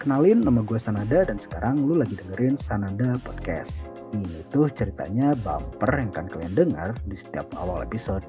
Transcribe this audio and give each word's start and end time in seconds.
Kenalin 0.00 0.40
nama 0.40 0.64
gue 0.64 0.80
Sanada 0.80 1.28
dan 1.28 1.36
sekarang 1.36 1.76
lu 1.84 2.00
lagi 2.00 2.16
dengerin 2.16 2.56
Sanada 2.56 3.20
Podcast. 3.20 3.92
Ini 4.16 4.48
tuh 4.48 4.72
ceritanya 4.72 5.36
bumper 5.44 5.92
yang 5.92 6.08
kan 6.08 6.24
kalian 6.24 6.56
dengar 6.56 6.96
di 7.04 7.20
setiap 7.20 7.52
awal 7.60 7.84
episode. 7.84 8.24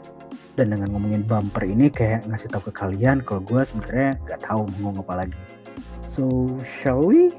Dan 0.60 0.76
dengan 0.76 0.92
ngomongin 0.92 1.24
bumper 1.24 1.64
ini 1.64 1.88
kayak 1.88 2.28
ngasih 2.28 2.52
tahu 2.52 2.68
ke 2.68 2.74
kalian 2.76 3.24
kalau 3.24 3.40
gue 3.48 3.64
sebenarnya 3.64 4.20
gak 4.28 4.44
tahu 4.44 4.68
mau 4.68 4.92
ngomong 4.92 5.08
apa 5.08 5.16
lagi. 5.24 5.40
So, 6.04 6.28
shall 6.68 7.08
we? 7.08 7.32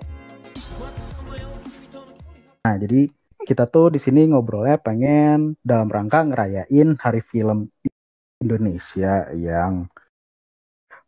Nah, 2.65 2.81
jadi 2.81 3.13
kita 3.37 3.69
tuh 3.69 3.93
di 3.93 4.01
sini 4.01 4.33
ngobrolnya 4.33 4.81
pengen 4.81 5.61
dalam 5.61 5.93
rangka 5.93 6.25
ngerayain 6.25 6.97
Hari 6.97 7.21
Film 7.21 7.69
Indonesia 8.41 9.29
yang 9.37 9.93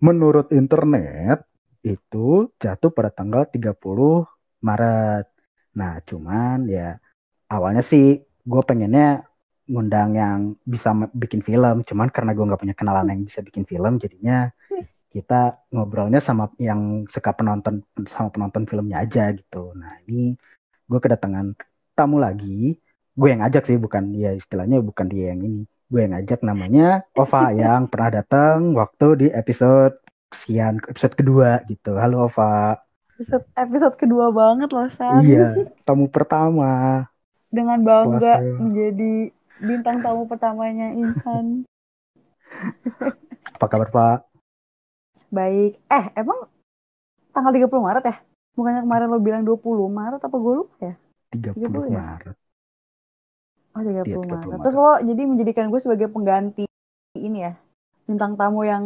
menurut 0.05 0.53
internet 0.53 1.54
itu 1.85 2.49
jatuh 2.57 2.91
pada 2.91 3.13
tanggal 3.13 3.45
30 3.45 4.25
Maret. 4.65 5.27
Nah, 5.77 6.01
cuman 6.09 6.65
ya 6.65 6.97
awalnya 7.53 7.85
sih 7.85 8.25
gue 8.25 8.63
pengennya 8.65 9.29
ngundang 9.69 10.17
yang 10.17 10.39
bisa 10.65 10.93
bikin 11.13 11.41
film, 11.45 11.85
cuman 11.85 12.09
karena 12.09 12.33
gue 12.33 12.45
nggak 12.45 12.61
punya 12.61 12.77
kenalan 12.77 13.13
yang 13.13 13.23
bisa 13.25 13.41
bikin 13.41 13.65
film, 13.65 13.97
jadinya 14.01 14.49
kita 15.09 15.63
ngobrolnya 15.71 16.19
sama 16.19 16.51
yang 16.59 17.07
suka 17.07 17.31
penonton 17.33 17.87
sama 18.11 18.29
penonton 18.35 18.67
filmnya 18.67 19.05
aja 19.05 19.31
gitu. 19.33 19.73
Nah, 19.77 20.01
ini 20.09 20.35
gue 20.89 20.99
kedatangan 21.01 21.57
tamu 21.97 22.21
lagi. 22.21 22.77
Gue 23.15 23.31
yang 23.31 23.47
ngajak 23.47 23.63
sih, 23.71 23.79
bukan 23.79 24.11
ya 24.11 24.35
istilahnya 24.35 24.83
bukan 24.83 25.07
dia 25.07 25.31
yang 25.33 25.41
ini. 25.47 25.63
Gue 25.87 26.03
yang 26.03 26.19
ngajak 26.19 26.43
namanya 26.43 27.07
Ova 27.15 27.55
yang 27.55 27.87
pernah 27.87 28.11
datang 28.21 28.75
waktu 28.75 29.07
di 29.17 29.27
episode 29.31 30.04
sekian 30.35 30.83
episode 30.91 31.15
kedua 31.15 31.63
gitu. 31.71 31.95
Halo 31.95 32.27
Ova. 32.27 32.83
Episode, 33.15 33.47
episode 33.55 33.95
kedua 33.95 34.35
banget 34.35 34.75
loh 34.75 34.91
San. 34.91 35.23
Iya, 35.23 35.71
tamu 35.87 36.11
pertama. 36.11 37.07
Dengan 37.55 37.79
bangga 37.87 38.43
Setelah 38.43 38.59
menjadi 38.59 39.13
bintang 39.63 40.03
tamu 40.03 40.27
pertamanya 40.27 40.91
Insan. 40.91 41.63
Apa 43.55 43.67
kabar 43.71 43.89
Pak? 43.95 44.19
Baik. 45.31 45.79
Eh, 45.87 46.05
emang 46.19 46.51
tanggal 47.31 47.55
30 47.55 47.71
Maret 47.71 48.05
ya? 48.11 48.17
Bukannya 48.59 48.83
kemarin 48.83 49.07
lo 49.11 49.19
bilang 49.23 49.43
20 49.47 49.63
Maret 49.91 50.21
apa 50.23 50.37
gue 50.39 50.55
lupa 50.59 50.75
ya? 50.83 50.95
30, 51.31 51.71
30 51.71 51.95
ya? 51.95 52.03
Maret. 52.03 52.37
Oh, 53.75 53.83
30, 53.83 54.07
30 54.11 54.27
Maret. 54.27 54.47
Maret. 54.51 54.63
Terus 54.67 54.77
lo 54.79 54.93
jadi 55.07 55.23
menjadikan 55.23 55.67
gue 55.71 55.81
sebagai 55.83 56.11
pengganti 56.11 56.67
ini 57.19 57.39
ya? 57.47 57.55
Bintang 58.05 58.37
tamu 58.37 58.65
yang 58.65 58.85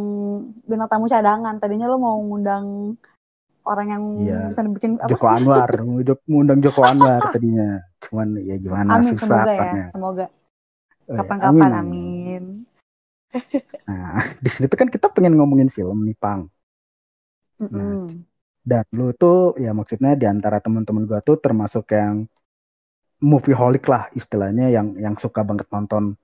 bintang 0.65 0.89
tamu 0.89 1.05
cadangan. 1.07 1.55
Tadinya 1.59 1.87
lo 1.91 1.97
mau 1.99 2.17
ngundang 2.19 2.95
orang 3.67 3.87
yang 3.91 4.03
iya. 4.23 4.39
bisa 4.49 4.65
bikin 4.65 4.97
apa? 4.97 5.11
Joko 5.11 5.27
Anwar, 5.27 5.69
ngundang 6.25 6.59
Joko 6.63 6.81
Anwar 6.83 7.21
tadinya. 7.29 7.83
Cuman 8.01 8.39
ya 8.41 8.55
gimana 8.57 8.97
amin, 8.97 9.13
susah 9.15 9.43
semoga 9.43 9.53
ya, 9.53 9.85
semoga. 9.91 10.25
Oh, 11.09 11.13
ya, 11.13 11.19
Kapan-kapan 11.21 11.71
amin. 11.73 11.81
amin. 11.81 12.43
Nah, 13.85 14.21
di 14.43 14.49
sini 14.49 14.65
tuh 14.65 14.77
kan 14.79 14.89
kita 14.89 15.11
pengen 15.13 15.37
ngomongin 15.37 15.69
film 15.69 16.05
nih, 16.07 16.17
Pang. 16.17 16.49
Mm 17.59 17.67
-hmm. 17.67 17.75
Nah, 17.75 18.07
dan 18.69 18.85
lu 18.93 19.11
tuh 19.15 19.57
ya 19.57 19.73
maksudnya 19.73 20.13
di 20.13 20.29
antara 20.29 20.61
teman-teman 20.61 21.09
gua 21.09 21.19
tuh 21.25 21.41
termasuk 21.41 21.89
yang 21.89 22.29
movie 23.19 23.55
holic 23.55 23.83
lah 23.89 24.07
istilahnya 24.15 24.71
yang 24.71 24.95
yang 24.95 25.15
suka 25.19 25.43
banget 25.43 25.67
nonton 25.73 26.15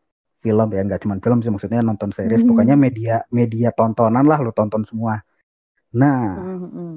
film 0.45 0.69
ya 0.69 0.81
nggak 0.85 1.01
cuma 1.01 1.17
film 1.17 1.41
sih 1.41 1.49
maksudnya 1.49 1.81
nonton 1.81 2.13
series 2.13 2.45
mm. 2.45 2.49
pokoknya 2.53 2.75
media 2.77 3.15
media 3.33 3.73
tontonan 3.73 4.29
lah 4.29 4.37
lo 4.45 4.53
tonton 4.53 4.85
semua 4.85 5.17
nah 5.89 6.37
mm-hmm. 6.37 6.93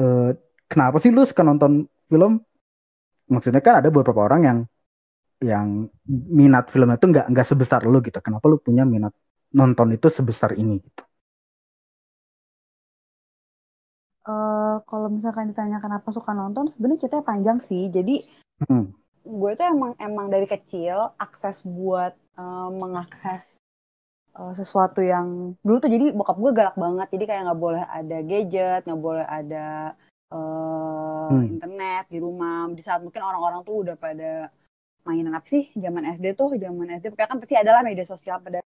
uh, 0.00 0.30
kenapa 0.64 0.96
sih 1.04 1.12
lu 1.12 1.28
suka 1.28 1.44
nonton 1.44 1.84
film 2.08 2.40
maksudnya 3.28 3.60
kan 3.60 3.84
ada 3.84 3.92
beberapa 3.92 4.24
orang 4.24 4.40
yang 4.48 4.58
yang 5.38 5.66
minat 6.08 6.72
filmnya 6.72 6.98
itu 6.98 7.06
nggak 7.12 7.26
nggak 7.30 7.46
sebesar 7.46 7.84
lu 7.84 8.00
gitu 8.00 8.18
kenapa 8.24 8.48
lu 8.48 8.58
punya 8.58 8.82
minat 8.82 9.12
nonton 9.54 9.94
itu 9.94 10.08
sebesar 10.10 10.56
ini 10.56 10.82
gitu 10.82 11.02
uh, 14.26 14.82
kalau 14.84 15.08
misalkan 15.08 15.54
ditanya 15.54 15.78
kenapa 15.78 16.10
suka 16.10 16.34
nonton 16.34 16.66
sebenarnya 16.66 17.06
kita 17.06 17.16
panjang 17.22 17.62
sih 17.70 17.86
jadi 17.86 18.26
hmm. 18.66 18.84
gue 19.28 19.50
tuh 19.54 19.66
emang 19.68 19.92
emang 20.02 20.26
dari 20.26 20.50
kecil 20.50 21.14
akses 21.22 21.62
buat 21.62 22.18
uh, 22.38 22.70
mengakses 22.70 23.58
uh, 24.38 24.54
sesuatu 24.54 25.02
yang 25.02 25.58
dulu 25.66 25.76
tuh 25.82 25.90
jadi 25.90 26.14
bokap 26.14 26.38
gue 26.38 26.52
galak 26.54 26.76
banget 26.78 27.08
jadi 27.12 27.24
kayak 27.26 27.42
nggak 27.50 27.60
boleh 27.60 27.84
ada 27.84 28.18
gadget 28.22 28.80
nggak 28.86 29.02
boleh 29.02 29.26
ada 29.26 29.66
uh, 30.32 31.28
hmm. 31.34 31.44
internet 31.58 32.04
di 32.08 32.18
rumah 32.22 32.70
di 32.72 32.82
saat 32.82 33.02
mungkin 33.02 33.20
orang-orang 33.20 33.60
tuh 33.66 33.76
udah 33.84 33.96
pada 33.98 34.48
mainan 35.02 35.34
apa 35.34 35.46
sih 35.48 35.72
zaman 35.74 36.04
SD 36.16 36.36
tuh 36.36 36.54
zaman 36.54 37.00
SD 37.00 37.12
pokoknya 37.12 37.28
kan 37.28 37.38
pasti 37.40 37.54
adalah 37.56 37.80
media 37.80 38.04
sosial 38.04 38.38
pada 38.44 38.60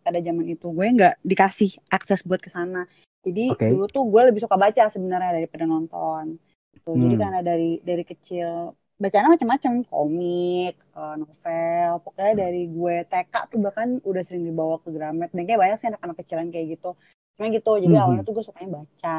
pada 0.00 0.18
zaman 0.20 0.48
itu 0.48 0.72
gue 0.72 0.86
nggak 0.96 1.14
dikasih 1.20 1.76
akses 1.92 2.24
buat 2.24 2.40
ke 2.40 2.48
sana 2.48 2.88
jadi 3.24 3.52
okay. 3.52 3.72
dulu 3.72 3.84
tuh 3.88 4.04
gue 4.08 4.22
lebih 4.32 4.40
suka 4.44 4.56
baca 4.56 4.88
sebenarnya 4.88 5.44
daripada 5.44 5.64
nonton 5.68 6.40
gitu. 6.72 6.90
hmm. 6.92 7.00
jadi 7.04 7.14
karena 7.20 7.40
dari 7.44 7.70
dari 7.84 8.04
kecil 8.04 8.72
bacaan 8.94 9.26
macam-macam 9.26 9.72
komik 9.90 10.74
uh, 10.94 11.18
novel 11.18 11.90
pokoknya 12.06 12.30
hmm. 12.30 12.40
dari 12.46 12.62
gue 12.70 12.96
TK 13.10 13.34
tuh 13.50 13.58
bahkan 13.58 13.88
udah 14.06 14.22
sering 14.22 14.46
dibawa 14.46 14.78
ke 14.78 14.94
Gramet 14.94 15.34
dan 15.34 15.42
kayak 15.50 15.60
banyak 15.60 15.78
sih 15.82 15.88
anak-anak 15.90 16.16
kecilan 16.22 16.48
kayak 16.54 16.78
gitu 16.78 16.94
cuma 17.34 17.50
gitu 17.50 17.72
jadi 17.82 17.90
mm 17.90 17.94
-hmm. 17.98 18.02
awalnya 18.06 18.22
tuh 18.22 18.34
gue 18.38 18.44
sukanya 18.46 18.70
baca 18.78 19.18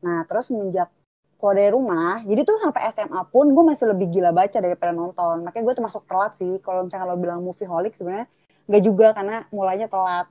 nah 0.00 0.18
terus 0.24 0.48
semenjak 0.48 0.88
kalau 1.36 1.52
dari 1.52 1.68
rumah 1.68 2.24
jadi 2.24 2.40
tuh 2.48 2.56
sampai 2.64 2.88
SMA 2.96 3.20
pun 3.28 3.52
gue 3.52 3.64
masih 3.64 3.92
lebih 3.92 4.08
gila 4.08 4.32
baca 4.32 4.56
daripada 4.56 4.92
nonton 4.96 5.44
makanya 5.44 5.64
gue 5.68 5.74
termasuk 5.76 6.02
telat 6.08 6.32
sih 6.40 6.56
kalau 6.64 6.88
misalnya 6.88 7.12
lo 7.12 7.20
bilang 7.20 7.44
movie 7.44 7.68
holic 7.68 7.92
sebenarnya 8.00 8.24
nggak 8.66 8.82
juga 8.82 9.06
karena 9.12 9.44
mulainya 9.52 9.88
telat 9.92 10.26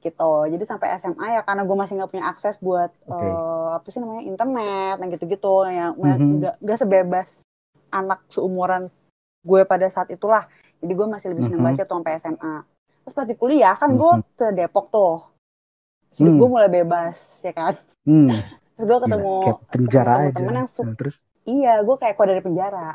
gitu 0.00 0.32
jadi 0.48 0.64
sampai 0.64 0.88
SMA 0.96 1.26
ya 1.36 1.40
karena 1.44 1.62
gue 1.68 1.76
masih 1.76 1.94
nggak 2.00 2.10
punya 2.16 2.24
akses 2.32 2.56
buat 2.64 2.88
okay. 3.04 3.12
uh, 3.12 3.28
eh, 3.28 3.68
apa 3.76 3.86
sih 3.92 4.00
namanya 4.00 4.22
internet 4.24 4.94
dan 4.96 5.06
gitu-gitu 5.12 5.54
yang 5.68 5.92
nggak 5.98 6.16
mm 6.16 6.40
-hmm. 6.56 6.78
sebebas 6.78 7.28
anak 7.90 8.24
seumuran 8.32 8.92
gue 9.44 9.60
pada 9.64 9.86
saat 9.88 10.10
itulah 10.12 10.44
jadi 10.78 10.92
gue 10.94 11.06
masih 11.06 11.28
lebih 11.32 11.42
seneng 11.46 11.62
mm 11.62 11.68
-hmm. 11.68 11.78
baca 11.78 11.88
tuh 11.88 11.96
sampai 12.00 12.12
SMA 12.20 12.56
terus 13.04 13.14
pas 13.14 13.26
di 13.26 13.36
kuliah 13.38 13.74
kan 13.78 13.90
gue 13.94 14.12
mm 14.12 14.20
-hmm. 14.20 14.36
ke 14.36 14.46
Depok 14.54 14.86
tuh 14.92 15.16
hidup 16.18 16.32
mm. 16.34 16.40
gue 16.40 16.48
mulai 16.48 16.70
bebas 16.70 17.18
ya 17.40 17.52
kan 17.54 17.74
mm. 18.04 18.28
terus 18.76 18.86
gue 18.86 18.98
ketemu 19.06 19.34
ya, 19.40 19.54
penjara 19.72 20.12
ketemu 20.12 20.28
aja 20.28 20.36
temen 20.36 20.54
yang 20.54 20.68
nah, 20.68 20.94
terus 20.98 21.16
iya 21.48 21.72
gue 21.80 21.96
kayak 21.96 22.14
keluar 22.18 22.28
dari 22.34 22.42
penjara 22.44 22.88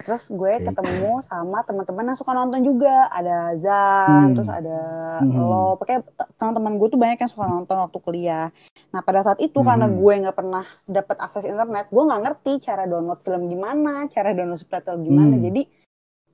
terus 0.00 0.32
gue 0.32 0.52
okay. 0.56 0.64
ketemu 0.64 1.20
sama 1.28 1.60
teman-teman 1.68 2.12
yang 2.12 2.18
suka 2.18 2.32
nonton 2.32 2.60
juga 2.64 3.08
ada 3.12 3.54
Zan 3.60 4.32
hmm. 4.32 4.34
terus 4.36 4.50
ada 4.50 4.80
hmm. 5.20 5.36
lo 5.36 5.76
pokoknya 5.76 6.00
teman-teman 6.40 6.72
gue 6.80 6.88
tuh 6.88 7.00
banyak 7.00 7.18
yang 7.20 7.32
suka 7.32 7.46
nonton 7.46 7.76
waktu 7.76 7.98
kuliah 8.00 8.46
nah 8.90 9.00
pada 9.04 9.22
saat 9.22 9.38
itu 9.38 9.60
hmm. 9.60 9.66
karena 9.68 9.86
gue 9.86 10.12
nggak 10.26 10.36
pernah 10.36 10.64
dapat 10.88 11.16
akses 11.20 11.44
internet 11.44 11.92
gue 11.92 12.02
nggak 12.02 12.22
ngerti 12.26 12.52
cara 12.64 12.88
download 12.88 13.20
film 13.22 13.42
gimana 13.46 14.08
cara 14.08 14.32
download 14.32 14.60
subtitle 14.60 14.98
gimana 15.04 15.34
hmm. 15.36 15.44
jadi 15.52 15.62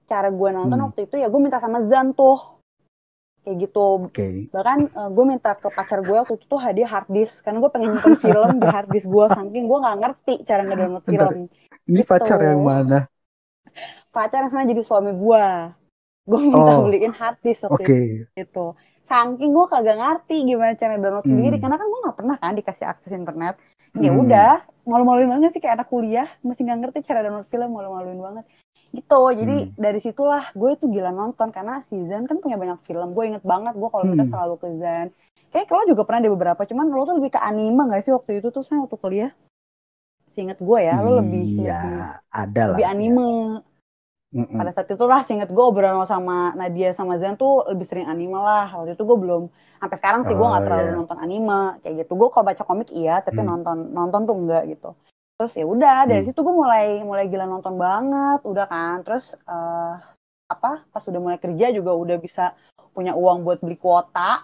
cara 0.06 0.28
gue 0.30 0.48
nonton 0.54 0.78
hmm. 0.78 0.86
waktu 0.86 1.00
itu 1.10 1.16
ya 1.18 1.26
gue 1.26 1.40
minta 1.42 1.58
sama 1.58 1.82
Zan 1.84 2.14
tuh 2.14 2.56
kayak 3.46 3.62
gitu 3.62 4.10
okay. 4.10 4.50
bahkan 4.50 4.90
uh, 4.94 5.06
gue 5.06 5.24
minta 5.26 5.54
ke 5.54 5.70
pacar 5.70 6.02
gue 6.02 6.16
waktu 6.18 6.34
itu 6.34 6.46
tuh 6.50 6.58
hadiah 6.58 6.90
hard 6.90 7.06
disk 7.14 7.46
karena 7.46 7.62
gue 7.62 7.70
pengen 7.70 7.94
nonton 7.94 8.18
film 8.18 8.58
di 8.58 8.66
hard 8.66 8.90
disk 8.90 9.06
gue 9.06 9.26
saking 9.30 9.64
gue 9.70 9.78
nggak 9.78 9.96
ngerti 10.02 10.34
cara 10.42 10.62
ngedownload 10.66 11.06
film 11.06 11.36
ini 11.86 12.02
gitu. 12.02 12.10
pacar 12.10 12.38
yang 12.42 12.62
mana 12.66 13.06
pacar 14.16 14.48
yang 14.48 14.72
jadi 14.72 14.80
suami 14.80 15.12
gue 15.12 15.46
gue 16.26 16.40
minta 16.40 16.72
oh. 16.80 16.88
beliin 16.88 17.12
hard 17.12 17.36
disk 17.44 17.68
waktu 17.68 17.84
okay. 17.84 18.06
itu 18.34 18.66
saking 19.06 19.52
gue 19.54 19.66
kagak 19.68 20.00
ngerti 20.00 20.36
gimana 20.42 20.72
cara 20.74 20.96
download 20.96 21.22
hmm. 21.22 21.32
sendiri 21.36 21.56
karena 21.60 21.76
kan 21.76 21.86
gue 21.86 22.00
nggak 22.02 22.16
pernah 22.16 22.36
kan 22.40 22.52
dikasih 22.56 22.86
akses 22.88 23.12
internet 23.14 23.54
ya 24.00 24.10
hmm. 24.10 24.22
udah 24.26 24.52
malu-maluin 24.88 25.30
banget 25.30 25.54
sih 25.54 25.62
kayak 25.62 25.84
anak 25.84 25.88
kuliah 25.92 26.26
masih 26.42 26.66
nggak 26.66 26.78
ngerti 26.82 26.98
cara 27.06 27.22
download 27.22 27.46
film 27.46 27.70
malu-maluin 27.70 28.18
banget 28.18 28.44
gitu 28.96 29.22
jadi 29.36 29.56
hmm. 29.70 29.72
dari 29.78 30.00
situlah 30.02 30.50
gue 30.56 30.70
tuh 30.80 30.88
gila 30.90 31.14
nonton 31.14 31.52
karena 31.54 31.84
si 31.86 31.94
Zan 32.10 32.26
kan 32.26 32.42
punya 32.42 32.58
banyak 32.58 32.82
film 32.88 33.14
gue 33.14 33.24
inget 33.28 33.44
banget 33.46 33.78
gue 33.78 33.88
kalau 33.92 34.02
hmm. 34.02 34.12
minta 34.16 34.24
selalu 34.26 34.54
ke 34.58 34.68
Zan 34.82 35.08
kayak 35.54 35.66
kalau 35.70 35.86
juga 35.86 36.02
pernah 36.02 36.26
di 36.26 36.30
beberapa 36.32 36.62
cuman 36.66 36.90
lo 36.90 37.06
tuh 37.06 37.16
lebih 37.22 37.38
ke 37.38 37.40
anime 37.40 37.86
gak 37.94 38.02
sih 38.02 38.12
waktu 38.16 38.42
itu 38.42 38.50
tuh 38.50 38.66
saya 38.66 38.82
waktu 38.82 38.98
kuliah 38.98 39.30
seinget 40.26 40.58
gue 40.58 40.78
ya 40.82 40.98
lo 41.00 41.22
lebih 41.22 41.62
iya, 41.62 41.78
lebih, 41.78 42.00
ada 42.34 42.62
lebih 42.74 42.84
ya. 42.84 42.90
anime 42.90 43.22
ya 43.22 43.75
Mm-mm. 44.34 44.58
Pada 44.58 44.74
saat 44.74 44.90
itu 44.90 45.04
lah 45.06 45.22
seinget 45.22 45.48
gue 45.54 45.64
obrolan 45.64 46.02
sama 46.02 46.50
Nadia 46.58 46.90
sama 46.90 47.14
Zen 47.22 47.38
tuh 47.38 47.62
lebih 47.70 47.86
sering 47.86 48.10
anime 48.10 48.34
lah. 48.42 48.66
Waktu 48.74 48.98
itu 48.98 49.06
gue 49.06 49.18
belum 49.22 49.42
sampai 49.78 49.96
sekarang 50.02 50.20
sih 50.26 50.34
gue 50.34 50.46
nggak 50.46 50.62
oh, 50.62 50.66
terlalu 50.66 50.86
yeah. 50.90 50.96
nonton 50.98 51.18
anime 51.22 51.60
kayak 51.80 51.94
gitu. 52.02 52.12
Gue 52.18 52.28
kalau 52.34 52.44
baca 52.44 52.62
komik 52.66 52.90
iya, 52.90 53.22
tapi 53.22 53.40
mm. 53.40 53.46
nonton 53.46 53.76
nonton 53.94 54.20
tuh 54.26 54.34
enggak 54.34 54.62
gitu. 54.66 54.90
Terus 55.38 55.52
ya 55.54 55.64
udah 55.64 55.96
dari 56.10 56.22
mm. 56.24 56.28
situ 56.28 56.38
gue 56.42 56.54
mulai 56.58 56.86
mulai 57.06 57.24
gila 57.30 57.46
nonton 57.46 57.78
banget, 57.78 58.40
udah 58.42 58.66
kan. 58.66 58.96
Terus 59.06 59.38
uh, 59.46 59.94
apa? 60.50 60.82
Pas 60.90 61.04
udah 61.06 61.20
mulai 61.22 61.38
kerja 61.38 61.70
juga 61.70 61.94
udah 61.94 62.16
bisa 62.18 62.58
punya 62.90 63.14
uang 63.14 63.46
buat 63.46 63.62
beli 63.62 63.78
kuota. 63.78 64.42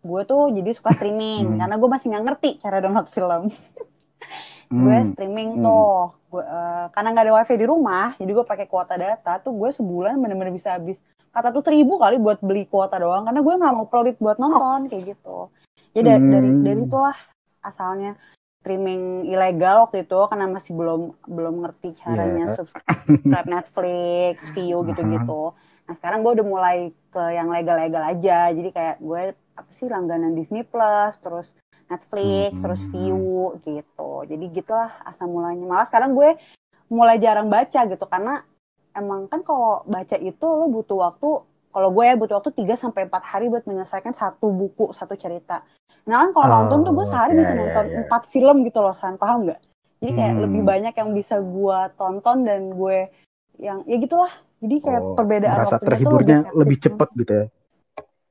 Gue 0.00 0.24
tuh 0.24 0.48
jadi 0.48 0.72
suka 0.72 0.96
streaming 0.96 1.54
mm. 1.54 1.58
karena 1.60 1.76
gue 1.76 1.88
masih 1.92 2.06
nggak 2.08 2.24
ngerti 2.24 2.50
cara 2.64 2.80
download 2.80 3.12
film. 3.12 3.52
hmm. 4.70 4.80
gue 4.80 4.98
streaming 5.12 5.50
hmm. 5.58 5.64
tuh 5.66 6.19
gue 6.30 6.42
uh, 6.42 6.86
karena 6.94 7.08
nggak 7.10 7.24
ada 7.26 7.34
wifi 7.42 7.54
di 7.58 7.66
rumah 7.66 8.14
jadi 8.14 8.30
gue 8.30 8.46
pakai 8.46 8.66
kuota 8.70 8.94
data 8.94 9.42
tuh 9.42 9.50
gue 9.50 9.70
sebulan 9.74 10.14
bener-bener 10.22 10.54
bisa 10.54 10.78
habis 10.78 11.02
kata 11.34 11.50
tuh 11.50 11.62
seribu 11.66 11.98
kali 11.98 12.22
buat 12.22 12.38
beli 12.38 12.70
kuota 12.70 12.98
doang 13.02 13.26
karena 13.26 13.42
gue 13.42 13.54
nggak 13.58 13.74
mau 13.74 13.86
pelit 13.90 14.16
buat 14.22 14.38
nonton 14.38 14.86
kayak 14.86 15.14
gitu 15.14 15.50
jadi 15.90 16.18
hmm. 16.18 16.30
dari 16.30 16.50
dari 16.62 16.80
itulah 16.86 17.18
asalnya 17.66 18.14
streaming 18.60 19.24
ilegal 19.24 19.88
waktu 19.88 20.04
itu 20.04 20.20
karena 20.28 20.46
masih 20.46 20.72
belum 20.76 21.02
belum 21.24 21.54
ngerti 21.64 21.96
caranya 22.04 22.52
yeah. 22.52 22.56
subscribe 22.56 23.48
Netflix, 23.56 24.36
View 24.52 24.84
gitu-gitu. 24.84 25.56
Nah 25.88 25.94
sekarang 25.96 26.20
gue 26.20 26.32
udah 26.40 26.46
mulai 26.46 26.78
ke 27.08 27.22
yang 27.32 27.48
legal-legal 27.48 28.04
aja. 28.04 28.52
Jadi 28.52 28.68
kayak 28.70 29.00
gue 29.00 29.32
apa 29.32 29.70
sih 29.72 29.88
langganan 29.88 30.36
Disney 30.36 30.60
Plus, 30.62 31.16
terus 31.24 31.56
Netflix, 31.90 32.54
hmm. 32.54 32.62
terus 32.62 32.82
View 32.94 33.58
gitu. 33.66 34.10
Jadi 34.24 34.44
gitulah 34.54 34.94
asal 35.02 35.26
mulanya. 35.26 35.66
Malah 35.66 35.86
sekarang 35.90 36.14
gue 36.14 36.38
mulai 36.90 37.18
jarang 37.18 37.50
baca 37.50 37.86
gitu 37.86 38.06
karena 38.06 38.42
emang 38.94 39.26
kan 39.30 39.42
kalau 39.46 39.86
baca 39.86 40.16
itu 40.18 40.46
lo 40.46 40.66
butuh 40.70 40.98
waktu 41.06 41.28
kalau 41.70 41.88
gue 41.94 42.02
ya 42.02 42.18
butuh 42.18 42.42
waktu 42.42 42.50
3 42.66 42.74
sampai 42.74 43.06
empat 43.06 43.22
hari 43.22 43.46
buat 43.46 43.62
menyelesaikan 43.62 44.10
satu 44.10 44.50
buku, 44.50 44.90
satu 44.90 45.14
cerita. 45.14 45.62
Nah 46.10 46.26
kan 46.26 46.30
kalau 46.34 46.46
oh, 46.46 46.52
nonton 46.62 46.78
tuh 46.82 46.92
gue 46.98 47.06
sehari 47.06 47.32
yeah, 47.34 47.40
bisa 47.46 47.52
iya, 47.54 47.60
nonton 47.62 47.84
yeah, 47.86 47.98
empat 48.02 48.22
film 48.34 48.56
gitu 48.66 48.78
loh, 48.82 48.94
San 48.98 49.14
paham 49.14 49.46
nggak? 49.46 49.60
Jadi 50.02 50.12
kayak 50.16 50.34
hmm. 50.34 50.42
lebih 50.48 50.62
banyak 50.66 50.94
yang 50.96 51.10
bisa 51.14 51.36
gue 51.38 51.78
tonton 51.94 52.36
dan 52.42 52.60
gue 52.74 52.98
yang 53.62 53.78
ya 53.86 53.96
gitulah. 54.02 54.32
Jadi 54.60 54.76
kayak 54.82 55.02
oh, 55.02 55.14
perbedaan 55.14 55.58
waktunya 55.62 55.86
terhiburnya 55.86 56.38
lebih, 56.50 56.58
lebih 56.58 56.76
cepet 56.82 57.08
gitu 57.22 57.32
ya? 57.32 57.46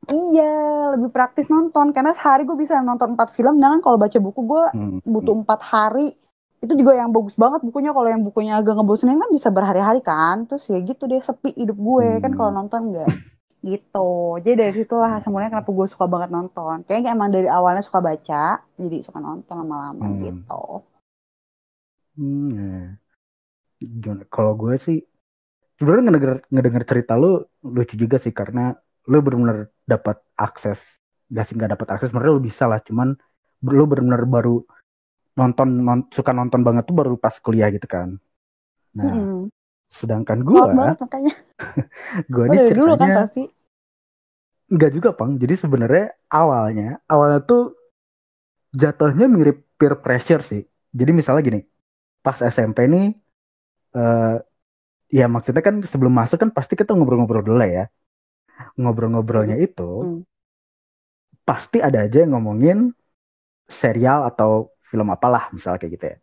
Iya, 0.10 0.54
lebih 0.98 1.14
praktis 1.14 1.48
nonton 1.54 1.94
karena 1.94 2.18
sehari 2.18 2.44
gue 2.44 2.58
bisa 2.58 2.82
nonton 2.82 3.14
empat 3.14 3.30
film. 3.34 3.62
Jangan 3.62 3.80
kalau 3.86 3.98
baca 4.02 4.18
buku 4.18 4.42
gue 4.42 4.64
hmm. 4.74 5.00
butuh 5.06 5.34
hmm. 5.38 5.44
empat 5.46 5.60
hari. 5.62 6.18
Itu 6.60 6.76
juga 6.76 6.98
yang 6.98 7.14
bagus 7.14 7.38
banget 7.38 7.62
bukunya. 7.62 7.94
Kalau 7.94 8.10
yang 8.10 8.26
bukunya 8.26 8.58
agak 8.58 8.76
ngebosenin 8.76 9.22
kan 9.22 9.30
bisa 9.30 9.54
berhari-hari 9.54 10.02
kan. 10.02 10.50
Terus 10.50 10.66
ya 10.74 10.82
gitu 10.82 11.06
deh 11.06 11.22
sepi 11.22 11.54
hidup 11.54 11.78
gue 11.78 12.08
hmm. 12.18 12.22
kan 12.26 12.32
kalau 12.34 12.52
nonton 12.52 12.90
enggak 12.90 13.10
gitu 13.60 14.40
jadi 14.40 14.56
dari 14.56 14.74
situ 14.80 14.96
lah 14.96 15.20
semuanya 15.20 15.52
kenapa 15.52 15.68
gue 15.76 15.88
suka 15.92 16.08
banget 16.08 16.32
nonton 16.32 16.88
kayaknya 16.88 17.12
emang 17.12 17.28
dari 17.28 17.52
awalnya 17.52 17.84
suka 17.84 18.00
baca 18.00 18.64
jadi 18.80 18.98
suka 19.04 19.20
nonton 19.20 19.52
lama-lama 19.60 20.08
hmm. 20.08 20.20
gitu 20.24 20.66
hmm. 22.16 22.96
Ya. 23.84 24.16
kalau 24.32 24.56
gue 24.56 24.80
sih 24.80 25.04
sebenarnya 25.76 26.04
ngedenger, 26.08 26.40
ngedenger 26.48 26.84
cerita 26.88 27.20
lu 27.20 27.44
lucu 27.68 28.00
juga 28.00 28.16
sih 28.16 28.32
karena 28.32 28.80
lu 29.10 29.20
benar-benar 29.26 29.74
dapat 29.90 30.22
akses 30.38 30.80
gak 31.34 31.46
sih 31.50 31.58
nggak 31.58 31.74
dapat 31.78 31.88
akses 31.98 32.14
sebenarnya 32.14 32.38
lu 32.38 32.44
bisa 32.46 32.70
lah 32.70 32.80
cuman 32.86 33.18
lu 33.66 33.84
benar-benar 33.90 34.24
baru 34.30 34.62
nonton 35.36 35.68
non, 35.82 36.00
suka 36.14 36.32
nonton 36.32 36.62
banget 36.62 36.86
tuh 36.86 36.96
baru 36.96 37.18
pas 37.18 37.34
kuliah 37.42 37.74
gitu 37.74 37.86
kan 37.90 38.22
nah 38.94 39.14
-hmm. 39.14 39.50
Sedangkan 39.90 40.46
gue, 40.46 40.62
gue 42.30 42.44
ini 42.46 42.58
ceritanya 42.70 42.78
dulu 42.78 42.94
kan. 42.94 43.10
Enggak 44.70 44.92
juga, 44.94 45.10
Pang. 45.18 45.32
Jadi 45.42 45.54
sebenarnya 45.58 46.14
awalnya, 46.30 47.02
awalnya 47.10 47.42
tuh 47.42 47.74
jatuhnya 48.70 49.26
mirip 49.26 49.66
peer 49.82 49.98
pressure 49.98 50.46
sih. 50.46 50.62
Jadi 50.94 51.12
misalnya 51.12 51.42
gini, 51.42 51.62
pas 52.22 52.38
SMP 52.38 52.86
nih, 52.86 53.18
uh, 53.98 54.38
ya 55.10 55.26
maksudnya 55.26 55.66
kan 55.66 55.82
sebelum 55.82 56.14
masuk 56.14 56.38
kan 56.38 56.54
pasti 56.54 56.78
kita 56.78 56.94
ngobrol-ngobrol 56.94 57.42
dulu 57.42 57.66
ya. 57.66 57.90
Ngobrol-ngobrolnya 58.80 59.58
hmm. 59.58 59.68
itu, 59.68 59.92
hmm. 60.04 60.22
pasti 61.48 61.80
ada 61.80 62.06
aja 62.06 62.24
yang 62.24 62.38
ngomongin 62.38 62.92
serial 63.70 64.26
atau 64.28 64.74
film 64.90 65.08
apalah, 65.14 65.48
misalnya 65.54 65.80
kayak 65.80 65.94
gitu 65.96 66.06
ya. 66.06 66.18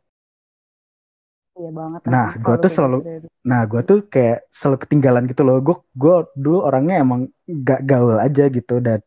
Iya 1.57 1.71
banget. 1.73 2.01
Nah, 2.05 2.29
gue 2.37 2.57
tuh 2.61 2.71
selalu, 2.71 2.99
gitu. 3.01 3.29
nah 3.41 3.65
gue 3.65 3.81
tuh 3.81 3.99
kayak 4.13 4.45
selalu 4.53 4.77
ketinggalan 4.85 5.25
gitu 5.25 5.41
loh. 5.41 5.57
Gue 5.65 5.77
gue 5.97 6.17
dulu 6.37 6.59
orangnya 6.69 7.01
emang 7.01 7.33
gak 7.49 7.81
gaul 7.89 8.21
aja 8.21 8.53
gitu 8.53 8.77
dan 8.85 9.01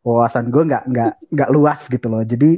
wawasan 0.00 0.48
gue 0.48 0.64
nggak 0.64 0.84
nggak 0.88 1.12
nggak 1.28 1.50
luas 1.52 1.84
gitu 1.92 2.08
loh. 2.08 2.24
Jadi, 2.24 2.56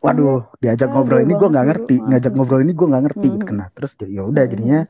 waduh, 0.00 0.48
iya. 0.64 0.76
diajak 0.76 0.96
ngobrol 0.96 1.20
ini 1.20 1.36
gue 1.36 1.48
nggak 1.52 1.66
ngerti, 1.68 1.96
ngajak 2.08 2.32
ngobrol 2.32 2.60
ini 2.64 2.72
gue 2.72 2.86
nggak 2.88 3.04
ngerti 3.04 3.26
gitu. 3.36 3.52
Nah, 3.52 3.68
terus 3.76 3.92
jadi 4.00 4.12
ya 4.16 4.22
udah 4.24 4.44
jadinya 4.48 4.80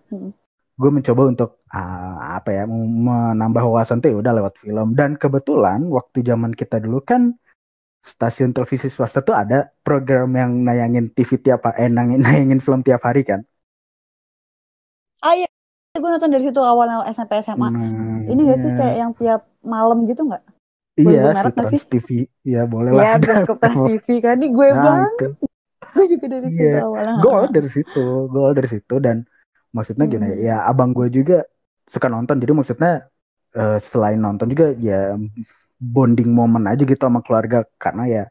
gue 0.75 0.91
mencoba 0.91 1.23
untuk 1.31 1.51
uh, 1.71 2.35
apa 2.35 2.51
ya 2.51 2.65
menambah 2.67 3.63
wawasan 3.63 4.03
tuh 4.03 4.11
ya 4.11 4.17
udah 4.19 4.33
lewat 4.43 4.55
film 4.59 4.99
dan 4.99 5.15
kebetulan 5.15 5.87
waktu 5.87 6.27
zaman 6.27 6.51
kita 6.51 6.83
dulu 6.83 6.99
kan 6.99 7.39
stasiun 8.03 8.51
televisi 8.51 8.91
swasta 8.91 9.23
tuh 9.23 9.39
ada 9.39 9.71
program 9.87 10.35
yang 10.35 10.67
nayangin 10.67 11.15
TV 11.15 11.41
tiap 11.41 11.65
eh 11.79 11.87
nayangin, 11.87 12.21
nayangin 12.27 12.59
film 12.59 12.83
tiap 12.83 13.07
hari 13.07 13.23
kan 13.23 13.47
ah 15.23 15.35
iya 15.39 15.47
gue 15.95 16.11
nonton 16.11 16.35
dari 16.35 16.45
situ 16.51 16.59
awal 16.59 17.07
SMP 17.07 17.39
SMA 17.39 17.71
hmm, 17.71 18.27
ini 18.27 18.41
gak 18.51 18.59
sih 18.59 18.71
iya. 18.75 18.77
kayak 18.77 18.97
yang 18.99 19.13
tiap 19.15 19.43
malam 19.63 20.11
gitu 20.11 20.27
nggak 20.27 20.43
Iya, 20.95 21.35
si 21.35 21.51
Trans? 21.59 21.85
TV. 21.91 22.09
Ya, 22.47 22.71
boleh 22.71 22.95
lah. 22.95 23.03
Iya, 23.03 23.13
Trans 23.19 23.51
TV 23.91 24.07
kan. 24.23 24.39
Ini 24.39 24.49
gue 24.55 24.69
nah, 24.71 24.79
banget. 24.79 25.11
Gue 25.95 26.05
juga 26.07 26.27
dari 26.31 26.49
yeah. 26.55 26.59
situ 26.59 26.79
awalnya. 26.87 27.15
Gue 27.19 27.41
dari 27.51 27.71
situ. 27.71 28.07
Gue 28.31 28.49
dari 28.55 28.69
situ. 28.71 28.95
Dan 29.03 29.17
maksudnya 29.75 30.07
gini, 30.07 30.31
hmm. 30.31 30.41
ya 30.47 30.57
abang 30.71 30.95
gue 30.95 31.11
juga 31.11 31.43
suka 31.91 32.07
nonton. 32.07 32.39
Jadi 32.39 32.53
maksudnya 32.55 33.11
uh, 33.59 33.79
selain 33.83 34.23
nonton 34.23 34.49
juga 34.55 34.73
ya 34.79 35.19
bonding 35.83 36.31
moment 36.31 36.65
aja 36.71 36.87
gitu 36.87 37.03
sama 37.03 37.21
keluarga. 37.27 37.67
Karena 37.77 38.07
ya 38.07 38.25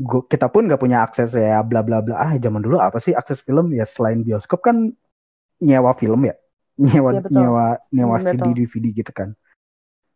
gua, 0.00 0.24
kita 0.24 0.48
pun 0.48 0.66
gak 0.66 0.80
punya 0.80 1.04
akses 1.04 1.36
ya 1.36 1.60
bla 1.60 1.84
bla 1.84 2.00
bla. 2.00 2.16
Ah, 2.16 2.32
zaman 2.40 2.64
dulu 2.64 2.80
apa 2.80 2.96
sih 2.98 3.12
akses 3.12 3.44
film? 3.44 3.70
Ya 3.76 3.84
selain 3.84 4.24
bioskop 4.24 4.64
kan 4.64 4.96
nyewa 5.62 5.94
film 5.94 6.26
ya 6.26 6.34
nyewa 6.82 7.10
ya, 7.14 7.22
nyewa 7.30 7.66
nyewa 7.94 8.16
hmm, 8.18 8.26
CD 8.34 8.42
DVD 8.58 8.86
gitu 8.90 9.12
kan 9.14 9.38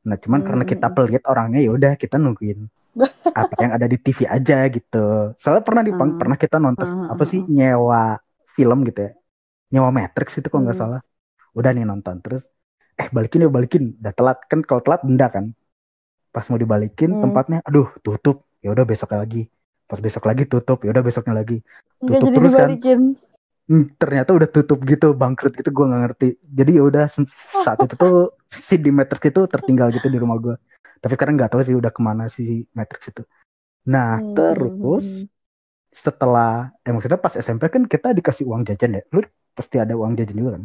nah 0.02 0.18
cuman 0.18 0.42
hmm. 0.42 0.46
karena 0.50 0.64
kita 0.66 0.86
pelit 0.90 1.22
orangnya 1.26 1.60
ya 1.62 1.70
udah 1.70 1.92
kita 1.94 2.18
nungguin 2.18 2.66
apa 3.40 3.54
yang 3.62 3.72
ada 3.78 3.86
di 3.86 3.98
TV 4.02 4.26
aja 4.26 4.66
gitu 4.66 5.06
soalnya 5.38 5.62
pernah 5.62 5.82
di 5.86 5.92
hmm. 5.94 6.18
pernah 6.18 6.36
kita 6.38 6.58
nonton 6.58 6.86
hmm. 6.86 7.12
apa 7.14 7.24
sih 7.26 7.40
nyewa 7.46 8.18
film 8.50 8.82
gitu 8.82 9.06
ya 9.06 9.12
nyewa 9.72 9.90
Matrix 9.90 10.38
itu 10.38 10.46
kok 10.46 10.60
nggak 10.60 10.76
hmm. 10.76 10.84
salah. 10.84 11.00
Udah 11.56 11.70
nih 11.72 11.84
nonton 11.88 12.20
terus 12.20 12.42
eh 12.96 13.08
balikin 13.12 13.46
ya 13.46 13.50
balikin. 13.50 13.96
Udah 14.00 14.14
telat. 14.14 14.38
Kan 14.46 14.64
kalau 14.66 14.82
telat 14.82 15.02
benda 15.02 15.26
kan. 15.28 15.52
Pas 16.34 16.44
mau 16.52 16.58
dibalikin 16.60 17.16
hmm. 17.16 17.22
tempatnya 17.22 17.58
aduh 17.64 17.88
tutup. 18.00 18.44
Ya 18.60 18.72
udah 18.72 18.84
besok 18.84 19.14
lagi. 19.14 19.48
Pas 19.86 19.98
besok 20.02 20.26
lagi 20.26 20.44
tutup. 20.46 20.82
Ya 20.82 20.90
udah 20.92 21.04
besoknya 21.04 21.34
lagi. 21.36 21.62
Tutup 22.02 22.30
terus 22.34 22.54
kan. 22.54 22.70
Hmm, 23.66 23.90
ternyata 23.98 24.30
udah 24.30 24.46
tutup 24.46 24.78
gitu 24.86 25.10
bangkrut 25.10 25.50
gitu 25.58 25.74
gue 25.74 25.84
nggak 25.90 26.02
ngerti. 26.06 26.28
Jadi 26.38 26.70
ya 26.78 26.82
udah 26.86 27.04
saat 27.66 27.82
itu 27.82 27.94
tuh 27.98 28.38
si 28.54 28.78
di 28.78 28.94
Matrix 28.94 29.26
itu 29.26 29.42
tertinggal 29.50 29.90
gitu 29.90 30.06
di 30.06 30.22
rumah 30.22 30.38
gue 30.38 30.54
tapi 31.00 31.12
sekarang 31.14 31.34
nggak 31.36 31.50
tahu 31.52 31.62
sih 31.62 31.76
udah 31.76 31.92
ke 31.92 32.00
mana 32.00 32.26
si 32.26 32.64
Matrix 32.72 33.12
itu. 33.12 33.22
Nah 33.86 34.18
hmm. 34.18 34.34
terus 34.34 35.06
setelah 35.92 36.74
eh 36.84 36.92
maksudnya 36.92 37.20
pas 37.20 37.32
SMP 37.38 37.70
kan 37.72 37.86
kita 37.86 38.10
dikasih 38.10 38.44
uang 38.48 38.66
jajan 38.66 39.00
ya? 39.00 39.02
Lu 39.12 39.22
pasti 39.56 39.80
ada 39.80 39.96
uang 39.96 40.12
jajan 40.20 40.36
juga 40.36 40.50
kan? 40.60 40.64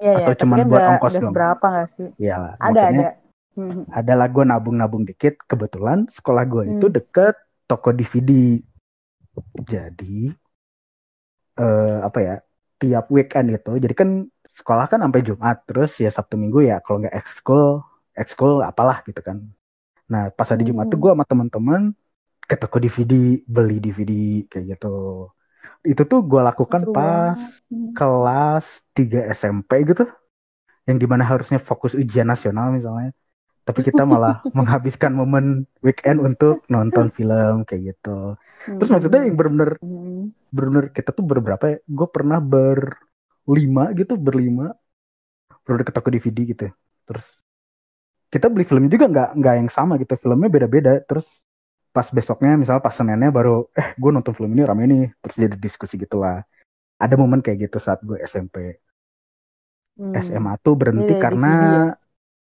Ya, 0.00 0.16
atau 0.16 0.32
ya, 0.32 0.38
cuma 0.40 0.54
kan 0.56 0.66
buat 0.72 0.84
ongkos 0.96 1.14
doang? 1.20 1.34
berapa 1.36 1.66
gak 1.68 1.88
sih? 1.92 2.08
Iya 2.16 2.56
ada 2.56 2.80
ada. 2.88 3.08
Hmm. 3.50 3.82
ada 3.92 4.12
lah 4.16 4.28
gue 4.32 4.44
nabung-nabung 4.48 5.04
dikit. 5.04 5.36
Kebetulan 5.44 6.08
sekolah 6.08 6.48
gue 6.48 6.62
hmm. 6.64 6.74
itu 6.80 6.86
deket 6.88 7.36
toko 7.68 7.92
DVD 7.92 8.56
jadi 9.68 10.32
uh, 11.60 11.98
apa 12.02 12.18
ya 12.18 12.34
tiap 12.80 13.12
weekend 13.12 13.52
itu 13.52 13.76
jadi 13.76 13.94
kan 13.94 14.24
sekolah 14.48 14.88
kan 14.88 15.04
sampai 15.04 15.20
Jumat. 15.20 15.60
Terus 15.68 15.92
ya 16.00 16.08
Sabtu 16.08 16.40
Minggu 16.40 16.64
ya 16.64 16.80
kalau 16.80 17.04
nggak 17.04 17.12
ekskul 17.20 17.84
ekskul 18.16 18.64
apalah 18.64 19.04
gitu 19.04 19.20
kan. 19.20 19.44
Nah 20.08 20.32
pas 20.32 20.48
hari 20.48 20.64
Jumat 20.64 20.88
tuh 20.88 20.96
hmm. 20.96 21.04
gue 21.04 21.12
sama 21.12 21.24
teman-teman 21.28 21.82
ke 22.48 22.56
toko 22.56 22.80
DVD 22.80 23.44
beli 23.44 23.76
DVD 23.84 24.42
kayak 24.48 24.80
gitu 24.80 25.28
itu 25.80 26.02
tuh 26.04 26.20
gue 26.24 26.40
lakukan 26.40 26.88
Betul. 26.88 26.94
pas 26.94 27.40
hmm. 27.68 27.92
kelas 27.96 28.66
3 28.92 29.32
SMP 29.32 29.70
gitu. 29.88 30.04
Yang 30.84 30.96
di 31.02 31.06
mana 31.06 31.24
harusnya 31.24 31.58
fokus 31.60 31.96
ujian 31.96 32.28
nasional 32.28 32.72
misalnya. 32.74 33.12
Tapi 33.64 33.86
kita 33.86 34.02
malah 34.08 34.40
menghabiskan 34.58 35.12
momen 35.14 35.64
weekend 35.84 36.20
untuk 36.20 36.64
nonton 36.68 37.12
film 37.12 37.64
kayak 37.68 37.94
gitu. 37.96 38.36
Terus 38.66 38.90
maksudnya 38.92 39.24
yang 39.24 39.36
benar-benar 39.36 39.70
hmm. 39.80 40.52
benar-benar 40.52 40.84
kita 40.92 41.10
tuh 41.12 41.24
berberapa 41.24 41.64
ya? 41.64 41.76
Gue 41.88 42.08
pernah 42.08 42.38
berlima 42.42 43.92
gitu 43.96 44.20
berlima. 44.20 44.76
Benar 45.64 45.84
ke 45.84 45.92
toko 45.92 46.08
DVD 46.12 46.38
gitu 46.44 46.68
terus 47.10 47.26
kita 48.30 48.46
beli 48.46 48.62
filmnya 48.62 48.94
juga 48.94 49.10
nggak 49.10 49.30
nggak 49.42 49.54
yang 49.58 49.70
sama 49.74 49.98
gitu. 49.98 50.14
Filmnya 50.14 50.46
beda-beda. 50.46 51.02
Terus 51.02 51.26
pas 51.90 52.06
besoknya 52.14 52.54
misalnya 52.54 52.82
pas 52.82 52.94
senennya 52.94 53.34
baru 53.34 53.66
eh 53.74 53.98
gue 53.98 54.10
nonton 54.14 54.30
film 54.30 54.54
ini 54.54 54.62
rame 54.62 54.84
nih 54.86 55.04
terus 55.18 55.36
jadi 55.36 55.56
diskusi 55.58 55.98
gitulah 55.98 56.42
ada 57.00 57.14
momen 57.18 57.42
kayak 57.42 57.66
gitu 57.66 57.82
saat 57.82 57.98
gue 58.06 58.20
SMP 58.22 58.78
hmm. 59.98 60.14
SMA 60.22 60.52
tuh 60.62 60.78
berhenti 60.78 61.18
yeah, 61.18 61.22
karena 61.22 61.52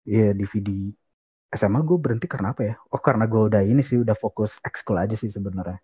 ya 0.03 0.36
DVD 0.36 0.91
SMA 1.50 1.81
gue 1.81 1.98
berhenti 1.98 2.29
karena 2.29 2.53
apa 2.53 2.62
ya? 2.62 2.75
Oh 2.93 3.01
karena 3.01 3.25
gue 3.25 3.41
udah 3.50 3.65
ini 3.65 3.81
sih 3.81 3.98
udah 3.98 4.13
fokus 4.13 4.62
ekskul 4.62 5.01
aja 5.01 5.17
sih 5.17 5.34
sebenarnya. 5.34 5.81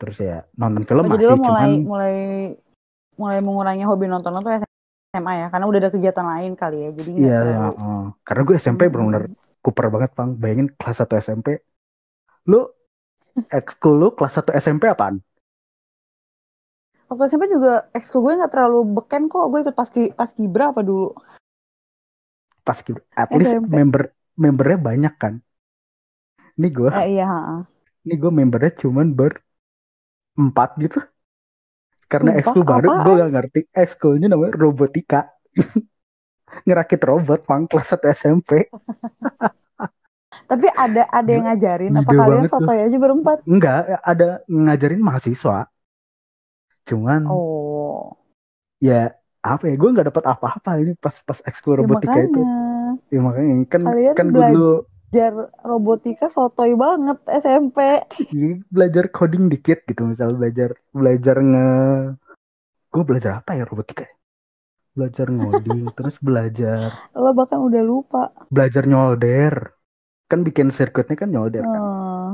terus 0.00 0.18
ya 0.18 0.42
nonton 0.58 0.82
film 0.82 1.06
oh, 1.06 1.14
masih 1.14 1.20
jadi 1.22 1.30
lo 1.30 1.36
mulai 1.38 1.46
cuman 1.46 1.70
mulai 1.86 2.16
mulai 3.14 3.38
mengurangi 3.38 3.84
hobi 3.86 4.10
nonton 4.10 4.34
tuh 4.42 4.66
SMA 5.14 5.32
ya 5.38 5.46
karena 5.46 5.64
udah 5.70 5.78
ada 5.78 5.90
kegiatan 5.94 6.26
lain 6.26 6.52
kali 6.58 6.78
ya 6.82 6.90
jadi 6.90 7.10
iya 7.14 7.38
terlalu... 7.38 7.54
ya, 7.54 7.66
uh, 7.70 8.04
karena 8.26 8.42
gue 8.42 8.56
SMP 8.58 8.82
hmm. 8.82 8.90
benar-benar 8.90 9.24
kuper 9.62 9.86
banget 9.94 10.10
bang 10.18 10.30
bayangin 10.34 10.68
kelas 10.74 11.06
1 11.06 11.22
SMP 11.22 11.48
lu 12.48 12.66
ekskul 13.48 13.94
lu 13.98 14.08
kelas 14.12 14.42
1 14.42 14.56
SMP 14.58 14.90
apaan? 14.90 15.22
Waktu 17.08 17.22
SMP 17.28 17.52
juga 17.52 17.86
ekskul 17.92 18.24
gue 18.24 18.40
nggak 18.40 18.52
terlalu 18.52 18.80
beken 19.00 19.28
kok. 19.28 19.46
Gue 19.52 19.60
ikut 19.62 19.76
pas 19.76 19.88
pas 20.16 20.30
kibra 20.32 20.72
apa 20.72 20.80
dulu? 20.80 21.12
Pas 22.64 22.78
kibra 22.80 23.04
at 23.12 23.28
least 23.36 23.60
SMP. 23.60 23.68
member 23.68 24.02
membernya 24.34 24.78
banyak 24.80 25.14
kan? 25.20 25.34
Ini 26.56 26.68
gue 26.68 26.88
eh, 26.92 27.20
iya 27.20 27.64
ini 28.02 28.14
gue 28.18 28.32
membernya 28.34 28.72
cuman 28.82 29.14
ber 29.14 29.38
empat 30.34 30.70
gitu. 30.82 30.98
Karena 32.10 32.36
ekskul 32.36 32.66
baru 32.66 32.88
gue 33.00 33.14
gak 33.24 33.32
ngerti. 33.32 33.60
Ekskulnya 33.72 34.28
namanya 34.28 34.52
robotika. 34.58 35.32
Ngerakit 36.68 37.00
robot 37.00 37.48
pang 37.48 37.64
kelas 37.64 37.96
satu 37.96 38.12
SMP 38.12 38.68
tapi 40.52 40.68
ada 40.68 41.08
ada 41.08 41.30
yang 41.32 41.48
ngajarin? 41.48 41.96
Apa 41.96 42.12
kalian 42.12 42.44
sotoy 42.44 42.78
aja 42.84 42.96
berempat? 43.00 43.40
Enggak 43.48 43.96
ada 44.04 44.44
ngajarin 44.44 45.00
mahasiswa. 45.00 45.72
Cuman 46.84 47.24
oh. 47.32 48.12
ya 48.76 49.16
apa 49.42 49.64
ya 49.66 49.74
gue 49.74 49.90
nggak 49.90 50.08
dapat 50.14 50.24
apa-apa 50.28 50.78
ini 50.78 50.94
pas 50.94 51.18
pas 51.26 51.42
ekskul 51.42 51.74
ya, 51.74 51.78
robotika 51.82 52.14
makanya. 52.14 52.30
itu 52.30 52.42
ya 53.10 53.20
makanya 53.24 53.54
kan 53.66 53.80
Kalian 53.82 54.14
kan 54.14 54.26
gue 54.30 54.42
dulu 54.54 54.72
belajar 54.86 55.32
robotika 55.66 56.26
sotoy 56.30 56.72
banget 56.78 57.18
SMP 57.26 58.06
ya, 58.30 58.50
belajar 58.70 59.10
coding 59.10 59.50
dikit 59.50 59.82
gitu 59.84 60.06
misal 60.06 60.32
belajar 60.38 60.78
belajar 60.94 61.36
nge 61.42 61.70
gue 62.94 63.02
belajar 63.02 63.42
apa 63.42 63.58
ya 63.58 63.66
robotika 63.66 64.06
belajar 64.94 65.26
ngoding 65.26 65.90
terus 65.98 66.16
belajar 66.22 67.10
lo 67.16 67.34
bahkan 67.34 67.60
udah 67.60 67.82
lupa. 67.82 68.30
belajar 68.48 68.86
nyolder 68.86 69.74
kan 70.32 70.40
bikin 70.40 70.72
sirkuitnya 70.72 71.16
kan 71.20 71.28
nyolder 71.28 71.60
kan. 71.60 71.82
Oh. 71.84 72.32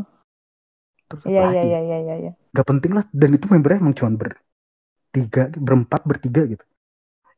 terus 1.11 1.25
iya, 1.27 1.51
iya 1.51 1.63
iya 1.67 1.81
iya 1.83 1.99
iya 1.99 2.15
iya. 2.15 2.33
Gak 2.55 2.69
penting 2.69 2.95
lah. 2.95 3.03
Dan 3.11 3.35
itu 3.35 3.51
membernya 3.51 3.83
emang 3.83 3.97
cuma 3.99 4.15
bertiga 4.15 5.51
berempat 5.51 6.07
bertiga 6.07 6.47
gitu. 6.47 6.63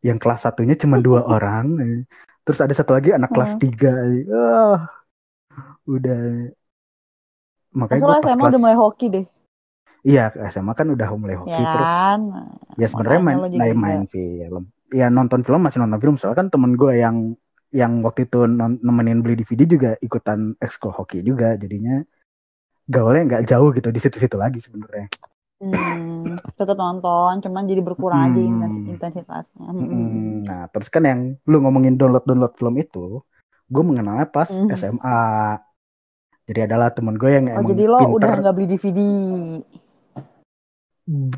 Yang 0.04 0.18
kelas 0.20 0.44
satunya 0.44 0.76
cuma 0.76 1.00
dua 1.00 1.24
orang 1.34 1.96
terus 2.44 2.60
ada 2.60 2.74
satu 2.76 2.92
lagi 2.92 3.16
anak 3.16 3.32
kelas 3.32 3.56
hmm. 3.56 3.60
tiga 3.62 3.94
oh, 4.28 4.78
udah. 5.88 6.52
Makanya 7.70 8.00
gue 8.02 8.10
pas 8.10 8.20
SMA 8.20 8.36
kelas... 8.36 8.52
udah 8.52 8.60
mulai 8.60 8.76
hoki 8.76 9.06
deh. 9.08 9.24
Iya 10.00 10.24
SMA 10.52 10.72
kan 10.76 10.88
udah 10.90 11.08
mulai 11.16 11.36
hoki 11.36 11.52
ya, 11.52 11.60
terus. 11.60 11.88
kan? 11.92 12.20
ya 12.80 12.86
sebenarnya 12.88 13.20
main 13.20 13.38
main, 13.54 13.76
main 13.76 14.02
film. 14.10 14.68
Ya 14.90 15.06
nonton 15.08 15.46
film 15.46 15.60
masih 15.62 15.78
nonton 15.80 16.00
film. 16.02 16.16
Soalnya 16.18 16.44
kan 16.44 16.48
temen 16.50 16.74
gue 16.74 16.92
yang 16.98 17.38
yang 17.70 18.02
waktu 18.02 18.26
itu 18.26 18.46
nemenin 18.82 19.22
beli 19.22 19.38
DVD 19.38 19.62
juga 19.66 19.90
ikutan 20.02 20.58
ekskul 20.58 20.90
hoki 20.90 21.22
juga 21.22 21.54
jadinya 21.54 22.02
gaulnya 22.90 23.22
nggak 23.30 23.44
jauh 23.46 23.70
gitu 23.70 23.88
di 23.94 24.00
situ-situ 24.02 24.34
lagi 24.34 24.58
sebenarnya. 24.58 25.06
Hmm, 25.60 26.40
tetap 26.56 26.72
nonton, 26.72 27.44
cuman 27.44 27.68
jadi 27.68 27.84
berkurang 27.84 28.16
hmm. 28.16 28.28
aja 28.32 28.40
intensitasnya. 28.96 29.68
Hmm. 29.68 29.86
Hmm. 29.86 30.36
Nah, 30.48 30.64
terus 30.72 30.88
kan 30.88 31.04
yang 31.04 31.20
lu 31.44 31.60
ngomongin 31.60 32.00
download-download 32.00 32.56
film 32.56 32.74
itu, 32.80 33.20
gue 33.68 33.82
mengenalnya 33.84 34.24
pas 34.24 34.48
hmm. 34.48 34.72
SMA. 34.72 35.20
Jadi 36.48 36.60
adalah 36.64 36.90
temen 36.90 37.14
gue 37.14 37.30
yang 37.30 37.46
oh, 37.52 37.60
emang 37.60 37.70
jadi 37.76 37.84
lo 37.86 37.98
pinter. 38.00 38.16
udah 38.16 38.32
nggak 38.40 38.54
beli 38.56 38.66
DVD? 38.72 39.00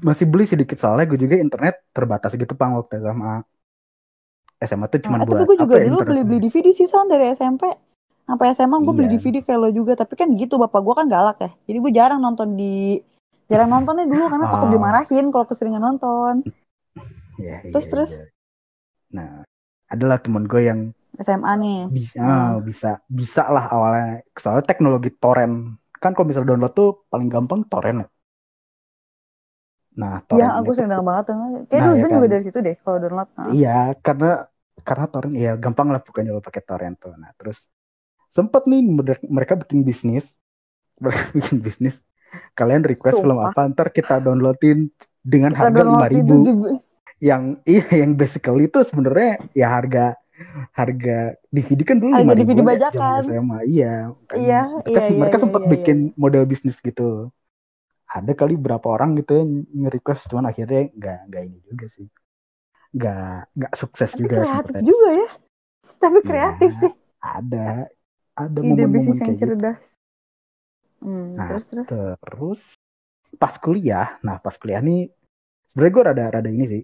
Masih 0.01 0.25
beli 0.31 0.45
sedikit 0.47 0.79
soalnya 0.79 1.05
gue 1.11 1.19
juga 1.19 1.37
internet 1.37 1.91
terbatas 1.91 2.33
gitu 2.39 2.55
pang 2.55 2.79
waktu 2.79 3.03
SMA. 3.03 3.43
SMA 4.65 4.87
tuh 4.89 5.01
cuma 5.05 5.21
nah, 5.21 5.27
buat 5.27 5.43
tapi 5.43 5.45
gue 5.49 5.57
juga 5.61 5.75
ya, 5.79 5.85
dulu 5.91 5.99
beli 6.07 6.23
beli 6.25 6.39
DVD 6.49 6.73
sih 6.75 6.87
san 6.87 7.11
dari 7.11 7.35
SMP 7.35 7.69
sampai 8.27 8.47
SMA 8.55 8.77
gue 8.81 8.93
iya. 8.93 8.99
beli 8.99 9.09
DVD 9.19 9.37
kayak 9.43 9.59
lo 9.59 9.69
juga 9.75 9.93
tapi 9.99 10.15
kan 10.15 10.29
gitu 10.39 10.57
bapak 10.57 10.81
gue 10.81 10.95
kan 10.95 11.07
galak 11.11 11.39
ya 11.43 11.51
jadi 11.69 11.79
gue 11.79 11.93
jarang 11.93 12.21
nonton 12.23 12.55
di 12.55 13.03
jarang 13.51 13.71
nontonnya 13.71 14.07
dulu 14.09 14.25
karena 14.31 14.47
oh. 14.49 14.53
takut 14.55 14.69
dimarahin 14.73 15.27
kalau 15.29 15.45
keseringan 15.45 15.83
nonton 15.83 16.47
ya, 17.37 17.61
terus 17.69 17.85
iya, 17.87 17.93
terus 17.93 18.11
iya. 18.11 18.25
nah 19.13 19.31
adalah 19.93 20.17
temen 20.23 20.49
gue 20.49 20.63
yang 20.65 20.81
SMA 21.21 21.53
nih 21.61 21.79
bisa 21.93 22.23
hmm. 22.23 22.51
oh, 22.57 22.59
bisa 22.65 22.91
bisa 23.11 23.43
lah 23.53 23.69
awalnya 23.69 24.25
soalnya 24.39 24.65
teknologi 24.65 25.13
torrent 25.13 25.77
kan 26.01 26.17
kalau 26.17 26.33
misalnya 26.33 26.57
download 26.57 26.73
tuh 26.73 27.05
paling 27.13 27.29
gampang 27.29 27.67
torrent 27.69 28.07
ya 28.07 28.09
Nah, 29.93 30.25
torrent. 30.25 30.41
Iya, 30.41 30.49
aku 30.57 30.71
sering 30.73 31.05
banget 31.05 31.25
tuh. 31.29 31.37
Kayak 31.69 31.81
nah, 31.85 31.93
ya 31.93 32.05
kan? 32.09 32.13
juga 32.17 32.29
dari 32.33 32.45
situ 32.45 32.59
deh 32.65 32.77
kalau 32.81 32.97
download. 32.97 33.29
Nah. 33.37 33.49
Iya, 33.53 33.79
karena 34.01 34.33
karena 34.83 35.07
torrent 35.09 35.35
ya 35.35 35.55
gampang 35.57 35.89
lah 35.91 36.03
bukannya 36.03 36.35
lo 36.35 36.43
pakai 36.43 36.63
torrent 36.63 36.99
tuh 36.99 37.15
nah 37.17 37.31
terus 37.39 37.65
sempet 38.33 38.67
nih 38.67 38.81
mereka 39.29 39.55
bikin 39.57 39.87
bisnis 39.87 40.35
mereka 40.99 41.25
bikin 41.37 41.59
bisnis 41.63 42.01
kalian 42.57 42.83
request 42.83 43.21
Sumpah. 43.21 43.25
film 43.29 43.39
apa 43.41 43.61
ntar 43.73 43.89
kita 43.93 44.21
downloadin 44.21 44.89
dengan 45.21 45.53
kita 45.53 45.69
harga 45.69 45.83
lima 45.85 46.07
ribu 46.09 46.35
di... 46.43 46.53
yang 47.23 47.43
iya 47.73 47.85
yang 47.93 48.17
basically 48.17 48.67
itu 48.67 48.81
sebenarnya 48.83 49.39
ya 49.53 49.69
harga 49.69 50.17
harga 50.75 51.39
DVD 51.53 51.81
kan 51.87 52.03
dulu 52.03 52.19
lima 52.19 52.35
ribu 52.35 52.57
DVD 52.57 52.67
bajakan. 52.67 53.21
SMA 53.23 53.59
iya 53.69 54.11
kan. 54.27 54.37
iya, 54.41 54.61
mereka, 54.83 55.01
iya, 55.07 55.15
mereka 55.15 55.37
iya, 55.39 55.45
sempat 55.45 55.63
iya, 55.63 55.71
bikin 55.77 55.99
iya. 56.11 56.15
model 56.19 56.45
bisnis 56.49 56.77
gitu 56.81 57.31
ada 58.13 58.33
kali 58.37 58.61
berapa 58.61 58.85
orang 58.85 59.17
gitu 59.21 59.41
yang 59.41 59.51
nge-request 59.73 60.29
cuman 60.29 60.53
akhirnya 60.53 60.93
nggak 60.93 61.19
nggak 61.33 61.43
ini 61.49 61.59
juga 61.65 61.87
sih 61.89 62.09
nggak 62.93 63.57
nggak 63.57 63.73
sukses 63.77 64.11
tapi 64.13 64.21
juga 64.29 64.37
kreatif 64.45 64.75
sih, 64.77 64.85
juga 64.85 65.09
ya 65.13 65.29
tapi 65.97 66.19
iya, 66.21 66.29
kreatif 66.29 66.71
ya, 66.71 66.81
sih 66.81 66.93
ada 67.23 67.67
ada 68.33 68.59
momen-momen 68.61 69.17
kayak 69.17 69.37
gitu. 69.37 69.45
cerdas. 69.57 69.83
hmm, 71.01 71.27
nah 71.37 71.47
terus, 71.49 71.65
terus 71.73 71.87
terus 72.21 72.63
pas 73.41 73.55
kuliah 73.57 74.21
nah 74.21 74.37
pas 74.39 74.55
kuliah 74.61 74.85
nih 74.85 75.09
sebenarnya 75.73 75.93
gue 75.93 76.03
rada 76.05 76.25
rada 76.29 76.51
ini 76.53 76.67
sih 76.69 76.83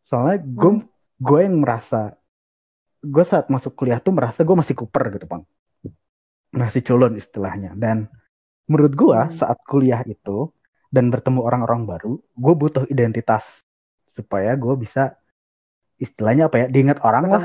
soalnya 0.00 0.40
gue 0.40 0.72
hmm. 0.80 0.86
gue 1.20 1.40
yang 1.44 1.56
merasa 1.60 2.16
gue 3.00 3.24
saat 3.24 3.48
masuk 3.52 3.76
kuliah 3.76 4.00
tuh 4.00 4.12
merasa 4.16 4.40
gue 4.40 4.56
masih 4.56 4.76
kuper 4.76 5.04
gitu 5.16 5.28
bang 5.28 5.44
masih 6.50 6.80
culun 6.82 7.14
istilahnya 7.20 7.76
dan 7.76 8.08
menurut 8.66 8.92
gue 8.96 9.20
hmm. 9.20 9.32
saat 9.36 9.60
kuliah 9.68 10.00
itu 10.08 10.48
dan 10.90 11.12
bertemu 11.12 11.44
orang-orang 11.44 11.86
baru 11.86 12.12
gue 12.18 12.54
butuh 12.56 12.84
identitas 12.88 13.62
supaya 14.14 14.54
gue 14.58 14.74
bisa 14.76 15.14
istilahnya 16.00 16.48
apa 16.48 16.64
ya 16.64 16.66
diingat 16.72 16.98
orang 17.04 17.24
lah 17.28 17.42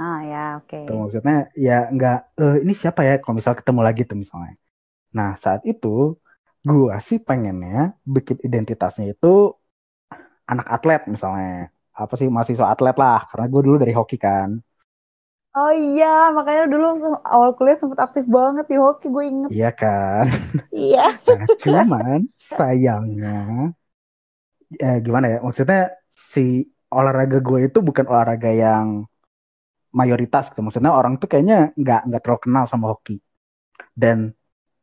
ah 0.00 0.20
ya 0.24 0.44
oke 0.64 0.88
okay. 0.88 0.96
maksudnya 0.96 1.52
ya 1.52 1.92
nggak 1.92 2.18
uh, 2.40 2.56
ini 2.64 2.72
siapa 2.72 3.04
ya 3.04 3.14
kalau 3.20 3.36
misal 3.36 3.52
ketemu 3.52 3.80
lagi 3.84 4.02
tuh 4.08 4.16
misalnya 4.16 4.56
nah 5.12 5.36
saat 5.36 5.60
itu 5.68 6.16
gue 6.64 6.92
sih 7.04 7.20
pengennya 7.20 7.96
bikin 8.04 8.40
identitasnya 8.40 9.12
itu 9.12 9.52
anak 10.48 10.66
atlet 10.66 11.02
misalnya 11.04 11.68
apa 11.92 12.14
sih 12.16 12.32
mahasiswa 12.32 12.72
atlet 12.72 12.96
lah 12.96 13.28
karena 13.28 13.46
gue 13.52 13.60
dulu 13.60 13.76
dari 13.76 13.92
hoki 13.92 14.16
kan 14.16 14.60
Oh 15.50 15.74
iya, 15.74 16.30
makanya 16.30 16.70
dulu 16.70 16.94
awal 17.26 17.58
kuliah 17.58 17.74
sempet 17.74 17.98
aktif 17.98 18.22
banget 18.30 18.70
di 18.70 18.78
hoki, 18.78 19.10
gue 19.10 19.24
inget. 19.26 19.50
Iya 19.50 19.70
kan? 19.74 20.30
Iya. 20.70 21.18
nah, 21.26 21.46
cuman 21.58 22.20
sayangnya 22.38 23.74
eh, 24.78 24.98
gimana 25.02 25.26
ya? 25.26 25.38
Maksudnya 25.42 25.98
si 26.10 26.66
olahraga 26.90 27.38
gue 27.42 27.70
itu 27.70 27.78
bukan 27.82 28.06
olahraga 28.06 28.50
yang 28.50 29.06
mayoritas 29.90 30.50
gitu. 30.50 30.62
Maksudnya 30.62 30.94
orang 30.94 31.18
tuh 31.18 31.26
kayaknya 31.30 31.74
nggak 31.74 32.00
nggak 32.10 32.20
terlalu 32.22 32.40
kenal 32.46 32.64
sama 32.70 32.94
hoki. 32.94 33.18
Dan 33.94 34.30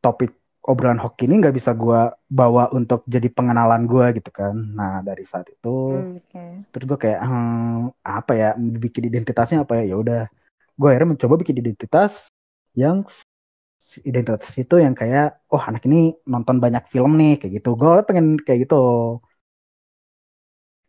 topik 0.04 0.36
obrolan 0.68 1.00
hoki 1.00 1.24
ini 1.24 1.40
nggak 1.40 1.56
bisa 1.56 1.72
gue 1.72 2.12
bawa 2.28 2.68
untuk 2.76 3.00
jadi 3.08 3.28
pengenalan 3.32 3.88
gue 3.88 4.20
gitu 4.20 4.30
kan. 4.32 4.54
Nah 4.54 5.00
dari 5.00 5.24
saat 5.24 5.48
itu 5.48 5.96
hmm, 5.96 6.16
okay. 6.20 6.50
terus 6.72 6.84
gue 6.84 6.98
kayak 7.08 7.20
hmm, 7.24 7.96
apa 8.04 8.32
ya? 8.36 8.48
Bikin 8.56 9.08
identitasnya 9.08 9.64
apa 9.64 9.80
ya? 9.80 9.94
Ya 9.94 9.96
udah. 9.96 10.22
Gue 10.78 10.88
akhirnya 10.92 11.16
mencoba 11.16 11.34
bikin 11.40 11.56
identitas 11.58 12.30
yang 12.76 13.02
identitas 14.04 14.52
itu 14.60 14.76
yang 14.76 14.92
kayak 14.92 15.40
oh 15.48 15.62
anak 15.64 15.80
ini 15.88 16.12
nonton 16.28 16.60
banyak 16.60 16.84
film 16.92 17.16
nih 17.16 17.40
kayak 17.40 17.52
gitu. 17.64 17.72
Gue 17.74 18.04
pengen 18.04 18.36
kayak 18.36 18.68
gitu 18.68 18.76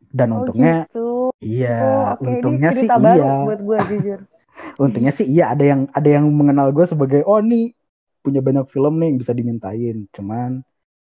dan 0.09 0.27
oh, 0.33 0.41
untungnya 0.41 0.89
gitu. 0.89 1.29
iya 1.39 1.77
oh, 1.79 2.05
okay. 2.17 2.27
untungnya 2.27 2.69
sih 2.73 2.87
iya 2.89 3.33
buat 3.45 3.61
gue 3.61 3.77
jujur 3.93 4.19
untungnya 4.83 5.13
sih 5.13 5.25
iya 5.29 5.53
ada 5.53 5.63
yang 5.63 5.81
ada 5.93 6.09
yang 6.09 6.25
mengenal 6.29 6.73
gue 6.73 6.85
sebagai 6.89 7.21
oh 7.23 7.39
nih 7.39 7.71
punya 8.19 8.43
banyak 8.43 8.67
film 8.67 8.99
nih 8.99 9.07
yang 9.13 9.19
bisa 9.21 9.31
dimintain 9.31 9.97
cuman 10.11 10.61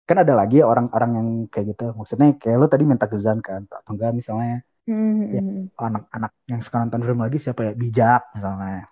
kan 0.04 0.16
ada 0.20 0.36
lagi 0.36 0.60
ya 0.60 0.68
orang-orang 0.68 1.10
yang 1.16 1.28
kayak 1.48 1.76
gitu 1.76 1.96
maksudnya 1.96 2.36
kayak 2.36 2.56
lo 2.60 2.66
tadi 2.68 2.84
minta 2.84 3.08
kezan 3.08 3.40
kan 3.40 3.64
atau 3.68 3.92
enggak 3.96 4.12
misalnya 4.12 4.60
mm-hmm. 4.84 5.32
ya, 5.32 5.42
anak-anak 5.80 6.32
yang 6.48 6.60
suka 6.60 6.76
nonton 6.84 7.02
film 7.04 7.20
lagi 7.24 7.38
siapa 7.40 7.60
ya 7.64 7.72
bijak 7.72 8.22
misalnya 8.36 8.84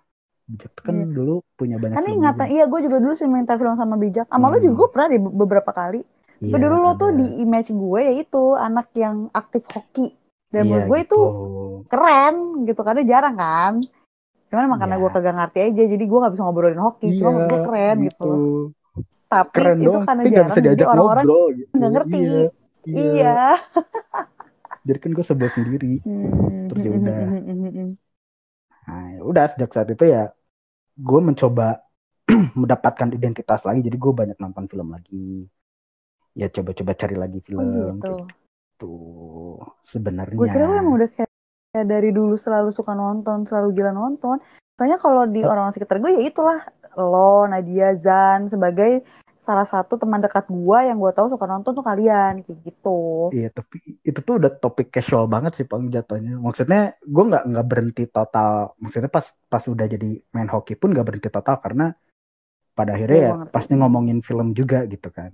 bijak 0.49 0.71
kan 0.81 0.95
yeah. 0.97 1.09
dulu 1.13 1.35
punya 1.53 1.77
banyak 1.77 1.97
kan 2.01 2.05
film 2.05 2.21
ngata 2.25 2.45
iya 2.49 2.65
gue 2.65 2.79
juga 2.81 2.97
dulu 2.97 3.13
sih 3.13 3.29
minta 3.29 3.53
film 3.61 3.77
sama 3.77 3.95
bijak 3.95 4.25
sama 4.29 4.49
hmm. 4.49 4.53
lo 4.53 4.57
juga 4.61 4.83
pernah 4.89 5.07
di 5.13 5.17
beberapa 5.21 5.71
kali 5.71 6.01
Tapi 6.43 6.57
dulu 6.59 6.75
lo 6.83 6.91
tuh 6.99 7.11
di 7.15 7.27
image 7.39 7.71
gue 7.71 7.99
ya 8.03 8.13
itu 8.19 8.43
anak 8.59 8.91
yang 8.99 9.31
aktif 9.31 9.63
hoki. 9.71 10.11
Dan 10.51 10.67
Iya, 10.67 10.69
menurut 10.69 10.85
gue 10.91 10.99
itu 10.99 11.19
gitu. 11.19 11.29
keren 11.89 12.35
gitu 12.67 12.81
karena 12.83 13.01
jarang 13.07 13.35
kan. 13.39 13.73
Cuman 14.51 14.63
emang 14.69 14.79
karena 14.83 14.95
Iya. 14.99 15.01
gue 15.01 15.09
kagak 15.15 15.35
ngerti 15.39 15.59
aja 15.65 15.83
jadi 15.97 16.03
gue 16.05 16.19
gak 16.23 16.33
bisa 16.35 16.43
ngobrolin 16.45 16.81
hoki. 16.83 17.07
Cuma 17.17 17.29
menurut 17.33 17.49
gue 17.49 17.61
keren 17.65 17.97
gitu. 18.05 18.31
Tapi 19.33 19.57
Keren 19.57 19.77
itu 19.81 19.89
doang, 19.89 20.05
karena 20.05 20.21
jarang 20.29 20.49
bisa 20.53 20.61
jadi 20.61 20.67
diajak 20.77 20.87
orang-orang 20.93 21.25
ngobrol 21.25 21.45
gitu. 21.57 21.71
nggak 21.73 21.91
ngerti. 21.97 22.17
Iya. 22.21 22.43
Iya. 22.83 23.01
iya. 23.01 23.49
Jadi 24.83 24.97
kan 24.99 25.11
gue 25.15 25.25
sebel 25.25 25.49
sendiri. 25.49 25.93
Hmm, 26.03 26.67
Terus 26.69 26.81
ya 26.83 26.91
hmm, 26.91 26.99
udah. 27.01 27.17
hmm, 27.17 27.33
hmm, 27.33 27.57
hmm, 27.57 27.71
hmm. 27.73 27.89
Nah, 28.83 29.05
ya 29.15 29.21
udah 29.23 29.43
sejak 29.47 29.71
saat 29.71 29.89
itu 29.89 30.03
ya 30.05 30.23
gue 30.93 31.19
mencoba 31.23 31.81
mendapatkan 32.61 33.09
identitas 33.15 33.63
lagi. 33.63 33.79
Jadi 33.81 33.97
gue 33.97 34.11
banyak 34.13 34.37
nonton 34.37 34.67
film 34.69 34.91
lagi. 34.93 35.47
Ya 36.33 36.47
coba-coba 36.49 36.91
cari 36.97 37.15
lagi 37.17 37.39
Oh 37.39 37.45
film 37.45 37.65
gitu. 38.01 38.01
kayak 38.01 38.25
gitu. 38.29 38.93
Sebenarnya. 39.85 40.37
Gue 40.39 40.47
kira 40.49 40.65
emang 40.65 40.97
udah 40.97 41.09
kayak, 41.13 41.31
kayak 41.73 41.87
dari 41.87 42.09
dulu 42.09 42.35
selalu 42.35 42.69
suka 42.73 42.93
nonton, 42.97 43.45
selalu 43.45 43.67
gila 43.77 43.91
nonton. 43.93 44.41
Soalnya 44.73 44.97
kalau 44.97 45.29
di 45.29 45.45
Eh. 45.45 45.47
orang 45.47 45.69
sekitar 45.69 46.01
gue 46.01 46.11
ya 46.17 46.21
itulah 46.25 46.59
lo, 46.97 47.45
Nadia, 47.45 47.93
Zan 48.01 48.49
sebagai 48.49 49.05
salah 49.43 49.67
satu 49.67 49.99
teman 49.99 50.23
dekat 50.23 50.47
gue 50.47 50.79
yang 50.87 50.97
gue 51.03 51.11
tahu 51.11 51.27
suka 51.35 51.45
nonton 51.45 51.75
tuh 51.75 51.83
kalian 51.83 52.41
kayak 52.47 52.59
gitu. 52.63 53.27
Iya 53.35 53.51
tapi 53.51 53.99
itu 54.01 54.19
tuh 54.23 54.39
udah 54.39 54.51
topik 54.55 54.87
casual 54.89 55.27
banget 55.27 55.51
sih 55.59 55.65
pang 55.67 55.83
jatuhnya. 55.91 56.39
Maksudnya 56.39 56.95
gue 57.03 57.23
nggak 57.29 57.43
nggak 57.51 57.65
berhenti 57.67 58.03
total. 58.07 58.71
Maksudnya 58.79 59.11
pas 59.11 59.25
pas 59.51 59.63
udah 59.67 59.85
jadi 59.85 60.09
main 60.31 60.47
hoki 60.47 60.73
pun 60.79 60.95
nggak 60.95 61.05
berhenti 61.05 61.29
total 61.29 61.59
karena 61.59 61.91
pada 62.73 62.95
akhirnya 62.97 63.17
Iya, 63.19 63.25
ya 63.27 63.31
gua 63.33 63.37
ngerti. 63.43 63.53
pasti 63.53 63.73
ngomongin 63.77 64.19
film 64.23 64.47
juga 64.55 64.79
gitu 64.87 65.09
kan. 65.11 65.31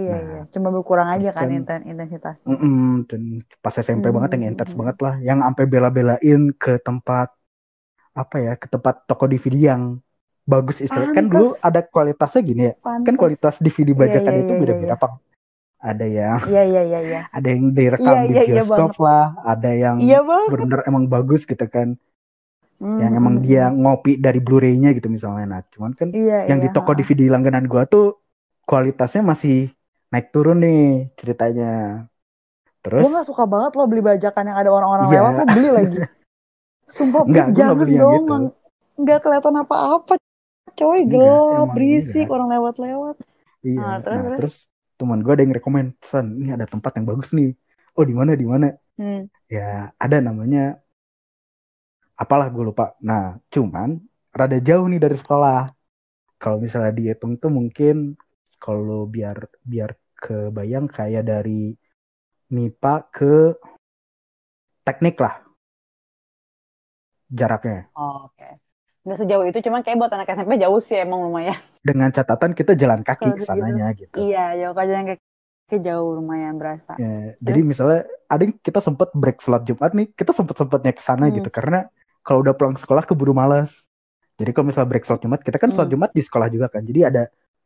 Iya 0.00 0.14
Nah, 0.14 0.22
iya, 0.26 0.40
cuma 0.52 0.68
berkurang 0.76 1.08
aja 1.14 1.28
kan 1.36 1.46
kan- 1.48 1.56
inten 1.56 1.80
intensitas. 1.90 2.36
Mm-mm, 2.46 3.10
dan 3.10 3.22
pas 3.62 3.74
SMP 3.74 4.06
banget 4.14 4.30
yang 4.38 4.44
intens 4.54 4.72
banget 4.78 4.96
lah, 5.04 5.14
yang 5.28 5.38
sampai 5.46 5.64
bela-belain 5.72 6.40
ke 6.62 6.78
tempat 6.86 7.28
apa 8.22 8.36
ya, 8.46 8.52
ke 8.62 8.66
tempat 8.74 8.94
toko 9.08 9.24
DVD 9.30 9.56
yang 9.72 9.82
bagus 10.52 10.76
istilahnya. 10.84 11.12
Kan 11.18 11.26
dulu 11.32 11.46
ada 11.68 11.80
kualitasnya 11.94 12.40
gini 12.50 12.62
ya, 12.70 12.74
kan 13.06 13.14
Pantes. 13.14 13.20
kualitas 13.20 13.54
DVD 13.64 13.90
Iya, 13.98 14.02
bajakan 14.02 14.34
iya, 14.34 14.40
itu 14.42 14.52
iya, 14.52 14.58
beda-beda 14.60 14.94
iya. 14.94 15.00
Pang. 15.02 15.14
Ada 15.80 16.06
yang 16.18 16.38
Iya 16.48 16.60
iya 16.70 16.80
iya 16.90 16.98
iya. 17.08 17.20
ada 17.36 17.46
yang 17.52 17.64
direkam 17.78 18.16
Iya, 18.16 18.20
di 18.28 18.34
iya, 18.34 18.42
iya 18.50 18.62
bioskop 18.62 18.72
banget. 18.72 18.96
lah, 19.06 19.24
ada 19.44 19.70
yang 19.84 19.98
Iya 20.02 20.16
bener 20.50 20.78
emang 20.90 21.04
bagus 21.14 21.42
gitu 21.50 21.66
kan, 21.74 21.88
Hmm, 22.80 23.00
yang 23.02 23.12
emang 23.20 23.34
dia 23.44 23.68
ngopi 23.72 24.16
dari 24.16 24.40
Blu-ray-nya 24.40 24.96
gitu 24.96 25.08
misalnya. 25.12 25.44
Nah, 25.52 25.60
cuman 25.72 25.92
kan 25.92 26.08
Iya 26.16 26.34
yang 26.48 26.58
iya. 26.58 26.64
di 26.64 26.68
toko. 26.72 26.96
DVD 26.96 27.28
langganan 27.34 27.64
gua 27.68 27.84
tuh 27.84 28.16
kualitasnya 28.64 29.20
masih 29.24 29.72
naik 30.10 30.30
turun 30.30 30.58
nih 30.62 31.10
ceritanya. 31.18 32.06
Terus 32.80 33.02
Gue 33.02 33.12
gak 33.12 33.26
suka 33.26 33.44
banget 33.44 33.74
lo 33.74 33.84
beli 33.90 34.02
bajakan 34.02 34.44
yang 34.46 34.58
ada 34.62 34.70
orang-orang 34.70 35.06
Iya. 35.10 35.14
lewat 35.18 35.32
lo 35.34 35.44
beli 35.50 35.70
lagi. 35.74 35.98
Sumpah 36.94 37.26
Enggak, 37.26 37.46
jangan 37.50 37.76
beli 37.82 37.94
dong. 37.98 38.12
gitu. 38.14 38.34
Nggak- 39.02 39.20
kelihatan 39.26 39.54
apa-apa. 39.60 40.14
Coy 40.76 41.00
gelap, 41.08 41.66
emang 41.66 41.72
berisik, 41.72 42.28
enggak. 42.28 42.34
orang 42.36 42.48
lewat-lewat. 42.52 43.16
Iya, 43.64 43.80
Nah, 43.80 43.96
terus, 44.04 44.16
nah 44.16 44.24
terus? 44.24 44.38
terus 44.38 44.56
teman 44.96 45.18
gue 45.24 45.32
ada 45.32 45.42
yang 45.42 45.54
rekomend, 45.56 45.88
San, 46.04 46.26
ini 46.36 46.52
ada 46.52 46.64
tempat 46.64 46.92
yang 47.00 47.06
bagus 47.08 47.32
nih. 47.32 47.56
Oh 47.96 48.04
di 48.04 48.12
mana 48.12 48.36
di 48.36 48.46
mana? 48.46 48.70
Hmm. 48.96 49.26
Ya 49.48 49.90
ada 49.96 50.16
namanya, 50.20 50.78
apalah 52.14 52.48
gue 52.48 52.64
lupa. 52.64 52.92
Nah 53.00 53.40
cuman 53.48 54.00
rada 54.30 54.58
jauh 54.60 54.86
nih 54.86 55.00
dari 55.00 55.16
sekolah. 55.16 55.68
Kalau 56.36 56.60
misalnya 56.60 56.92
dihitung 56.92 57.40
tuh 57.40 57.48
mungkin 57.48 58.12
kalau 58.60 59.06
biar 59.06 59.36
biar 59.62 59.90
kebayang 60.16 60.86
kayak 60.88 61.24
dari 61.28 61.76
MIPA 62.52 62.94
ke 63.10 63.34
teknik 64.86 65.18
lah 65.18 65.42
jaraknya. 67.30 67.90
Oh, 67.98 68.30
Oke. 68.30 68.62
Nggak 69.06 69.18
sejauh 69.22 69.44
itu, 69.46 69.58
cuman 69.62 69.86
kayak 69.86 70.02
buat 70.02 70.10
anak 70.10 70.34
SMP 70.34 70.58
jauh 70.58 70.82
sih 70.82 70.98
emang 70.98 71.30
lumayan. 71.30 71.54
Dengan 71.78 72.10
catatan 72.10 72.58
kita 72.58 72.74
jalan 72.74 73.06
kaki 73.06 73.38
ke 73.38 73.42
sananya 73.46 73.94
gitu. 73.94 74.18
Iya, 74.18 74.58
jauh 74.66 74.74
yang 74.82 75.06
kayak, 75.06 75.22
kayak 75.70 75.82
jauh 75.86 76.10
lumayan 76.18 76.58
berasa. 76.58 76.98
Ya, 76.98 77.38
jadi 77.38 77.60
misalnya 77.62 78.02
ada 78.26 78.42
yang 78.42 78.58
kita 78.58 78.82
sempet 78.82 79.14
break 79.14 79.38
sholat 79.38 79.62
Jumat 79.62 79.94
nih, 79.94 80.10
kita 80.10 80.34
sempet 80.34 80.58
sempetnya 80.58 80.90
ke 80.90 81.02
sana 81.06 81.30
Hmm. 81.30 81.38
gitu 81.38 81.50
karena 81.54 81.86
kalau 82.26 82.42
udah 82.42 82.54
pulang 82.58 82.74
sekolah 82.74 83.06
keburu 83.06 83.30
malas. 83.30 83.86
Jadi 84.42 84.50
kalau 84.50 84.66
misalnya 84.74 84.90
break 84.90 85.06
sholat 85.06 85.22
Jumat, 85.22 85.40
kita 85.46 85.56
kan 85.62 85.70
sholat 85.70 85.86
Hmm. 85.86 85.94
Jumat 85.94 86.10
di 86.10 86.22
sekolah 86.26 86.48
juga 86.50 86.66
kan. 86.66 86.82
Jadi 86.82 87.00
ada 87.06 87.22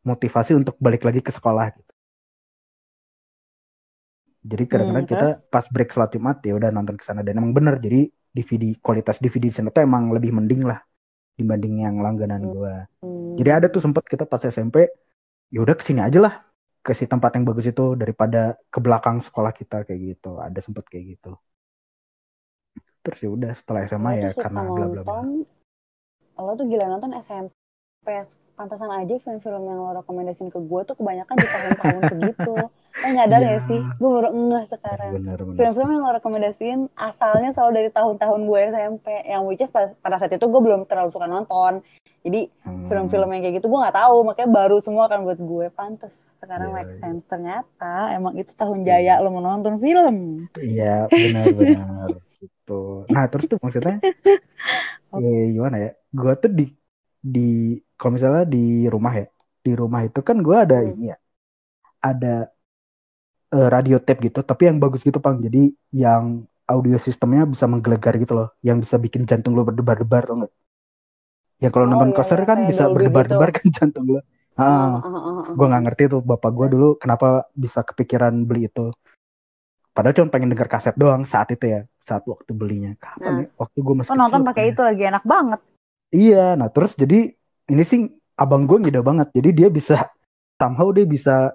motivasi 0.09 0.53
untuk 0.61 0.75
balik 0.85 1.03
lagi 1.09 1.21
ke 1.27 1.33
sekolah 1.35 1.67
gitu. 1.77 1.93
Jadi 4.41 4.65
kadang-kadang 4.71 5.05
Hmm, 5.05 5.13
kita 5.13 5.27
pas 5.53 5.67
break 5.69 5.89
sholat 5.93 6.11
Jumat 6.17 6.37
ya 6.49 6.53
udah 6.57 6.71
nonton 6.73 6.97
ke 6.97 7.05
sana 7.05 7.21
dan 7.27 7.37
emang 7.41 7.53
bener 7.53 7.77
jadi 7.85 8.09
DVD 8.37 8.65
kualitas 8.81 9.17
DVD 9.21 9.53
di 9.53 9.57
sana 9.57 9.69
tuh 9.75 9.83
emang 9.85 10.09
lebih 10.17 10.33
mending 10.33 10.63
lah 10.71 10.81
dibanding 11.39 11.75
yang 11.87 11.97
langganan 12.05 12.43
Hmm. 12.43 12.53
gua. 12.55 12.87
Hmm. 13.03 13.39
Jadi 13.39 13.51
ada 13.57 13.67
tuh 13.75 13.83
sempet 13.85 14.05
kita 14.13 14.25
pas 14.31 14.43
SMP, 14.45 14.77
ya 15.55 15.59
udah 15.65 15.77
ke 15.79 15.85
sini 15.89 16.01
aja 16.09 16.19
lah 16.27 16.35
ke 16.87 16.93
si 16.99 17.05
tempat 17.13 17.31
yang 17.37 17.45
bagus 17.51 17.67
itu 17.73 17.85
daripada 18.03 18.57
ke 18.73 18.79
belakang 18.85 19.19
sekolah 19.27 19.53
kita 19.61 19.77
kayak 19.89 20.01
gitu. 20.17 20.31
Ada 20.47 20.61
sempet 20.67 20.85
kayak 20.93 21.05
gitu. 21.19 21.31
Terus 23.05 23.19
ya 23.25 23.31
udah 23.37 23.53
setelah 23.59 23.81
SMA 23.89 24.13
ya 24.23 24.29
karena 24.43 24.63
bla 24.75 24.87
bla 24.93 25.03
bla. 25.09 25.21
lo 26.45 26.53
tuh 26.59 26.67
gila 26.71 26.87
nonton 26.91 27.13
SMP. 27.27 27.53
Pantasan 28.61 28.93
aja 28.93 29.17
film-film 29.17 29.63
yang 29.65 29.79
lo 29.81 29.97
rekomendasiin 29.97 30.53
ke 30.53 30.61
gue 30.61 30.81
tuh 30.85 30.93
kebanyakan 30.93 31.33
di 31.33 31.47
tahun-tahun 31.49 32.03
segitu. 32.13 32.55
Lo 32.69 33.09
nyadar 33.09 33.41
Iya. 33.41 33.51
ya 33.51 33.61
sih? 33.65 33.81
Gue 33.97 34.11
baru 34.13 34.29
ngeh 34.37 34.65
sekarang. 34.69 35.13
Film-film 35.57 35.89
yang 35.89 36.03
lo 36.05 36.13
rekomendasiin 36.13 36.81
asalnya 36.93 37.57
selalu 37.57 37.73
dari 37.73 37.89
tahun-tahun 37.89 38.41
gue 38.45 38.61
SMP. 38.69 39.07
Yang 39.25 39.43
which 39.49 39.63
is 39.65 39.73
pada, 39.73 39.97
pada 39.97 40.21
saat 40.21 40.37
itu 40.37 40.45
gue 40.45 40.61
belum 40.61 40.85
terlalu 40.85 41.09
suka 41.09 41.25
nonton. 41.25 41.81
Jadi 42.21 42.53
Hmm, 42.61 42.85
film-film 42.85 43.33
yang 43.33 43.41
kayak 43.41 43.55
gitu 43.57 43.73
gue 43.73 43.81
nggak 43.81 43.97
tahu. 43.97 44.17
Makanya 44.29 44.51
baru 44.53 44.77
semua 44.85 45.09
kan 45.09 45.25
buat 45.25 45.41
gue. 45.41 45.67
Pantes. 45.73 46.13
Sekarang 46.37 46.69
Iya, 46.69 46.77
make 46.77 46.93
iya. 46.93 46.99
sense. 47.01 47.25
Ternyata 47.25 47.93
emang 48.13 48.37
itu 48.37 48.53
tahun 48.53 48.85
Iya. 48.85 48.87
jaya 48.93 49.15
lo 49.25 49.33
menonton 49.33 49.81
film. 49.81 50.17
Iya 50.55 51.09
benar 51.09 51.45
benar 51.57 52.09
gitu. 52.37 53.09
Nah 53.09 53.25
terus 53.25 53.49
tuh 53.49 53.57
maksudnya, 53.57 54.05
eh, 55.17 55.45
gimana 55.57 55.77
ya? 55.81 55.91
Gua 56.13 56.37
tuh 56.37 56.53
di 56.53 56.69
di 57.17 57.81
kalau 58.01 58.13
misalnya 58.17 58.45
di 58.55 58.59
rumah 58.95 59.13
ya, 59.21 59.27
di 59.67 59.73
rumah 59.81 60.01
itu 60.09 60.21
kan 60.29 60.37
gua 60.47 60.57
ada 60.65 60.77
Hmm. 60.81 60.91
ini 60.91 61.05
ya, 61.13 61.17
ada 62.11 62.29
eh, 63.57 63.69
radio 63.75 63.97
tape 64.07 64.21
gitu, 64.31 64.41
tapi 64.51 64.63
yang 64.69 64.79
bagus 64.83 65.01
gitu 65.09 65.19
pang. 65.25 65.37
Jadi 65.47 65.59
yang 66.03 66.25
audio 66.73 66.97
sistemnya 67.07 67.43
bisa 67.53 67.67
menggelegar 67.73 68.15
gitu 68.23 68.33
loh, 68.39 68.49
yang 68.67 68.79
bisa 68.83 68.97
bikin 69.05 69.23
jantung 69.31 69.53
lo 69.59 69.63
berdebar-debar 69.69 70.23
tau 70.29 70.35
nggak? 70.41 70.53
Yang 71.63 71.73
kalau 71.77 71.87
Oh, 71.87 71.91
nonton 71.93 72.11
iya, 72.11 72.17
konser 72.17 72.39
iya, 72.39 72.49
kan 72.51 72.59
bisa 72.71 72.85
berdebar-debar 72.95 73.49
kan 73.57 73.67
jantung 73.77 74.07
lo. 74.15 74.21
Ah, 74.57 74.93
Ah, 75.03 75.09
ah, 75.09 75.23
ah, 75.29 75.45
ah, 75.51 75.57
gue 75.57 75.67
nggak 75.71 75.83
ngerti 75.85 76.03
tuh 76.13 76.21
bapak 76.31 76.51
gue 76.59 76.67
dulu 76.75 76.89
kenapa 77.03 77.27
bisa 77.65 77.81
kepikiran 77.89 78.35
beli 78.49 78.61
itu. 78.71 78.85
Padahal 79.95 80.15
cuma 80.17 80.33
pengen 80.35 80.51
denger 80.55 80.69
kaset 80.75 80.95
doang 81.03 81.23
saat 81.33 81.49
itu 81.55 81.67
ya, 81.75 81.81
saat 82.09 82.23
waktu 82.33 82.51
belinya. 82.61 82.91
Kapan 83.05 83.35
Nah. 83.35 83.43
ya? 83.43 83.47
Waktu 83.61 83.79
gue 83.87 83.95
masih 84.01 84.11
Lo 84.11 84.15
nonton 84.21 84.43
pakai 84.49 84.65
itu 84.75 84.81
lagi 84.89 85.03
enak 85.11 85.25
banget. 85.33 85.61
Iya, 86.17 86.37
nah 86.59 86.69
terus 86.75 86.93
jadi 87.03 87.15
ini 87.71 87.83
sih 87.87 88.01
abang 88.35 88.67
gue 88.67 88.77
ngide 88.83 89.01
banget. 89.01 89.31
Jadi 89.37 89.49
dia 89.55 89.69
bisa 89.71 90.11
somehow 90.59 90.91
dia 90.91 91.07
bisa 91.07 91.55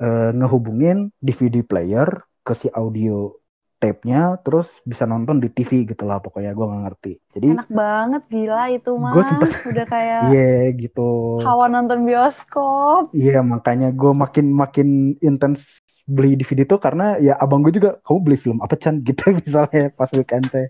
eh, 0.00 0.30
ngehubungin 0.32 1.10
DVD 1.20 1.60
player 1.66 2.08
ke 2.46 2.52
si 2.56 2.70
audio 2.72 3.34
tape-nya, 3.80 4.36
terus 4.44 4.68
bisa 4.84 5.08
nonton 5.08 5.40
di 5.40 5.48
TV 5.48 5.88
gitu 5.88 6.04
lah 6.04 6.20
pokoknya 6.20 6.52
gue 6.52 6.66
nggak 6.68 6.82
ngerti. 6.84 7.12
Jadi 7.32 7.46
Enak 7.56 7.68
banget 7.72 8.22
gila 8.28 8.62
itu 8.68 8.90
mah. 8.92 9.12
Gua 9.16 9.24
sempet- 9.24 9.56
Udah 9.72 9.86
kayak 9.88 10.20
iya 10.30 10.52
gitu. 10.76 11.10
hawa 11.44 11.66
nonton 11.72 12.04
bioskop. 12.04 13.08
Iya 13.16 13.40
makanya 13.40 13.88
gue 13.90 14.12
makin 14.12 14.46
makin 14.52 14.88
intens 15.24 15.80
beli 16.10 16.34
DVD 16.36 16.66
tuh 16.66 16.80
karena 16.82 17.16
ya 17.22 17.38
abang 17.38 17.62
gue 17.64 17.72
juga 17.72 17.96
kamu 18.04 18.18
beli 18.20 18.36
film 18.36 18.58
apa 18.60 18.74
Chan 18.76 19.00
gitu 19.08 19.30
misalnya 19.32 19.88
pas 19.96 20.10
weekend 20.12 20.50
teh 20.52 20.66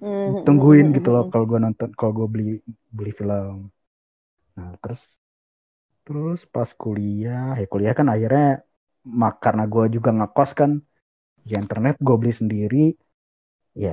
Hmm, 0.00 0.48
tungguin 0.48 0.96
gitu 0.96 1.12
loh 1.12 1.28
hmm. 1.28 1.32
kalau 1.32 1.44
gue 1.44 1.58
nonton 1.60 1.92
kalau 1.92 2.12
gue 2.16 2.28
beli 2.32 2.50
beli 2.88 3.12
film 3.12 3.68
nah 4.60 4.72
terus 4.82 5.02
terus 6.04 6.40
pas 6.54 6.70
kuliah 6.82 7.56
ya 7.60 7.66
kuliah 7.72 7.94
kan 7.98 8.06
akhirnya 8.14 8.44
mak 9.20 9.34
karena 9.44 9.64
gue 9.72 9.84
juga 9.96 10.10
ngekos 10.18 10.50
kan 10.60 10.70
ya 11.50 11.56
internet 11.64 11.94
gue 12.06 12.16
beli 12.20 12.32
sendiri 12.40 12.76
ya 13.84 13.90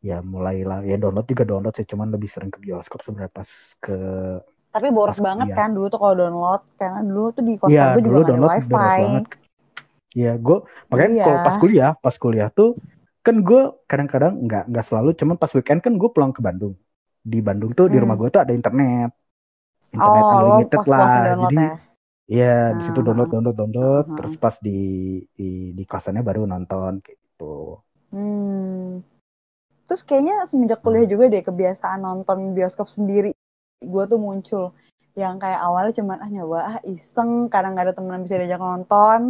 ya 0.00 0.24
mulailah 0.24 0.80
ya 0.90 0.96
download 0.96 1.26
juga 1.28 1.44
download 1.50 1.74
sih 1.76 1.84
cuman 1.84 2.08
lebih 2.14 2.28
sering 2.32 2.48
ke 2.54 2.58
bioskop 2.64 3.04
sebenarnya 3.04 3.32
pas 3.36 3.50
ke 3.84 3.96
Tapi 4.70 4.88
boros 4.94 5.18
Pas 5.18 5.26
banget 5.26 5.48
kan 5.58 5.68
dulu 5.74 5.86
tuh 5.92 5.98
kalau 5.98 6.14
download. 6.14 6.62
Karena 6.78 7.00
dulu 7.02 7.26
tuh 7.36 7.42
di 7.48 7.54
kosan 7.58 7.74
Iya 7.74 7.84
gue 7.94 8.02
juga 8.06 8.16
dulu 8.16 8.20
nggak 8.22 8.32
ada 8.32 8.40
download 8.40 8.52
wifi. 8.54 8.70
boros 8.72 8.96
banget. 9.02 9.24
Iya 10.20 10.32
gue 10.46 10.56
makanya 10.90 11.10
Iya. 11.14 11.24
kalau 11.26 11.38
pas 11.46 11.56
kuliah 11.62 11.90
pas 12.04 12.16
kuliah 12.22 12.48
tuh 12.50 12.68
kan 13.26 13.36
gue 13.48 13.60
kadang-kadang 13.90 14.32
nggak 14.46 14.62
nggak 14.70 14.84
selalu 14.88 15.10
cuman 15.20 15.36
pas 15.36 15.52
weekend 15.54 15.80
kan 15.84 15.92
gue 16.00 16.08
pulang 16.14 16.32
ke 16.32 16.40
Bandung 16.46 16.74
di 17.20 17.38
Bandung 17.44 17.76
tuh 17.76 17.86
di 17.86 17.96
Hmm. 17.96 18.04
rumah 18.08 18.16
gue 18.16 18.28
tuh 18.32 18.42
ada 18.42 18.52
internet 18.56 19.12
internet 19.92 20.22
Oh, 20.24 20.38
unlimited 20.40 20.80
lah 20.88 21.08
jadi 21.36 21.56
ya. 21.56 21.72
Iya, 22.30 22.54
nah, 22.70 22.78
di 22.78 22.82
situ 22.86 23.00
download, 23.02 23.26
download, 23.26 23.56
download, 23.58 24.06
uh, 24.06 24.14
terus 24.14 24.38
pas 24.38 24.54
di 24.62 25.18
di 25.34 25.74
di 25.74 25.82
kosannya 25.82 26.22
baru 26.22 26.46
nonton 26.46 27.02
gitu. 27.02 27.82
Hmm. 28.14 29.02
Terus 29.90 30.06
kayaknya 30.06 30.46
semenjak 30.46 30.78
kuliah 30.78 31.10
hmm. 31.10 31.10
juga 31.10 31.24
deh 31.26 31.42
kebiasaan 31.42 32.06
nonton 32.06 32.54
bioskop 32.54 32.86
sendiri. 32.86 33.34
Gue 33.82 34.04
tuh 34.06 34.22
muncul 34.22 34.70
yang 35.18 35.42
kayak 35.42 35.58
awalnya 35.58 35.90
cuman 35.98 36.22
ah 36.22 36.30
nyoba 36.30 36.58
ah 36.62 36.76
iseng 36.86 37.50
karena 37.50 37.74
nggak 37.74 37.86
ada 37.90 37.94
temen 37.98 38.22
bisa 38.22 38.38
diajak 38.38 38.62
nonton. 38.62 39.20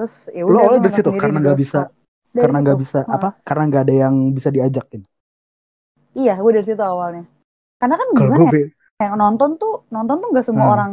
Terus 0.00 0.32
ya 0.32 0.42
udah. 0.48 0.62
Lo 0.72 0.80
dari 0.80 0.94
situ 0.96 1.10
karena 1.20 1.38
nggak 1.44 1.58
bisa 1.60 1.80
dari 2.32 2.42
karena 2.48 2.58
nggak 2.64 2.78
bisa 2.80 2.98
hmm. 3.04 3.12
apa? 3.12 3.28
Karena 3.44 3.62
nggak 3.68 3.82
ada 3.84 3.94
yang 4.08 4.14
bisa 4.32 4.48
diajakin. 4.48 5.04
Iya, 6.18 6.34
gue 6.42 6.52
dari 6.58 6.66
situ 6.66 6.82
awalnya. 6.82 7.24
Karena 7.78 7.94
kan 7.94 8.08
gimana 8.18 8.44
ya? 8.50 8.66
Yang 8.98 9.14
nonton 9.14 9.50
tuh 9.62 9.86
nonton 9.94 10.16
tuh 10.18 10.28
nggak 10.34 10.46
semua 10.46 10.66
hmm. 10.66 10.74
orang 10.74 10.92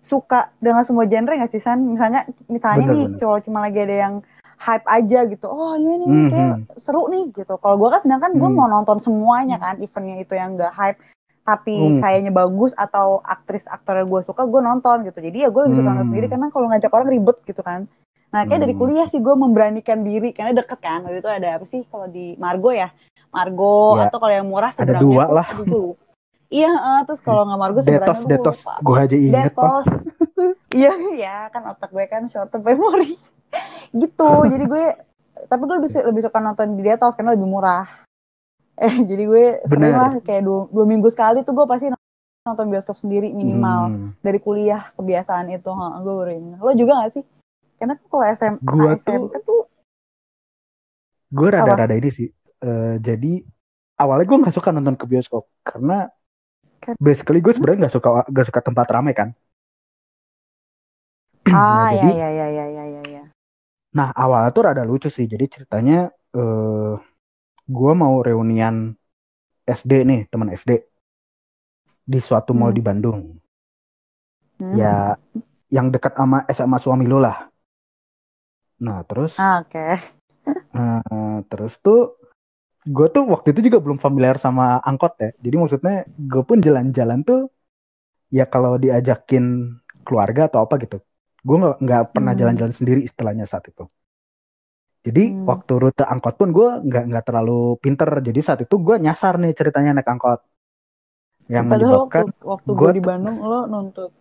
suka 0.00 0.52
dengan 0.60 0.84
semua 0.84 1.04
genre 1.04 1.36
nggak 1.36 1.52
sih 1.52 1.60
San? 1.60 1.84
Misalnya 1.84 2.24
misalnya 2.48 2.88
bener, 2.88 2.96
nih 2.96 3.04
cowok 3.20 3.38
cuma 3.44 3.58
lagi 3.64 3.78
ada 3.84 3.96
yang 4.08 4.14
hype 4.60 4.86
aja 4.88 5.18
gitu. 5.28 5.46
Oh 5.48 5.74
iya 5.76 5.92
nih 6.00 6.08
mm-hmm. 6.08 6.30
kayak 6.30 6.54
seru 6.80 7.08
nih 7.12 7.32
gitu. 7.32 7.54
Kalau 7.60 7.76
gue 7.76 7.88
kan 7.92 8.00
sedangkan 8.00 8.32
gue 8.36 8.48
mm. 8.48 8.56
mau 8.56 8.68
nonton 8.70 8.98
semuanya 9.04 9.60
kan 9.60 9.80
eventnya 9.82 10.16
itu 10.22 10.34
yang 10.36 10.56
gak 10.56 10.72
hype 10.72 11.00
tapi 11.44 11.76
mm. 11.76 12.00
kayaknya 12.00 12.32
bagus 12.32 12.72
atau 12.72 13.20
aktris 13.20 13.68
aktor 13.68 14.00
yang 14.00 14.08
gue 14.08 14.22
suka 14.24 14.48
gue 14.48 14.60
nonton 14.64 15.04
gitu. 15.04 15.18
Jadi 15.20 15.44
ya 15.44 15.48
gue 15.52 15.62
lebih 15.68 15.84
suka 15.84 15.88
nonton 15.92 16.08
sendiri 16.08 16.26
mm. 16.28 16.32
karena 16.32 16.46
kalau 16.48 16.66
ngajak 16.72 16.92
orang 16.92 17.08
ribet 17.12 17.36
gitu 17.44 17.60
kan. 17.60 17.80
Nah 18.32 18.40
kayak 18.48 18.60
mm. 18.60 18.64
dari 18.64 18.74
kuliah 18.76 19.06
sih 19.08 19.20
gue 19.20 19.34
memberanikan 19.36 20.00
diri 20.00 20.32
karena 20.32 20.56
deket 20.56 20.80
kan. 20.80 21.04
Waktu 21.04 21.20
itu 21.20 21.30
ada 21.30 21.48
apa 21.60 21.64
sih 21.68 21.84
kalau 21.88 22.08
di 22.08 22.38
Margo 22.40 22.72
ya? 22.72 22.88
Margo 23.34 23.98
yeah. 23.98 24.06
atau 24.06 24.18
kalau 24.22 24.34
yang 24.38 24.46
murah 24.46 24.70
sebenarnya 24.70 25.02
ada 25.02 25.04
dua 25.04 25.24
lah. 25.26 25.46
Iya, 26.54 26.70
uh, 26.70 27.00
terus 27.02 27.18
kalau 27.18 27.42
nggak 27.50 27.58
Margo 27.58 27.78
sebenarnya 27.82 28.14
gue 28.14 28.30
Detos, 28.30 28.58
gue 28.62 28.96
aja 28.96 29.16
inget 29.18 29.50
Detos. 29.50 29.86
Iya, 30.74 30.90
iya 31.14 31.36
kan 31.54 31.70
otak 31.70 31.94
gue 31.94 32.02
kan 32.10 32.26
short 32.26 32.50
term 32.50 32.66
memory. 32.66 33.14
gitu, 34.02 34.30
jadi 34.50 34.64
gue 34.66 34.84
tapi 35.46 35.62
gue 35.66 35.76
lebih 35.78 35.90
lebih 36.10 36.22
suka 36.26 36.38
nonton 36.42 36.74
di 36.74 36.82
Detos 36.82 37.14
karena 37.14 37.38
lebih 37.38 37.46
murah. 37.46 37.86
Eh, 38.78 38.94
jadi 39.10 39.22
gue 39.22 39.44
sering 39.70 39.94
lah 39.94 40.18
kayak 40.22 40.42
dua, 40.42 40.66
dua 40.70 40.84
minggu 40.86 41.06
sekali 41.10 41.46
tuh 41.46 41.54
gue 41.54 41.66
pasti 41.66 41.90
nonton 42.44 42.68
bioskop 42.68 42.98
sendiri 42.98 43.32
minimal 43.32 43.80
hmm. 43.88 44.08
dari 44.20 44.38
kuliah 44.42 44.90
kebiasaan 44.98 45.48
itu. 45.54 45.70
Ha, 45.70 46.02
gue 46.02 46.12
baru 46.12 46.30
ingat. 46.34 46.58
Lo 46.60 46.70
juga 46.74 46.92
gak 47.06 47.12
sih? 47.18 47.24
Karena 47.78 47.94
kalau 48.06 48.24
SM, 48.26 48.54
SMP 48.98 49.34
tuh, 49.42 49.46
tuh 49.46 49.60
gue 51.34 51.48
rada-rada 51.50 51.94
ini 51.94 52.10
sih. 52.10 52.28
Uh, 52.64 52.96
jadi 52.96 53.44
awalnya 53.98 54.26
gue 54.26 54.38
nggak 54.40 54.56
suka 54.56 54.72
nonton 54.74 54.96
ke 54.98 55.06
bioskop 55.06 55.46
karena 55.62 56.10
kan. 56.82 56.94
basically 56.98 57.38
gue 57.38 57.54
sebenarnya 57.54 57.86
nggak 57.86 57.94
suka 57.94 58.08
gak 58.28 58.46
suka 58.48 58.60
tempat 58.60 58.86
ramai 58.90 59.14
kan 59.14 59.28
ah 61.52 61.52
nah, 61.52 61.90
ya, 61.92 62.02
jadi, 62.02 62.10
ya 62.16 62.28
ya 62.30 62.46
ya 62.48 62.66
ya 62.66 62.84
ya 62.88 63.02
ya 63.04 63.24
nah 63.94 64.10
awalnya 64.10 64.50
tuh 64.50 64.62
rada 64.66 64.82
lucu 64.82 65.06
sih 65.06 65.28
jadi 65.30 65.46
ceritanya 65.46 66.10
uh, 66.34 66.98
gue 67.64 67.92
mau 67.94 68.18
reunian 68.20 68.92
SD 69.64 70.04
nih 70.04 70.20
teman 70.28 70.50
SD 70.52 70.82
di 72.04 72.20
suatu 72.20 72.52
hmm. 72.52 72.58
mall 72.58 72.72
di 72.74 72.82
Bandung 72.82 73.38
hmm. 74.58 74.74
ya 74.74 75.14
yang 75.70 75.88
dekat 75.94 76.12
sama 76.18 76.44
SMA 76.50 76.78
suami 76.82 77.06
lo 77.06 77.22
lah 77.22 77.46
nah 78.82 79.06
terus 79.06 79.38
ah, 79.38 79.62
oke 79.62 79.70
okay. 79.70 79.94
uh, 80.76 81.38
terus 81.46 81.78
tuh 81.78 82.23
gue 82.84 83.06
tuh 83.08 83.24
waktu 83.24 83.56
itu 83.56 83.72
juga 83.72 83.80
belum 83.80 83.96
familiar 83.96 84.36
sama 84.36 84.78
angkot 84.84 85.16
ya. 85.16 85.30
Jadi 85.40 85.56
maksudnya 85.56 85.96
gue 86.04 86.42
pun 86.44 86.60
jalan-jalan 86.60 87.24
tuh 87.24 87.48
ya 88.28 88.44
kalau 88.44 88.76
diajakin 88.76 89.76
keluarga 90.04 90.52
atau 90.52 90.68
apa 90.68 90.76
gitu. 90.84 91.00
Gue 91.40 91.56
nggak 91.60 91.76
nggak 91.80 92.02
pernah 92.12 92.32
hmm. 92.36 92.40
jalan-jalan 92.40 92.72
hmm. 92.72 92.80
sendiri 92.80 93.00
istilahnya 93.04 93.48
saat 93.48 93.64
itu. 93.72 93.88
Jadi 95.04 95.32
hmm. 95.32 95.44
waktu 95.48 95.72
rute 95.80 96.04
angkot 96.04 96.34
pun 96.36 96.48
gue 96.52 96.68
nggak 96.84 97.04
nggak 97.08 97.24
terlalu 97.24 97.80
pinter. 97.80 98.08
Jadi 98.20 98.40
saat 98.44 98.60
itu 98.64 98.76
gue 98.76 98.96
nyasar 99.00 99.40
nih 99.40 99.52
ceritanya 99.56 100.00
naik 100.00 100.08
angkot. 100.08 100.44
Yang 101.48 101.64
Padahal 101.68 101.80
menyebabkan 101.80 102.24
waktu, 102.24 102.44
waktu 102.48 102.70
gue 102.72 102.90
di 102.96 103.02
Bandung 103.04 103.36
lo 103.44 103.68
nuntut 103.68 104.12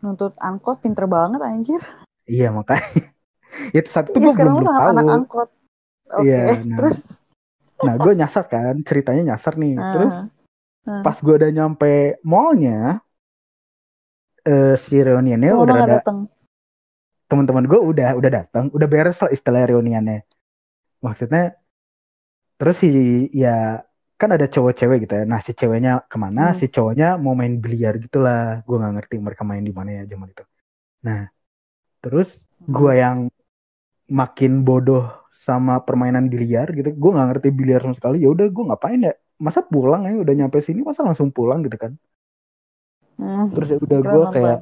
nuntut 0.00 0.34
angkot 0.40 0.78
pinter 0.82 1.06
banget 1.10 1.42
anjir. 1.42 1.82
Iya 2.26 2.54
makanya. 2.54 2.86
itu 3.76 3.88
saat 3.90 4.10
itu 4.10 4.18
ya, 4.18 4.30
gue 4.30 4.34
belum, 4.34 4.62
belum 4.62 4.66
tahu. 4.66 4.90
anak 4.94 5.06
angkot. 5.10 5.48
Oke. 6.10 6.26
Okay. 6.26 6.26
Iya, 6.26 6.38
nah, 6.66 6.76
Terus 6.78 6.96
Nah, 7.80 7.94
gue 7.96 8.12
nyasar 8.12 8.44
kan, 8.46 8.76
ceritanya 8.84 9.34
nyasar 9.34 9.56
nih. 9.56 9.74
Uh, 9.76 9.92
Terus 9.96 10.14
uh. 10.86 11.02
pas 11.04 11.16
gue 11.16 11.34
udah 11.34 11.50
nyampe 11.50 12.20
mallnya, 12.24 13.00
uh, 14.44 14.74
si 14.76 15.00
reuniannya 15.00 15.50
oh, 15.56 15.64
udah 15.64 15.76
ada. 15.80 15.98
Teman-teman 17.30 17.64
gue 17.70 17.78
udah 17.78 18.18
udah 18.18 18.30
datang, 18.30 18.74
udah 18.74 18.88
beres 18.90 19.22
lah 19.22 19.30
istilah 19.30 19.62
reuniannya. 19.70 20.26
Maksudnya, 21.00 21.54
terus 22.58 22.82
si 22.82 22.90
ya 23.32 23.80
kan 24.20 24.36
ada 24.36 24.44
cowok-cewek 24.44 25.08
gitu 25.08 25.14
ya. 25.16 25.24
Nah 25.24 25.40
si 25.40 25.56
ceweknya 25.56 26.04
ke 26.04 26.16
mana, 26.20 26.52
hmm. 26.52 26.58
si 26.58 26.68
cowoknya 26.68 27.16
mau 27.16 27.32
main 27.32 27.56
biliar 27.56 27.96
gitulah. 27.96 28.60
Gue 28.66 28.76
nggak 28.76 28.94
ngerti 29.00 29.16
mereka 29.22 29.42
main 29.46 29.64
di 29.64 29.72
mana 29.72 30.02
ya 30.02 30.02
zaman 30.10 30.28
itu. 30.28 30.44
Nah, 31.06 31.30
terus 32.04 32.36
gue 32.60 32.92
hmm. 32.92 33.00
yang 33.00 33.18
makin 34.10 34.66
bodoh 34.66 35.19
sama 35.40 35.80
permainan 35.80 36.28
biliar 36.28 36.68
gitu. 36.76 36.92
Gue 36.92 37.10
nggak 37.16 37.28
ngerti 37.32 37.48
biliar 37.48 37.80
sama 37.80 37.96
sekali. 37.96 38.20
Ya 38.20 38.28
udah 38.28 38.46
gue 38.52 38.64
ngapain 38.68 39.00
ya? 39.00 39.16
Masa 39.40 39.64
pulang 39.64 40.04
ya 40.04 40.20
udah 40.20 40.34
nyampe 40.36 40.60
sini 40.60 40.84
masa 40.84 41.00
langsung 41.00 41.32
pulang 41.32 41.64
gitu 41.64 41.80
kan? 41.80 41.96
Hmm, 43.16 43.48
terus 43.48 43.68
ya 43.72 43.78
udah 43.80 44.00
gue 44.04 44.24
kayak 44.36 44.58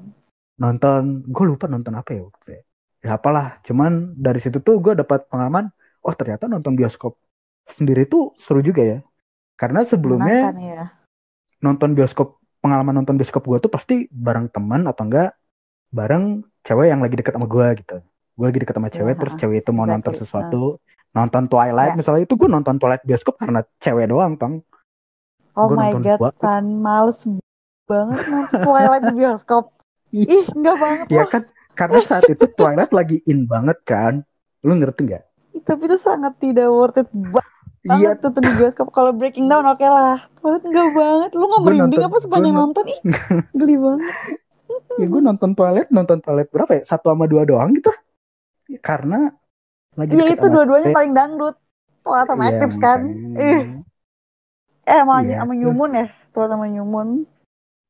nonton. 0.63 1.27
Gue 1.27 1.45
lupa 1.51 1.67
nonton 1.67 1.99
apa 1.99 2.15
ya 2.15 2.23
waktu 2.23 2.63
ya. 3.03 3.11
Apalah. 3.11 3.59
Cuman 3.67 4.15
dari 4.15 4.39
situ 4.39 4.63
tuh 4.63 4.79
gue 4.79 4.95
dapat 4.95 5.27
pengalaman 5.27 5.67
oh 6.07 6.15
ternyata 6.15 6.47
nonton 6.47 6.79
bioskop 6.79 7.19
sendiri 7.67 8.07
tuh 8.07 8.39
seru 8.39 8.63
juga 8.63 8.87
ya. 8.87 8.99
Karena 9.59 9.83
sebelumnya 9.83 10.55
ya. 10.55 10.95
nonton 11.59 11.99
bioskop 11.99 12.39
pengalaman 12.63 13.03
nonton 13.03 13.19
bioskop 13.19 13.43
gue 13.43 13.59
tuh 13.59 13.71
pasti 13.71 14.07
bareng 14.15 14.47
teman 14.55 14.87
atau 14.87 15.03
enggak 15.03 15.35
bareng 15.91 16.47
cewek 16.63 16.87
yang 16.91 17.03
lagi 17.03 17.19
deket 17.19 17.35
sama 17.35 17.51
gue 17.51 17.67
gitu 17.83 17.99
gue 18.39 18.47
lagi 18.47 18.61
deket 18.63 18.75
sama 18.79 18.87
cewek 18.87 19.11
yeah, 19.11 19.19
terus 19.19 19.35
cewek 19.35 19.57
itu 19.67 19.71
mau 19.75 19.83
exactly. 19.83 19.95
nonton 19.99 20.15
sesuatu 20.15 20.63
nonton 21.11 21.45
Twilight 21.51 21.93
yeah. 21.93 21.99
misalnya 21.99 22.23
itu 22.23 22.35
gue 22.39 22.49
nonton 22.49 22.75
Twilight 22.79 23.03
bioskop 23.03 23.35
karena 23.35 23.67
cewek 23.83 24.07
doang 24.07 24.39
tong. 24.39 24.63
Oh 25.59 25.67
gua 25.67 25.91
my 25.91 25.93
god 25.99 26.19
gua, 26.23 26.31
san 26.39 26.79
males 26.79 27.19
banget 27.91 28.23
nonton 28.31 28.59
Twilight 28.63 29.03
di 29.11 29.15
bioskop. 29.19 29.65
Ih 30.15 30.47
enggak 30.55 30.77
banget 30.79 31.07
ya 31.11 31.25
kan 31.27 31.43
karena 31.75 31.99
saat 32.07 32.31
itu 32.31 32.47
Twilight 32.55 32.95
lagi 32.95 33.19
in 33.27 33.51
banget 33.51 33.83
kan. 33.83 34.23
Lu 34.63 34.79
ngerti 34.79 35.11
nggak? 35.11 35.25
Tapi 35.67 35.83
itu 35.91 35.99
sangat 35.99 36.39
tidak 36.39 36.71
worth 36.71 37.03
it 37.03 37.11
banget 37.11 37.47
Iya. 37.89 38.21
tuh 38.21 38.31
tuh 38.37 38.43
di 38.45 38.53
bioskop. 38.55 38.95
Kalau 38.95 39.11
breaking 39.17 39.51
down 39.51 39.67
oke 39.67 39.83
okay 39.83 39.91
lah. 39.91 40.23
Twilight 40.39 40.63
enggak 40.63 40.89
banget. 40.95 41.31
Lu 41.35 41.45
nggak 41.51 41.63
merinding 41.67 42.07
apa 42.07 42.17
sepanjang 42.23 42.55
nonton 42.55 42.85
ih 42.87 43.01
geli 43.59 43.75
banget. 43.75 44.15
ya 45.01 45.07
gue 45.09 45.23
nonton 45.25 45.51
Twilight 45.59 45.91
nonton 45.91 46.23
Twilight 46.23 46.51
berapa 46.55 46.71
ya? 46.79 46.83
Satu 46.87 47.11
sama 47.11 47.27
dua 47.27 47.43
doang 47.43 47.75
gitu 47.75 47.91
karena 48.77 49.33
lagi 49.97 50.13
Iya 50.15 50.37
itu 50.37 50.47
dua-duanya 50.53 50.89
paling 50.93 51.13
dangdut. 51.17 51.57
Tua 52.05 52.25
sama 52.29 52.43
iya, 52.47 52.51
Eclipse 52.55 52.79
kan. 52.81 53.01
Ih. 53.35 53.63
Eh 54.89 54.99
sama 55.03 55.25
iya. 55.25 55.43
sama 55.43 55.53
Nyumun 55.57 55.91
ya, 55.97 56.07
Tua 56.33 56.47
sama 56.47 56.65
Nyumun. 56.69 57.09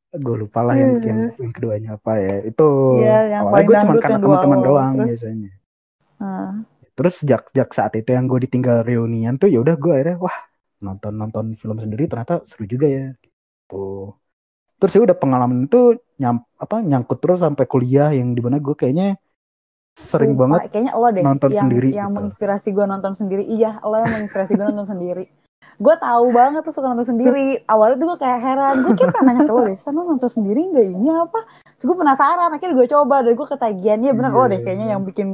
Gue 0.08 0.36
lupa 0.40 0.64
lah 0.64 0.72
yang, 0.72 1.04
yang, 1.04 1.20
yang 1.36 1.52
keduanya 1.52 1.90
apa 2.00 2.16
ya. 2.16 2.36
Itu 2.48 2.68
iya, 3.04 3.18
yang 3.38 3.42
awalnya 3.50 3.66
gue 3.66 3.76
cuma 3.76 3.94
karena 4.00 4.18
teman-teman 4.18 4.60
doang 4.64 4.92
terus. 4.96 5.08
biasanya. 5.12 5.52
Uh. 6.18 6.52
Terus 6.98 7.14
sejak 7.22 7.42
sejak 7.52 7.68
saat 7.76 7.92
itu 7.94 8.10
yang 8.10 8.26
gue 8.26 8.40
ditinggal 8.48 8.82
reunian 8.82 9.38
tuh 9.38 9.46
ya 9.46 9.62
udah 9.62 9.78
gue 9.78 9.92
akhirnya 9.94 10.18
wah 10.18 10.34
nonton 10.82 11.14
nonton 11.14 11.44
film 11.54 11.78
sendiri 11.78 12.08
ternyata 12.08 12.42
seru 12.48 12.64
juga 12.64 12.88
ya. 12.88 13.12
Gitu. 13.20 14.16
Terus 14.78 14.92
ya 14.96 15.00
udah 15.04 15.16
pengalaman 15.18 15.68
itu 15.68 15.98
nyam, 16.18 16.42
apa 16.56 16.82
nyangkut 16.82 17.18
terus 17.20 17.44
sampai 17.44 17.68
kuliah 17.68 18.10
yang 18.10 18.32
di 18.32 18.40
mana 18.42 18.58
gue 18.58 18.74
kayaknya 18.74 19.20
sering 19.98 20.38
Sumpah, 20.38 20.62
banget 20.62 20.70
kayaknya 20.70 20.92
lo 20.94 21.08
deh 21.10 21.24
nonton 21.26 21.50
yang, 21.50 21.62
sendiri 21.66 21.88
yang 21.90 22.08
gitu. 22.10 22.16
menginspirasi 22.16 22.68
gue 22.70 22.84
nonton 22.86 23.12
sendiri. 23.18 23.44
Iya 23.44 23.70
lo 23.82 23.96
yang 23.98 24.12
menginspirasi 24.14 24.52
gue 24.54 24.66
nonton 24.70 24.88
sendiri. 24.88 25.24
Gue 25.78 25.94
tahu 25.98 26.26
banget 26.34 26.62
tuh 26.66 26.74
suka 26.74 26.90
nonton 26.90 27.06
sendiri. 27.06 27.62
Awalnya 27.70 27.96
tuh 28.02 28.06
gue 28.14 28.18
kayak 28.18 28.40
heran. 28.42 28.74
Gue 28.82 28.94
kayak 28.98 29.14
pernah 29.14 29.26
nanya 29.30 29.42
ke 29.46 29.52
lo 29.52 29.60
deh 29.66 29.78
sana 29.78 30.00
nonton 30.02 30.30
sendiri 30.30 30.60
nggak? 30.74 30.86
Ini 30.90 31.06
apa? 31.14 31.40
Terus 31.78 31.84
gue 31.86 31.96
penasaran. 31.98 32.50
Akhirnya 32.50 32.74
gue 32.74 32.88
coba 32.90 33.16
dan 33.22 33.32
gue 33.34 33.46
ketagihan. 33.46 33.98
Ya 34.02 34.12
benar 34.14 34.30
yeah. 34.34 34.42
lo 34.42 34.50
deh 34.50 34.60
kayaknya 34.62 34.86
yang 34.94 35.02
bikin 35.06 35.28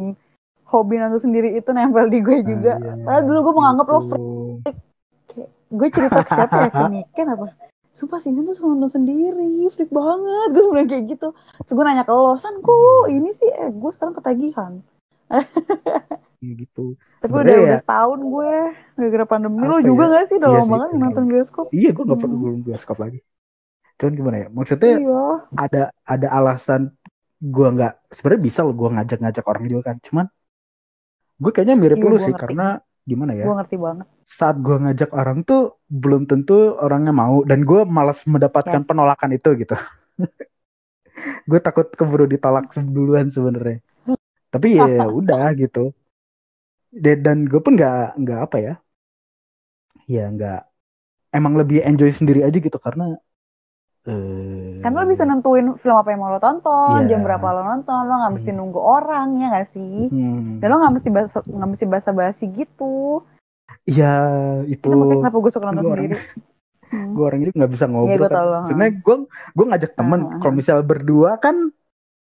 hobi 0.68 0.94
nonton 1.00 1.20
sendiri 1.20 1.48
itu 1.52 1.70
nempel 1.72 2.08
di 2.08 2.20
gue 2.20 2.38
juga. 2.44 2.76
Uh, 2.76 2.84
yeah. 2.84 2.96
padahal 3.04 3.22
dulu 3.24 3.38
gue 3.40 3.54
menganggap 3.56 3.86
lo 3.88 4.00
freak. 4.08 4.76
Gue 5.74 5.88
cerita 5.90 6.20
ke 6.22 6.30
siapa 6.30 6.56
ya 6.60 6.68
ke 6.70 6.82
Niken 6.92 7.26
apa 7.34 7.46
sumpah 7.94 8.18
sih 8.18 8.34
tuh 8.34 8.54
suka 8.58 8.66
nonton 8.74 8.90
sendiri 8.90 9.70
freak 9.70 9.94
banget. 9.94 10.48
Gue 10.50 10.74
bilang 10.74 10.90
kayak 10.90 11.04
gitu. 11.14 11.28
Terus 11.62 11.72
gue 11.78 11.84
nanya 11.86 12.02
ke 12.02 12.10
lo 12.10 12.34
san 12.34 12.58
kok 12.58 13.06
ini 13.06 13.30
sih? 13.38 13.48
Eh 13.54 13.70
gue 13.70 13.90
sekarang 13.94 14.14
ketagihan. 14.18 14.72
Ya 16.44 16.52
gitu. 16.60 16.92
Tapi 17.24 17.32
udah 17.32 17.56
ya, 17.56 17.64
udah 17.64 17.80
setahun 17.80 18.20
gue 18.20 18.52
gara-gara 19.00 19.24
pandemi. 19.24 19.64
Lo 19.64 19.80
juga 19.80 20.04
ya? 20.04 20.12
gak 20.12 20.24
sih 20.28 20.36
udah 20.36 20.50
iya 20.52 20.60
lama 20.60 20.72
banget 20.76 20.88
nonton 21.00 21.24
bioskop? 21.24 21.66
Iya 21.72 21.90
gue 21.96 22.04
gak 22.04 22.20
pernah 22.20 22.36
hmm. 22.36 22.64
bioskop 22.68 22.96
lagi. 23.00 23.20
Cuman 23.96 24.12
gimana 24.12 24.36
ya 24.36 24.48
maksudnya 24.52 24.94
iya. 25.00 25.24
ada 25.56 25.82
ada 26.04 26.28
alasan 26.28 26.92
gue 27.40 27.68
nggak 27.76 28.12
sebenarnya 28.12 28.42
bisa 28.42 28.60
loh 28.60 28.76
gue 28.76 28.88
ngajak-ngajak 28.92 29.44
orang 29.48 29.64
juga 29.72 29.82
kan. 29.88 29.96
Cuman 30.04 30.26
gue 31.40 31.50
kayaknya 31.56 31.76
mirip 31.80 31.96
iya, 31.96 32.08
lu 32.12 32.16
sih 32.20 32.28
ngerti. 32.28 32.42
karena 32.44 32.68
gimana 33.04 33.36
ya? 33.36 33.44
Gue 33.44 33.56
ngerti 33.56 33.76
banget. 33.76 34.06
Saat 34.24 34.56
gue 34.64 34.76
ngajak 34.80 35.10
orang 35.12 35.44
tuh 35.44 35.78
belum 35.88 36.24
tentu 36.24 36.74
orangnya 36.80 37.12
mau. 37.12 37.44
Dan 37.44 37.62
gue 37.62 37.84
malas 37.84 38.24
mendapatkan 38.24 38.82
yes. 38.82 38.88
penolakan 38.88 39.30
itu 39.36 39.48
gitu. 39.60 39.76
Gue 41.46 41.62
takut 41.62 41.86
keburu 41.94 42.26
ditolak 42.26 42.74
duluan 42.74 43.30
sebenarnya. 43.30 43.78
Tapi 44.50 44.74
ya 44.74 45.06
udah 45.22 45.54
gitu. 45.54 45.94
Dan 46.90 47.46
gue 47.46 47.60
pun 47.62 47.78
nggak 47.78 48.18
nggak 48.18 48.40
apa 48.50 48.56
ya. 48.58 48.74
Ya 50.10 50.26
nggak. 50.26 50.62
Emang 51.30 51.54
lebih 51.54 51.82
enjoy 51.86 52.10
sendiri 52.10 52.42
aja 52.42 52.58
gitu 52.58 52.78
karena 52.82 53.14
uh, 54.08 54.80
kan 54.80 54.90
lo 54.92 55.04
bisa 55.08 55.24
nentuin 55.24 55.72
film 55.80 55.96
apa 55.96 56.12
yang 56.12 56.20
mau 56.20 56.32
lo 56.32 56.40
tonton 56.40 57.04
yeah. 57.04 57.16
jam 57.16 57.20
berapa 57.24 57.46
lo 57.52 57.62
nonton 57.64 58.00
lo 58.04 58.14
nggak 58.20 58.34
mesti 58.40 58.50
hmm. 58.52 58.58
nunggu 58.58 58.80
orang 58.80 59.28
ya 59.40 59.46
nggak 59.52 59.68
sih 59.72 59.98
hmm. 60.12 60.60
dan 60.60 60.66
lo 60.72 60.76
nggak 60.80 60.94
mesti 61.00 61.08
bahasa 61.12 61.36
nggak 61.44 61.70
mesti 61.70 61.84
basa 61.88 62.10
basi 62.12 62.44
gitu 62.52 63.24
Iya 63.84 64.14
itu. 64.64 64.88
itu 64.88 64.96
makanya 64.96 65.28
kenapa 65.28 65.36
gue 65.40 65.52
suka 65.52 65.66
nonton 65.68 65.84
sendiri. 65.92 66.16
Hmm. 66.94 67.10
gue 67.16 67.24
orangnya 67.26 67.50
nggak 67.52 67.72
bisa 67.74 67.84
ngobrol. 67.90 68.16
Iya, 68.16 68.28
kan. 68.30 68.64
Sebenarnya 68.70 68.94
gue 69.02 69.16
gue 69.28 69.66
ngajak 69.66 69.92
temen. 69.98 70.20
Uh, 70.20 70.28
uh, 70.30 70.38
kalau 70.40 70.54
misal 70.54 70.78
berdua 70.80 71.30
kan 71.36 71.56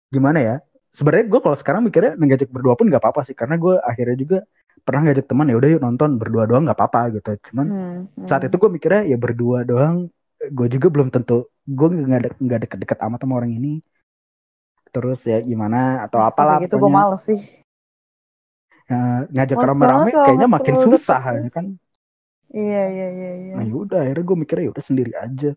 gimana 0.09 0.39
ya? 0.41 0.55
Sebenarnya 0.95 1.25
gue 1.29 1.39
kalau 1.43 1.57
sekarang 1.57 1.81
mikirnya 1.85 2.17
ngajak 2.17 2.49
berdua 2.49 2.73
pun 2.73 2.89
nggak 2.89 3.01
apa-apa 3.03 3.21
sih 3.29 3.35
karena 3.37 3.61
gue 3.61 3.77
akhirnya 3.77 4.17
juga 4.17 4.37
pernah 4.81 5.01
ngajak 5.11 5.25
teman 5.29 5.45
ya 5.45 5.55
udah 5.61 5.69
yuk 5.77 5.81
nonton 5.83 6.09
berdua 6.17 6.43
doang 6.49 6.65
nggak 6.65 6.77
apa-apa 6.77 7.01
gitu 7.21 7.31
cuman 7.51 7.67
hmm, 7.69 7.99
hmm. 8.17 8.25
saat 8.25 8.49
itu 8.49 8.57
gue 8.57 8.69
mikirnya 8.73 9.05
ya 9.05 9.17
berdua 9.19 9.61
doang 9.61 10.09
gue 10.49 10.67
juga 10.73 10.87
belum 10.89 11.13
tentu 11.13 11.53
gue 11.69 11.87
nggak 11.93 12.41
nggak 12.41 12.59
deket-deket 12.65 12.97
amat 13.05 13.21
sama 13.21 13.37
orang 13.37 13.53
ini. 13.53 13.85
Terus 14.89 15.23
ya 15.23 15.37
gimana 15.39 16.01
atau 16.03 16.25
apalah 16.25 16.57
gitu 16.65 16.81
gue 16.81 16.91
males 16.91 17.21
sih. 17.21 17.41
Ya, 18.89 19.23
ngajak 19.31 19.55
rame-rame 19.55 20.11
kayaknya 20.11 20.49
makin 20.49 20.75
susah 20.81 21.21
ya 21.21 21.49
kan. 21.53 21.65
Iya 22.51 22.83
iya 22.91 23.07
iya 23.15 23.31
iya. 23.39 23.53
Nah 23.55 23.63
yaudah 23.63 24.03
akhirnya 24.03 24.25
gue 24.27 24.37
mikirnya 24.43 24.65
yaudah 24.67 24.83
sendiri 24.83 25.13
aja. 25.15 25.55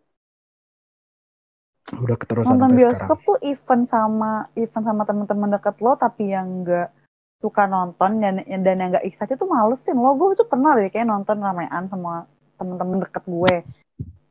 Udah 1.99 2.17
keterusan 2.17 2.55
nonton 2.55 2.79
bioskop 2.79 3.19
sekarang. 3.19 3.27
tuh 3.27 3.39
event 3.45 3.85
sama 3.91 4.33
event 4.55 4.85
sama 4.87 5.03
teman-teman 5.05 5.51
deket 5.59 5.77
lo 5.83 5.99
tapi 5.99 6.33
yang 6.33 6.63
enggak 6.63 6.95
suka 7.43 7.69
nonton 7.69 8.25
dan 8.25 8.41
dan 8.41 8.77
yang 8.81 8.89
gak 8.95 9.05
excited 9.05 9.37
tuh 9.37 9.51
malesin 9.51 9.99
lo. 9.99 10.15
Gue 10.15 10.39
itu 10.39 10.47
pernah 10.47 10.79
deh 10.79 10.87
kayak 10.89 11.11
nonton 11.11 11.43
ramean 11.43 11.91
sama 11.91 12.31
temen-temen 12.55 13.03
deket 13.03 13.25
gue 13.27 13.55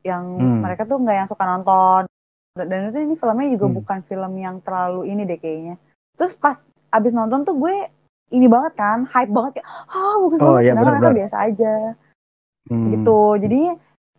yang 0.04 0.24
hmm. 0.36 0.60
mereka 0.60 0.84
tuh 0.84 1.00
nggak 1.00 1.16
yang 1.16 1.28
suka 1.28 1.44
nonton 1.48 2.02
dan 2.54 2.92
itu 2.92 2.98
ini 3.02 3.14
filmnya 3.18 3.48
juga 3.50 3.66
hmm. 3.66 3.76
bukan 3.82 3.98
film 4.06 4.32
yang 4.38 4.56
terlalu 4.62 5.10
ini 5.10 5.26
deh 5.26 5.40
kayaknya 5.40 5.74
terus 6.14 6.36
pas 6.38 6.62
abis 6.94 7.10
nonton 7.10 7.42
tuh 7.42 7.58
gue 7.58 7.90
ini 8.30 8.46
banget 8.46 8.78
kan 8.78 9.08
hype 9.10 9.32
banget 9.32 9.60
kayak 9.60 9.68
ah 9.90 10.14
bukan 10.22 10.38
oh, 10.38 10.58
iya, 10.62 10.72
mereka 10.78 11.10
biasa 11.10 11.36
aja 11.50 11.74
hmm. 12.70 12.88
gitu 12.94 13.20
jadi 13.42 13.62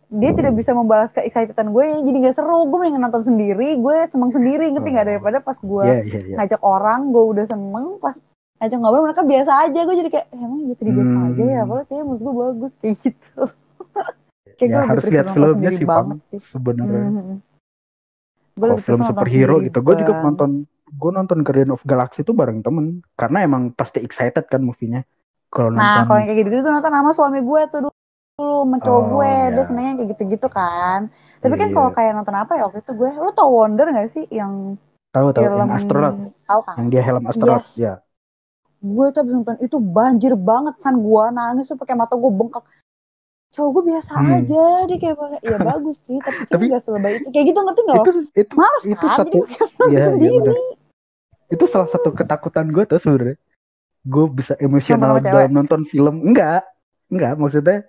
dia 0.06 0.30
tidak 0.30 0.54
bisa 0.54 0.70
membalas 0.70 1.10
ke 1.10 1.18
excitedan 1.26 1.74
gue 1.74 1.82
jadi 2.06 2.30
gak 2.30 2.36
seru 2.38 2.70
gue 2.70 2.78
mending 2.78 3.02
nonton 3.02 3.26
sendiri 3.26 3.74
gue 3.74 3.96
seneng 4.06 4.30
sendiri 4.30 4.70
ngerti 4.70 4.94
nggak 4.94 5.06
oh. 5.06 5.10
daripada 5.10 5.38
pas 5.42 5.58
gue 5.58 5.86
yeah, 5.86 6.02
yeah, 6.06 6.22
yeah. 6.22 6.36
ngajak 6.38 6.62
orang 6.62 7.10
gue 7.10 7.24
udah 7.34 7.44
seneng 7.48 7.98
pas 7.98 8.14
ngajak 8.62 8.78
ngobrol 8.78 9.02
mereka 9.02 9.22
biasa 9.26 9.52
aja 9.66 9.80
gue 9.82 9.96
jadi 9.98 10.10
kayak 10.14 10.26
emang 10.30 10.60
ya 10.70 10.74
tadi 10.78 10.90
biasa 10.94 11.12
hmm. 11.12 11.26
aja 11.26 11.44
ya 11.44 11.62
padahal 11.66 11.86
kayak 11.90 12.04
menurut 12.06 12.22
gue 12.22 12.34
bagus 12.38 12.72
kayak 12.78 12.96
gitu 13.02 13.40
kayak 14.56 14.68
ya, 14.68 14.76
gue 14.76 14.84
harus 14.88 15.04
lihat 15.12 15.26
filmnya 15.32 15.70
sih 15.72 15.86
bang 15.86 16.08
sebenarnya 16.40 17.08
hmm. 17.12 17.36
Kalau 18.56 18.80
film 18.80 19.04
superhero 19.04 19.60
gitu 19.60 19.84
gue 19.84 19.94
juga 20.00 20.16
nonton 20.24 20.64
gue 20.88 21.10
nonton 21.12 21.44
Guardian 21.44 21.76
of 21.76 21.84
Galaxy 21.84 22.24
itu 22.24 22.32
bareng 22.32 22.64
temen 22.64 23.04
karena 23.18 23.44
emang 23.44 23.68
pasti 23.76 24.00
excited 24.00 24.48
kan 24.48 24.64
movie-nya 24.64 25.04
kalau 25.52 25.68
nah, 25.68 25.76
nonton 25.76 25.92
nah 25.92 26.02
kalau 26.08 26.18
yang 26.24 26.28
kayak 26.32 26.40
gitu 26.40 26.56
tuh 26.64 26.72
nonton 26.72 26.92
sama 26.94 27.10
suami 27.12 27.40
gue 27.44 27.60
tuh 27.68 27.80
dulu 27.84 28.52
mencoba 28.64 28.96
oh, 28.96 29.02
gue 29.16 29.28
ya. 29.28 29.52
dia 29.52 29.64
senengnya 29.68 29.92
kayak 30.00 30.08
gitu-gitu 30.16 30.48
kan 30.48 31.00
tapi 31.44 31.52
yeah. 31.52 31.60
kan 31.60 31.68
iya. 31.68 31.76
kalau 31.76 31.90
kayak 31.92 32.12
nonton 32.16 32.36
apa 32.36 32.52
ya 32.56 32.62
waktu 32.68 32.80
itu 32.80 32.92
gue 32.96 33.08
lu 33.12 33.30
tau 33.36 33.50
Wonder 33.52 33.86
gak 33.92 34.08
sih 34.08 34.24
yang 34.32 34.80
tahu 35.12 35.32
tahu 35.36 35.44
yang 35.44 35.72
astronaut 35.72 36.16
tahu 36.48 36.60
kan 36.64 36.74
yang 36.80 36.88
dia 36.88 37.02
helm 37.04 37.24
astronaut 37.28 37.64
yes. 37.64 37.76
ya 37.76 37.94
gue 38.84 39.06
tuh 39.10 39.20
abis 39.24 39.34
nonton 39.34 39.56
itu 39.58 39.76
banjir 39.80 40.32
banget 40.36 40.76
san 40.78 41.00
gue 41.00 41.24
nangis 41.32 41.66
tuh 41.72 41.80
pakai 41.80 41.96
mata 41.96 42.14
gue 42.14 42.30
bengkak 42.30 42.64
cowok 43.54 43.70
gue 43.72 43.84
biasa 43.94 44.12
hmm. 44.16 44.36
aja 44.42 44.64
dia 44.90 44.98
kayak 44.98 45.16
ya 45.40 45.58
bagus 45.74 45.96
sih 46.04 46.18
tapi 46.50 46.68
kayak 46.68 46.78
gak 46.78 46.82
selebay 46.82 47.12
itu. 47.20 47.28
Kayak 47.30 47.44
gitu 47.52 47.60
ngerti 47.62 47.80
gak 47.86 47.96
itu 47.96 48.10
itu 48.34 48.54
Males, 48.58 48.82
itu 48.84 49.06
kan? 49.06 49.16
satu 49.16 49.38
ya, 49.90 50.06
ya 50.16 50.54
itu 51.46 51.64
salah 51.70 51.88
satu 51.88 52.10
ketakutan 52.10 52.66
gue 52.74 52.82
tuh 52.84 52.98
sebenarnya 52.98 53.38
gue 54.06 54.26
bisa 54.30 54.54
emosional 54.62 55.18
dalam 55.18 55.50
nonton 55.50 55.82
film. 55.82 56.22
Enggak 56.22 56.62
enggak. 57.10 57.38
Maksudnya 57.38 57.86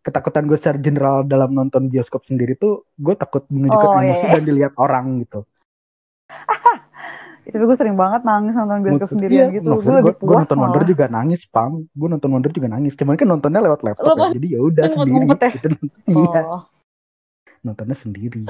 ketakutan 0.00 0.48
gue 0.48 0.56
secara 0.56 0.78
general 0.80 1.22
dalam 1.28 1.52
nonton 1.52 1.92
bioskop 1.92 2.24
sendiri 2.24 2.56
tuh 2.56 2.88
gue 2.96 3.12
takut 3.20 3.44
menunjukkan 3.52 3.88
oh, 3.88 4.00
emosi 4.00 4.26
iya. 4.26 4.32
dan 4.32 4.42
dilihat 4.48 4.74
orang 4.80 5.20
gitu 5.20 5.44
tapi 7.50 7.64
gue 7.66 7.76
sering 7.76 7.96
banget 7.98 8.22
nangis 8.22 8.54
nonton 8.54 8.78
bioskop 8.86 9.08
sendirian 9.10 9.50
iya, 9.50 9.56
gitu 9.58 9.70
gue 9.82 9.98
gue, 10.00 10.14
gue 10.14 10.36
nonton 10.38 10.56
malah. 10.56 10.70
Wonder 10.70 10.82
juga 10.86 11.04
nangis 11.10 11.40
pam 11.50 11.84
gue 11.84 12.08
nonton 12.08 12.30
Wonder 12.30 12.52
juga 12.54 12.68
nangis 12.70 12.94
cuman 12.94 13.14
kan 13.18 13.26
nontonnya 13.26 13.60
lewat 13.60 13.80
laptop 13.82 14.16
ya. 14.16 14.30
jadi 14.38 14.46
ya 14.54 14.60
udah 14.62 14.84
sendiri 14.86 15.26
ya? 15.26 15.50
gitu 15.58 15.68
iya 16.14 16.40
oh. 16.46 16.62
nontonnya 17.66 17.96
sendiri 17.98 18.40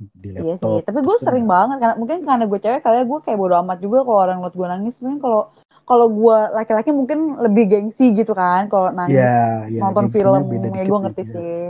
di 0.00 0.28
laptop 0.32 0.68
iya 0.68 0.80
sih 0.80 0.84
tapi 0.88 0.98
gue 1.04 1.16
sering 1.20 1.46
banget 1.46 1.76
karena 1.78 1.94
mungkin 2.00 2.16
karena 2.24 2.44
gue 2.48 2.58
cewek 2.58 2.80
kali 2.82 2.96
gue 3.04 3.18
kayak 3.22 3.38
bodo 3.38 3.54
amat 3.62 3.78
juga 3.84 3.98
kalau 4.02 4.20
orang 4.24 4.38
liat 4.42 4.54
gue 4.56 4.66
nangis 4.66 4.94
mungkin 5.04 5.20
kalau 5.20 5.42
kalau 5.84 6.06
gue 6.08 6.38
laki-laki 6.56 6.90
mungkin 6.96 7.36
lebih 7.38 7.64
gengsi 7.68 8.16
gitu 8.16 8.32
kan 8.32 8.72
kalau 8.72 8.88
nangis 8.90 9.20
yeah, 9.20 9.68
yeah, 9.68 9.82
nonton 9.84 10.08
film 10.08 10.48
ya 10.48 10.84
gue 10.88 10.98
ngerti 11.04 11.22
sih, 11.28 11.32
sih. 11.36 11.62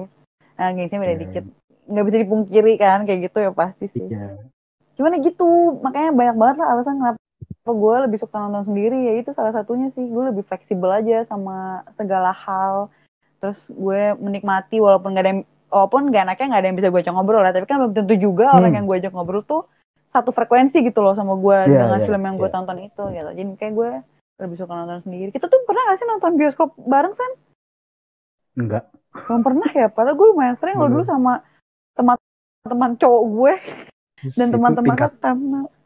nah 0.54 0.70
gengsinya 0.70 1.00
beda 1.02 1.12
yeah. 1.12 1.22
dikit 1.26 1.44
nggak 1.84 2.04
bisa 2.08 2.16
dipungkiri 2.22 2.72
kan 2.80 2.98
kayak 3.04 3.28
gitu 3.28 3.38
ya 3.42 3.50
pasti 3.50 3.86
sih 3.90 4.08
yeah 4.08 4.53
cuman 4.94 5.18
ya 5.18 5.20
gitu 5.26 5.78
makanya 5.82 6.10
banyak 6.14 6.36
banget 6.38 6.56
lah 6.62 6.68
alasan 6.74 6.96
kenapa 7.02 7.20
gue 7.64 7.96
lebih 8.08 8.18
suka 8.20 8.36
nonton 8.38 8.64
sendiri. 8.72 8.98
Ya 9.08 9.14
itu 9.18 9.30
salah 9.32 9.52
satunya 9.52 9.88
sih 9.92 10.04
gue 10.04 10.24
lebih 10.30 10.44
fleksibel 10.44 10.90
aja 10.92 11.24
sama 11.24 11.82
segala 11.96 12.30
hal. 12.30 12.92
Terus 13.40 13.60
gue 13.68 14.16
menikmati 14.20 14.80
walaupun 14.80 15.12
gak 15.16 15.24
ada 15.24 15.30
yang 15.36 15.42
walaupun 15.68 16.12
gak 16.12 16.24
enaknya 16.28 16.46
gak 16.54 16.60
ada 16.60 16.68
yang 16.70 16.78
bisa 16.78 16.88
gue 16.92 17.00
ajak 17.02 17.14
ngobrol 17.14 17.42
lah 17.42 17.52
tapi 17.52 17.66
kan 17.66 17.76
belum 17.82 17.92
tentu 17.92 18.14
juga 18.16 18.46
hmm. 18.52 18.56
orang 18.62 18.72
yang 18.78 18.84
gue 18.86 18.96
ajak 19.02 19.12
ngobrol 19.12 19.42
tuh 19.42 19.66
satu 20.06 20.30
frekuensi 20.30 20.78
gitu 20.86 21.02
loh 21.02 21.18
sama 21.18 21.34
gue 21.34 21.66
yeah, 21.66 21.90
dengan 21.90 21.98
yeah, 21.98 22.06
film 22.06 22.22
yang 22.22 22.36
yeah. 22.38 22.42
gue 22.46 22.48
tonton 22.54 22.78
itu 22.78 23.04
gitu. 23.10 23.30
Jadi 23.34 23.50
kayak 23.58 23.74
gue 23.74 23.90
lebih 24.38 24.56
suka 24.58 24.72
nonton 24.72 25.00
sendiri. 25.02 25.30
Kita 25.34 25.50
tuh 25.50 25.60
pernah 25.66 25.82
gak 25.90 25.98
sih 25.98 26.06
nonton 26.06 26.32
bioskop 26.38 26.70
bareng 26.78 27.14
san? 27.16 27.32
Enggak 28.54 28.86
belum 29.14 29.42
pernah 29.46 29.70
ya 29.70 29.86
padahal 29.86 30.18
gue 30.18 30.26
lumayan 30.34 30.56
sering 30.58 30.74
lo 30.74 30.90
dulu 30.90 31.06
sama 31.06 31.38
teman-teman 31.94 32.98
cowok 32.98 33.22
gue 33.30 33.52
dan 34.32 34.48
teman-teman 34.48 34.96
tingkat, 34.96 35.12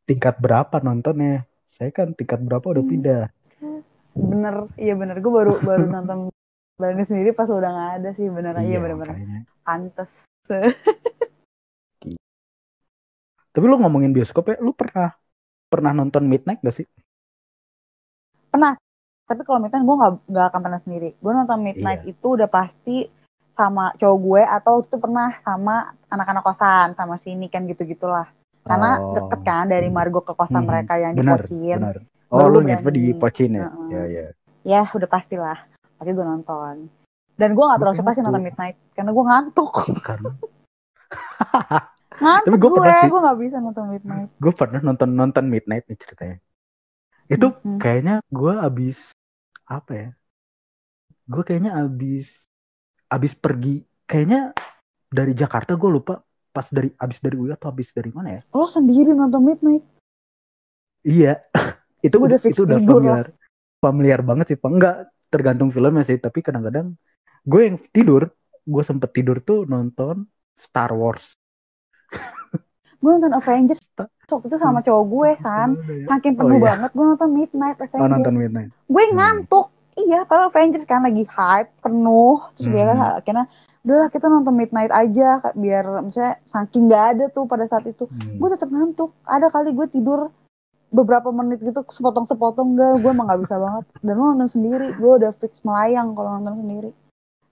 tingkat 0.06 0.34
berapa 0.38 0.76
nontonnya? 0.78 1.42
Saya 1.66 1.90
kan 1.90 2.14
tingkat 2.14 2.38
berapa? 2.38 2.62
Udah 2.62 2.84
hmm. 2.86 2.92
pindah. 2.94 3.22
Bener 4.14 4.54
iya 4.78 4.94
bener. 4.94 5.18
Gue 5.18 5.32
baru 5.34 5.58
baru 5.58 5.90
nonton 5.90 6.30
bareng 6.80 7.06
sendiri 7.10 7.34
pas 7.34 7.50
udah 7.50 7.70
nggak 7.70 7.90
ada 8.02 8.10
sih 8.14 8.26
bener. 8.30 8.54
Iya, 8.62 8.66
iya 8.66 8.78
bener-bener. 8.78 9.16
pantes. 9.66 10.10
Tapi 13.50 13.64
lu 13.66 13.76
ngomongin 13.82 14.14
bioskop 14.14 14.54
ya 14.54 14.56
lu 14.62 14.70
pernah 14.70 15.10
pernah 15.68 15.92
nonton 15.92 16.24
Midnight 16.24 16.62
gak 16.62 16.76
sih? 16.78 16.86
Pernah. 18.48 18.78
Tapi 19.28 19.42
kalau 19.44 19.60
Midnight 19.60 19.84
gue 19.84 19.96
nggak 19.98 20.12
nggak 20.30 20.46
akan 20.54 20.60
pernah 20.62 20.80
sendiri. 20.80 21.10
Gue 21.18 21.32
nonton 21.34 21.58
Midnight 21.60 22.06
iya. 22.06 22.14
itu 22.16 22.26
udah 22.38 22.48
pasti 22.48 23.10
sama 23.58 23.90
cowok 23.98 24.18
gue 24.22 24.42
atau 24.46 24.74
itu 24.86 24.96
pernah 25.02 25.34
sama 25.42 25.90
anak-anak 26.06 26.46
kosan 26.46 26.94
sama 26.94 27.18
sini 27.26 27.50
kan 27.50 27.66
gitu-gitulah. 27.66 28.30
Karena 28.62 29.02
oh. 29.02 29.18
deket 29.18 29.40
kan 29.42 29.66
dari 29.66 29.90
Margo 29.90 30.22
ke 30.22 30.30
kosan 30.38 30.62
hmm. 30.62 30.68
mereka 30.70 30.94
yang 31.02 31.18
di 31.18 31.26
Pocin. 31.26 31.78
oh 32.30 32.46
lu 32.46 32.62
nyewa 32.62 32.90
di 32.94 33.10
Pocin 33.18 33.58
ya? 33.58 33.66
Uh 33.66 33.90
-uh. 33.90 34.30
ya. 34.62 34.80
Udah 34.86 35.10
pastilah. 35.10 35.58
Tapi 35.98 36.14
gue 36.14 36.22
nonton. 36.22 36.86
Dan 37.38 37.54
gue 37.54 37.64
gak 37.66 37.78
terlalu 37.82 37.98
suka 37.98 38.10
sih 38.14 38.22
nonton 38.22 38.42
Midnight 38.46 38.76
karena 38.94 39.10
gue 39.14 39.24
ngantuk. 39.26 39.72
Karena 40.02 40.30
ngantuk 42.22 42.50
tapi 42.50 42.58
gue, 42.58 42.70
gue, 42.70 43.10
gue 43.10 43.20
gak 43.22 43.38
bisa 43.38 43.56
nonton 43.62 43.84
Midnight. 43.90 44.30
Gue 44.38 44.52
pernah 44.54 44.80
nonton 44.82 45.08
nonton 45.14 45.44
Midnight 45.46 45.86
nih 45.86 45.98
ceritanya. 45.98 46.38
Itu 47.30 47.54
mm 47.54 47.58
-hmm. 47.62 47.78
kayaknya 47.78 48.14
gue 48.30 48.52
abis 48.58 49.14
apa 49.70 49.92
ya? 49.94 50.08
Gue 51.30 51.42
kayaknya 51.46 51.78
abis 51.78 52.47
abis 53.08 53.32
pergi 53.36 53.80
kayaknya 54.04 54.52
dari 55.08 55.32
Jakarta 55.32 55.74
gue 55.74 55.90
lupa 55.90 56.20
pas 56.52 56.66
dari 56.68 56.92
abis 56.96 57.18
dari 57.20 57.36
UI 57.36 57.52
atau 57.52 57.72
abis 57.72 57.92
dari 57.92 58.12
mana 58.12 58.40
ya 58.40 58.42
lo 58.52 58.68
sendiri 58.68 59.16
nonton 59.16 59.40
Midnight 59.44 59.84
iya 61.04 61.40
itu 62.06 62.16
udah 62.16 62.38
itu 62.44 62.62
udah 62.64 62.78
familiar 62.80 63.26
lah. 63.32 63.36
familiar 63.80 64.20
banget 64.24 64.46
sih 64.54 64.58
enggak 64.60 65.08
tergantung 65.28 65.68
filmnya 65.72 66.04
sih 66.04 66.16
tapi 66.20 66.40
kadang-kadang 66.40 66.96
gue 67.44 67.60
yang 67.64 67.76
tidur 67.92 68.32
gue 68.68 68.82
sempet 68.84 69.10
tidur 69.16 69.40
tuh 69.40 69.64
nonton 69.64 70.28
Star 70.60 70.92
Wars 70.92 71.32
gue 73.00 73.10
nonton 73.12 73.32
Avengers 73.32 73.80
waktu 74.28 74.46
itu 74.52 74.58
sama 74.60 74.84
cowok 74.84 75.04
gue 75.08 75.30
san 75.40 75.70
ya? 75.88 76.16
saking 76.16 76.34
oh, 76.36 76.38
penuh 76.44 76.56
oh, 76.56 76.60
iya. 76.60 76.68
banget 76.74 76.90
gue 76.92 77.04
nonton 77.06 77.30
Midnight 77.32 77.78
Avengers 77.80 78.04
oh, 78.04 78.10
nonton 78.12 78.34
Midnight 78.36 78.70
gue 78.72 79.04
hmm. 79.04 79.14
ngantuk 79.16 79.66
hmm. 79.72 79.77
Iya 80.06 80.20
kalau 80.28 80.50
Avengers 80.52 80.86
kan 80.86 81.02
lagi 81.02 81.26
hype 81.26 81.70
penuh 81.82 82.38
terus 82.54 82.66
hmm. 82.70 82.74
dia 82.74 82.84
kan 82.86 82.98
akhirnya 83.18 83.46
udahlah 83.88 84.08
kita 84.12 84.26
nonton 84.28 84.52
Midnight 84.52 84.92
aja 84.92 85.40
biar 85.56 86.04
misalnya 86.04 86.36
saking 86.44 86.92
nggak 86.92 87.04
ada 87.16 87.24
tuh 87.32 87.48
pada 87.48 87.64
saat 87.64 87.88
itu. 87.88 88.04
Hmm. 88.04 88.36
gue 88.36 88.48
tetap 88.52 88.68
ngantuk 88.68 89.16
ada 89.24 89.48
kali 89.48 89.72
gue 89.72 89.86
tidur 89.88 90.28
beberapa 90.88 91.28
menit 91.32 91.60
gitu 91.60 91.84
sepotong-sepotong 91.84 92.76
gak 92.76 93.04
gue 93.04 93.10
emang 93.12 93.28
gak 93.28 93.40
bisa 93.44 93.56
banget. 93.56 93.84
Dan 94.04 94.14
lo 94.20 94.24
nonton 94.32 94.48
sendiri 94.48 94.92
gue 94.92 95.12
udah 95.24 95.32
fix 95.36 95.64
melayang 95.64 96.12
kalau 96.12 96.40
nonton 96.40 96.54
sendiri. 96.64 96.90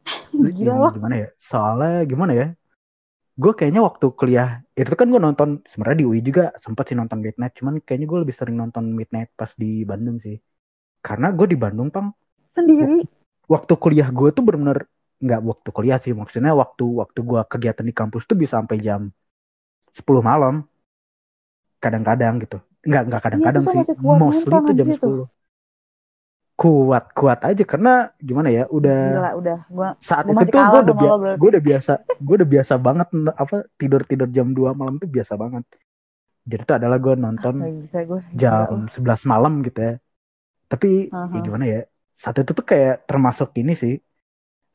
Gila 0.57 0.75
loh. 0.77 0.93
gimana 0.93 1.17
ya? 1.25 1.29
Soalnya 1.41 2.05
gimana 2.05 2.33
ya? 2.37 2.47
Gue 3.37 3.53
kayaknya 3.53 3.85
waktu 3.85 4.07
kuliah 4.17 4.65
itu 4.73 4.93
kan 4.97 5.13
gue 5.13 5.21
nonton 5.21 5.61
sebenarnya 5.69 5.99
di 6.01 6.07
UI 6.09 6.21
juga 6.25 6.57
sempat 6.61 6.89
sih 6.89 6.97
nonton 6.97 7.21
Midnight 7.21 7.53
cuman 7.61 7.85
kayaknya 7.85 8.07
gue 8.09 8.19
lebih 8.25 8.37
sering 8.37 8.57
nonton 8.57 8.93
Midnight 8.93 9.37
pas 9.37 9.53
di 9.57 9.85
Bandung 9.85 10.17
sih. 10.21 10.37
Karena 11.05 11.33
gue 11.33 11.47
di 11.49 11.57
Bandung 11.61 11.93
pang 11.93 12.13
sendiri. 12.57 13.05
Waktu 13.47 13.73
kuliah 13.77 14.09
gue 14.11 14.33
tuh 14.33 14.43
benar-benar 14.43 14.89
nggak 15.17 15.41
waktu 15.41 15.69
kuliah 15.73 15.97
sih 15.97 16.13
maksudnya 16.13 16.53
waktu 16.53 16.85
waktu 16.85 17.25
gue 17.25 17.41
kegiatan 17.49 17.85
di 17.85 17.95
kampus 17.97 18.29
tuh 18.29 18.37
bisa 18.37 18.61
sampai 18.61 18.81
jam 18.81 19.13
10 19.93 20.03
malam. 20.25 20.65
Kadang-kadang 21.79 22.41
gitu. 22.43 22.59
Nggak 22.83 23.03
nggak 23.13 23.23
kadang-kadang 23.23 23.65
iya, 23.69 23.73
sih. 23.85 23.95
mostly 24.01 24.57
tuh 24.65 24.75
jam 24.75 24.89
sepuluh. 24.89 25.27
Kuat 26.57 27.13
kuat 27.13 27.45
aja 27.45 27.65
karena 27.69 28.17
gimana 28.17 28.49
ya 28.49 28.65
udah 28.73 29.01
Gila, 29.13 29.33
udah. 29.37 29.59
Gua, 29.69 29.89
saat 30.01 30.25
gua 30.25 30.41
itu 30.41 30.57
tuh 30.57 30.65
gue 30.65 30.81
udah 30.89 31.37
gue 31.37 31.49
udah 31.53 31.63
biasa 31.63 31.93
gue 32.17 32.35
udah 32.41 32.49
biasa 32.49 32.75
banget 32.81 33.09
apa 33.37 33.57
tidur 33.77 34.01
tidur 34.09 34.29
jam 34.33 34.57
2 34.57 34.73
malam 34.73 34.97
tuh 34.97 35.05
biasa 35.05 35.37
banget. 35.37 35.69
Jadi 36.49 36.63
itu 36.65 36.73
adalah 36.73 36.97
gue 36.97 37.15
nonton 37.19 37.55
ah, 37.61 37.69
bisa 37.69 37.99
gua. 38.09 38.21
jam 38.33 38.89
sebelas 38.89 39.29
malam 39.29 39.61
gitu 39.61 39.81
ya. 39.85 39.95
Tapi 40.67 41.13
uh 41.13 41.29
-huh. 41.29 41.35
ya 41.37 41.41
gimana 41.45 41.65
ya 41.69 41.81
saat 42.23 42.37
itu 42.43 42.53
tuh 42.59 42.67
kayak 42.71 42.95
termasuk 43.09 43.49
ini 43.61 43.73
sih. 43.83 43.95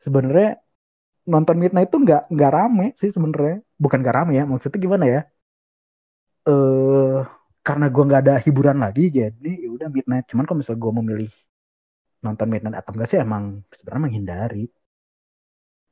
Sebenarnya 0.05 0.47
nonton 1.33 1.55
midnight 1.61 1.89
itu 1.91 1.97
nggak 2.05 2.21
nggak 2.33 2.51
rame 2.57 2.83
sih 2.99 3.09
sebenarnya. 3.15 3.55
Bukan 3.83 3.97
nggak 4.01 4.15
rame 4.17 4.31
ya 4.39 4.43
maksudnya 4.51 4.79
gimana 4.85 5.05
ya? 5.15 5.19
Eh 6.47 6.51
uh, 6.51 7.21
karena 7.67 7.85
gue 7.93 8.03
nggak 8.07 8.21
ada 8.23 8.33
hiburan 8.45 8.77
lagi 8.83 9.01
jadi 9.17 9.49
ya 9.63 9.69
udah 9.75 9.87
midnight. 9.95 10.25
Cuman 10.29 10.43
kalau 10.47 10.57
misalnya 10.59 10.81
gue 10.85 10.93
memilih 10.99 11.29
nonton 12.25 12.47
Midnight 12.53 12.77
atau 12.81 12.91
enggak 12.93 13.09
sih 13.11 13.19
emang 13.25 13.43
sebenarnya 13.77 14.03
menghindari 14.05 14.63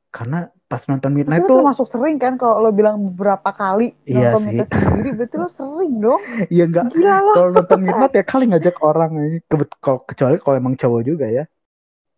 karena 0.10 0.50
pas 0.66 0.82
nonton 0.90 1.14
Midnight 1.14 1.46
Tapi 1.46 1.50
tuh 1.50 1.58
termasuk 1.62 1.88
sering 1.90 2.18
kan 2.18 2.34
kalau 2.38 2.66
lo 2.66 2.70
bilang 2.74 2.98
beberapa 3.14 3.50
kali 3.54 3.94
iya 4.10 4.34
nonton 4.34 4.42
Midnight 4.50 4.70
sendiri 4.74 5.10
berarti 5.18 5.36
lo 5.38 5.50
sering 5.50 5.94
dong. 6.02 6.22
Iya 6.54 6.64
enggak 6.66 6.86
kalau 7.34 7.50
nonton 7.54 7.80
Midnight 7.86 8.14
ya 8.18 8.24
kali 8.26 8.44
ngajak 8.50 8.76
orang 8.82 9.12
aja. 9.22 9.38
Kalau 9.82 10.00
kecuali 10.06 10.36
kalau 10.42 10.56
emang 10.58 10.74
cowok 10.78 11.02
juga 11.06 11.26
ya. 11.30 11.46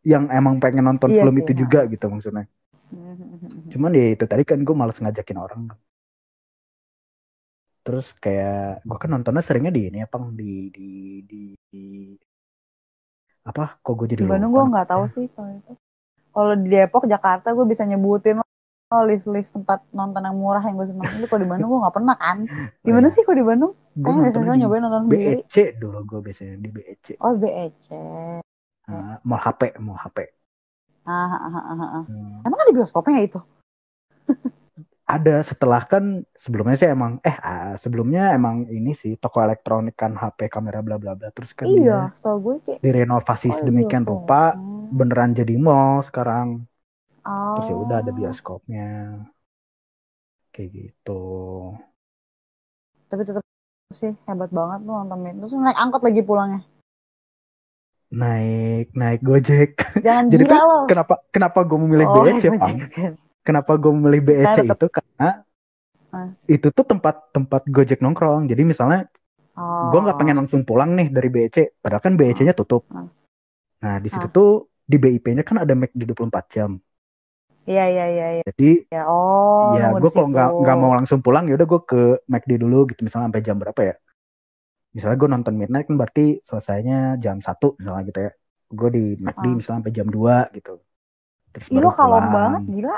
Yang 0.02 0.24
emang 0.34 0.56
pengen 0.58 0.88
nonton 0.88 1.14
iya 1.14 1.22
film 1.22 1.36
sih, 1.36 1.42
itu 1.46 1.52
ya. 1.52 1.58
juga 1.68 1.80
gitu 1.92 2.06
maksudnya. 2.08 2.46
Cuman 3.72 3.92
ya 3.94 4.06
itu 4.16 4.26
tadi 4.26 4.44
kan 4.48 4.60
gue 4.64 4.76
males 4.76 4.98
ngajakin 4.98 5.38
orang. 5.40 5.62
Terus 7.84 8.08
kayak 8.24 8.88
gue 8.88 8.98
kan 8.98 9.10
nontonnya 9.12 9.44
seringnya 9.44 9.72
di 9.76 9.92
ini 9.92 10.00
apa 10.00 10.16
di 10.32 10.72
di 10.72 10.90
di, 11.28 11.42
di 11.70 11.86
apa? 13.44 13.78
Kok 13.84 13.94
gue 14.00 14.08
jadi 14.16 14.24
di 14.24 14.32
Bandung 14.32 14.56
gue 14.56 14.64
nggak 14.64 14.88
tahu 14.88 15.04
sih 15.12 15.28
kalau 15.36 15.52
itu 15.60 15.74
kalau 16.32 16.54
di 16.56 16.68
Depok 16.72 17.06
Jakarta 17.08 17.52
gue 17.52 17.66
bisa 17.68 17.84
nyebutin 17.84 18.40
oh, 18.92 19.04
list-list 19.08 19.56
tempat 19.56 19.84
nonton 19.96 20.24
yang 20.24 20.36
murah 20.36 20.64
yang 20.64 20.76
gue 20.76 20.88
seneng. 20.88 21.08
Tapi 21.08 21.28
kalau 21.28 21.42
di 21.44 21.50
Bandung 21.52 21.70
gue 21.72 21.80
nggak 21.84 21.96
pernah 21.96 22.16
kan? 22.20 22.44
Di 22.84 22.92
mana 22.92 23.08
sih 23.12 23.24
kalau 23.24 23.38
di 23.40 23.48
Bandung? 23.48 23.74
Kayaknya 23.92 24.22
biasanya 24.32 24.56
nyobain 24.64 24.84
nonton 24.88 25.02
sendiri. 25.04 25.44
BEC 25.44 25.56
dulu 25.76 25.98
gue 26.08 26.20
biasanya 26.24 26.56
di 26.64 26.70
BEC 26.72 27.06
oh 27.20 27.34
BEC 27.36 27.88
nah, 28.88 29.20
mau 29.28 29.36
HP 29.36 29.62
mau 29.84 30.00
HP 30.00 30.18
ah, 31.04 31.12
ah, 31.12 31.44
ah, 31.44 31.60
ah, 31.60 31.84
ah. 32.00 32.04
Hmm. 32.08 32.40
emang 32.48 32.60
ada 32.64 32.72
bioskopnya 32.72 33.20
itu 33.20 33.40
ada 35.12 35.36
setelah 35.44 35.84
kan 35.84 36.24
sebelumnya 36.40 36.76
sih 36.80 36.88
emang 36.88 37.20
eh 37.28 37.36
ah, 37.36 37.76
sebelumnya 37.76 38.32
emang 38.32 38.72
ini 38.72 38.96
sih 38.96 39.20
toko 39.20 39.44
elektronik 39.44 40.00
kan 40.00 40.16
HP 40.16 40.48
kamera 40.48 40.80
bla 40.80 40.96
bla 40.96 41.14
bla 41.20 41.28
terus 41.36 41.52
kan 41.52 41.68
iya 41.68 42.16
so 42.16 42.40
gue 42.40 42.64
kayak 42.64 42.80
direnovasi 42.80 43.52
oh, 43.52 43.56
sedemikian 43.60 44.08
iya, 44.08 44.12
rupa 44.12 44.56
beneran 44.92 45.32
jadi 45.32 45.56
mall 45.56 46.04
sekarang. 46.04 46.68
Oh. 47.22 47.56
terus 47.56 47.70
ya 47.72 47.78
udah 47.78 47.98
ada 48.04 48.12
oh. 48.12 48.16
bioskopnya. 48.18 48.90
Kayak 50.52 50.70
gitu. 50.76 51.24
Tapi 53.08 53.22
tetap 53.24 53.44
sih 53.96 54.16
hebat 54.28 54.52
banget 54.52 54.80
tuh 54.84 54.94
nonton 54.96 55.20
terus 55.40 55.54
naik 55.56 55.80
angkot 55.80 56.04
lagi 56.04 56.22
pulangnya? 56.24 56.62
Naik 58.12 58.92
naik 58.92 59.24
gojek. 59.24 59.80
Jangan 60.04 60.28
jadi 60.34 60.44
kan 60.44 60.60
loh. 60.60 60.84
kenapa 60.92 61.24
kenapa 61.32 61.60
gue 61.64 61.80
memilih 61.80 62.08
oh, 62.08 62.14
gojek? 62.20 62.52
Ya 63.00 63.16
kenapa 63.42 63.78
gue 63.78 63.92
memilih 63.92 64.22
BEC 64.22 64.70
itu 64.70 64.88
karena 64.88 65.30
uh. 66.14 66.30
itu 66.46 66.68
tuh 66.70 66.86
tempat 66.86 67.34
tempat 67.34 67.62
Gojek 67.68 68.00
nongkrong. 68.00 68.48
Jadi 68.48 68.62
misalnya 68.66 69.10
oh. 69.58 69.90
gue 69.90 70.00
nggak 70.00 70.18
pengen 70.18 70.38
langsung 70.46 70.62
pulang 70.64 70.94
nih 70.94 71.10
dari 71.10 71.30
BEC, 71.30 71.82
padahal 71.82 72.02
kan 72.02 72.14
BEC-nya 72.16 72.54
tutup. 72.54 72.86
Uh. 72.90 73.10
Nah 73.82 73.98
di 73.98 74.10
situ 74.10 74.28
uh. 74.30 74.32
tuh 74.32 74.52
di 74.86 74.98
BIP-nya 75.00 75.44
kan 75.48 75.64
ada 75.64 75.74
Mac 75.74 75.92
di 75.96 76.04
24 76.04 76.54
jam. 76.54 76.76
Iya 77.64 77.86
iya 77.88 78.06
iya. 78.10 78.28
Ya. 78.42 78.44
Jadi 78.52 78.72
ya 78.90 79.04
oh. 79.08 79.78
Ya 79.78 79.94
gue 79.94 80.12
kalau 80.12 80.28
nggak 80.30 80.50
nggak 80.66 80.78
mau 80.78 80.92
langsung 80.98 81.22
pulang 81.22 81.48
ya 81.48 81.56
udah 81.56 81.68
gue 81.70 81.82
ke 81.86 82.02
McD 82.28 82.52
dulu 82.60 82.90
gitu 82.90 83.06
misalnya 83.06 83.32
sampai 83.32 83.42
jam 83.46 83.58
berapa 83.58 83.82
ya? 83.82 83.96
Misalnya 84.92 85.18
gue 85.18 85.30
nonton 85.32 85.54
midnight 85.56 85.88
kan 85.88 85.96
berarti 85.96 86.44
selesainya 86.44 87.16
jam 87.24 87.40
satu 87.40 87.80
misalnya 87.80 88.04
gitu 88.10 88.20
ya. 88.28 88.32
Gue 88.72 88.90
di 88.92 89.04
McD 89.22 89.46
uh. 89.48 89.56
misalnya 89.56 89.78
sampai 89.86 89.94
jam 89.94 90.08
2 90.10 90.58
gitu. 90.58 90.74
Terus 91.52 91.68
Ih, 91.68 91.76
baru 91.80 91.90
kalau 91.96 92.20
banget 92.32 92.62
gila 92.68 92.98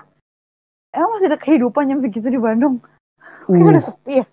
emang 0.94 1.18
masih 1.18 1.28
ada 1.34 1.40
kehidupan 1.42 1.90
yang 1.90 2.00
begitu 2.00 2.30
di 2.30 2.40
Bandung? 2.40 2.80
Uh. 3.50 3.60
udah 3.60 3.84
sepi 3.84 4.24
ya? 4.24 4.26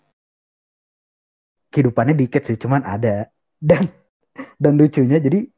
Kehidupannya 1.73 2.15
dikit 2.15 2.47
sih, 2.47 2.61
cuman 2.61 2.85
ada. 2.85 3.33
Dan 3.59 3.89
dan 4.63 4.77
lucunya 4.77 5.21
jadi 5.21 5.49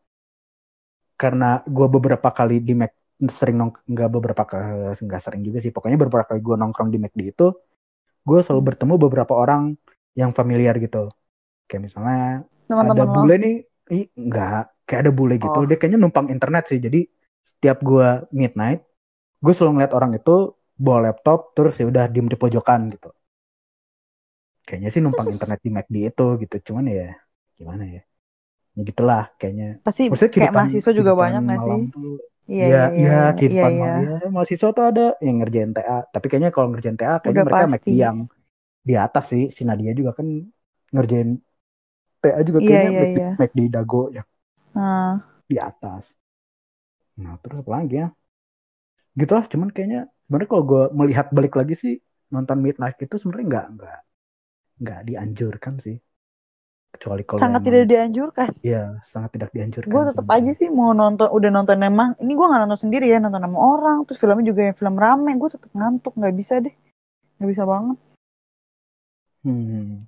karena 1.18 1.62
gue 1.62 1.86
beberapa 1.86 2.34
kali 2.34 2.58
di 2.58 2.74
Mac 2.74 2.94
sering 3.30 3.54
nong 3.54 3.78
nggak 3.86 4.10
beberapa 4.10 4.42
kali 4.42 4.98
nggak 4.98 5.22
sering 5.22 5.46
juga 5.46 5.62
sih 5.62 5.70
pokoknya 5.70 5.94
beberapa 5.94 6.26
kali 6.26 6.42
gue 6.42 6.56
nongkrong 6.58 6.90
di 6.90 6.98
McD 6.98 7.30
itu 7.30 7.54
gue 8.26 8.38
selalu 8.42 8.58
hmm. 8.58 8.70
bertemu 8.74 8.94
beberapa 8.98 9.32
orang 9.38 9.78
yang 10.18 10.34
familiar 10.34 10.74
gitu 10.82 11.06
kayak 11.70 11.86
misalnya 11.86 12.42
Teman 12.66 12.90
-teman 12.90 12.96
ada 12.98 13.04
lo. 13.06 13.14
bule 13.14 13.34
nih 13.38 13.56
ih, 13.94 14.04
enggak 14.18 14.74
kayak 14.86 15.00
ada 15.06 15.12
bule 15.14 15.34
gitu 15.38 15.58
oh. 15.62 15.66
dia 15.66 15.78
kayaknya 15.78 16.00
numpang 16.02 16.26
internet 16.34 16.66
sih 16.66 16.82
jadi 16.82 17.06
setiap 17.46 17.78
gue 17.86 18.26
midnight 18.34 18.82
gue 19.38 19.52
selalu 19.54 19.78
ngeliat 19.78 19.92
orang 19.94 20.18
itu 20.18 20.54
bawa 20.82 21.10
laptop 21.10 21.54
terus 21.54 21.78
ya 21.78 21.86
udah 21.86 22.10
diem 22.10 22.26
di 22.26 22.34
pojokan 22.34 22.90
gitu 22.90 23.14
kayaknya 24.66 24.90
sih 24.90 24.98
numpang 24.98 25.30
internet 25.34 25.60
di 25.62 25.70
McD 25.70 25.96
itu 26.10 26.26
gitu 26.42 26.56
cuman 26.70 26.90
ya 26.90 27.14
gimana 27.54 27.84
ya 27.86 28.02
ya 28.74 28.82
gitulah 28.82 29.30
kayaknya 29.38 29.78
pasti 29.86 30.10
Maksudnya 30.10 30.32
kayak 30.34 30.52
mahasiswa 30.52 30.92
juga 30.96 31.12
banyak 31.14 31.40
nggak 31.46 31.60
sih 31.62 31.82
Iya, 32.42 32.66
iya, 32.66 32.84
iya, 32.90 33.18
iya, 33.38 33.66
iya, 33.70 33.92
iya. 34.02 34.28
mahasiswa 34.28 34.74
tuh 34.74 34.84
ada 34.84 35.14
yang 35.22 35.40
ngerjain 35.40 35.70
TA. 35.70 36.02
Tapi 36.10 36.26
kayaknya 36.26 36.50
kalau 36.50 36.74
ngerjain 36.74 36.98
TA, 36.98 37.22
kayaknya 37.22 37.38
Udah 37.38 37.46
mereka 37.46 37.70
McD 37.70 37.88
yang 37.94 38.16
di 38.82 38.94
atas 38.98 39.24
sih. 39.30 39.44
Si 39.54 39.62
Nadia 39.62 39.94
juga 39.94 40.18
kan 40.18 40.26
ngerjain 40.90 41.38
TA 42.18 42.42
juga 42.42 42.58
kayaknya 42.60 42.90
iya, 42.90 43.02
iya. 43.14 43.30
McD 43.38 43.58
Dago 43.70 44.10
yang 44.10 44.26
uh. 44.74 45.22
di 45.46 45.56
atas. 45.56 46.10
Nah, 47.22 47.38
terus 47.38 47.62
apa 47.62 47.70
lagi 47.70 47.94
ya? 48.02 48.08
Gitu 49.14 49.32
lah, 49.32 49.44
cuman 49.46 49.68
kayaknya 49.70 50.10
sebenarnya 50.32 50.48
kalau 50.48 50.64
gue 50.64 50.82
melihat 50.96 51.28
balik 51.28 51.60
lagi 51.60 51.76
sih 51.76 51.94
nonton 52.32 52.64
Midnight 52.64 52.96
itu 53.04 53.20
sebenarnya 53.20 53.46
nggak 53.52 53.66
nggak 53.76 54.00
nggak 54.80 55.00
dianjurkan 55.04 55.76
sih. 55.76 56.00
Kecuali 56.92 57.20
kalau 57.28 57.40
sangat 57.40 57.60
emang, 57.60 57.68
tidak 57.68 57.84
dianjurkan. 57.92 58.48
Iya 58.64 58.84
sangat 59.04 59.36
tidak 59.36 59.52
dianjurkan 59.52 59.92
gue 59.92 60.02
tetap 60.08 60.26
aja 60.32 60.50
sih 60.56 60.72
mau 60.72 60.96
nonton 60.96 61.28
udah 61.28 61.50
nonton 61.52 61.84
emang 61.84 62.16
ini 62.16 62.32
gue 62.32 62.46
nggak 62.48 62.62
nonton 62.64 62.80
sendiri 62.80 63.12
ya 63.12 63.20
nonton 63.20 63.44
sama 63.44 63.60
orang 63.60 64.08
terus 64.08 64.16
filmnya 64.24 64.48
juga 64.48 64.72
yang 64.72 64.76
film 64.80 64.96
rame 64.96 65.36
gue 65.36 65.50
tetap 65.52 65.68
ngantuk 65.76 66.16
nggak 66.16 66.32
bisa 66.32 66.64
deh. 66.64 66.72
Nggak 67.36 67.50
bisa 67.52 67.64
banget. 67.68 67.98
Hmm. 69.42 70.06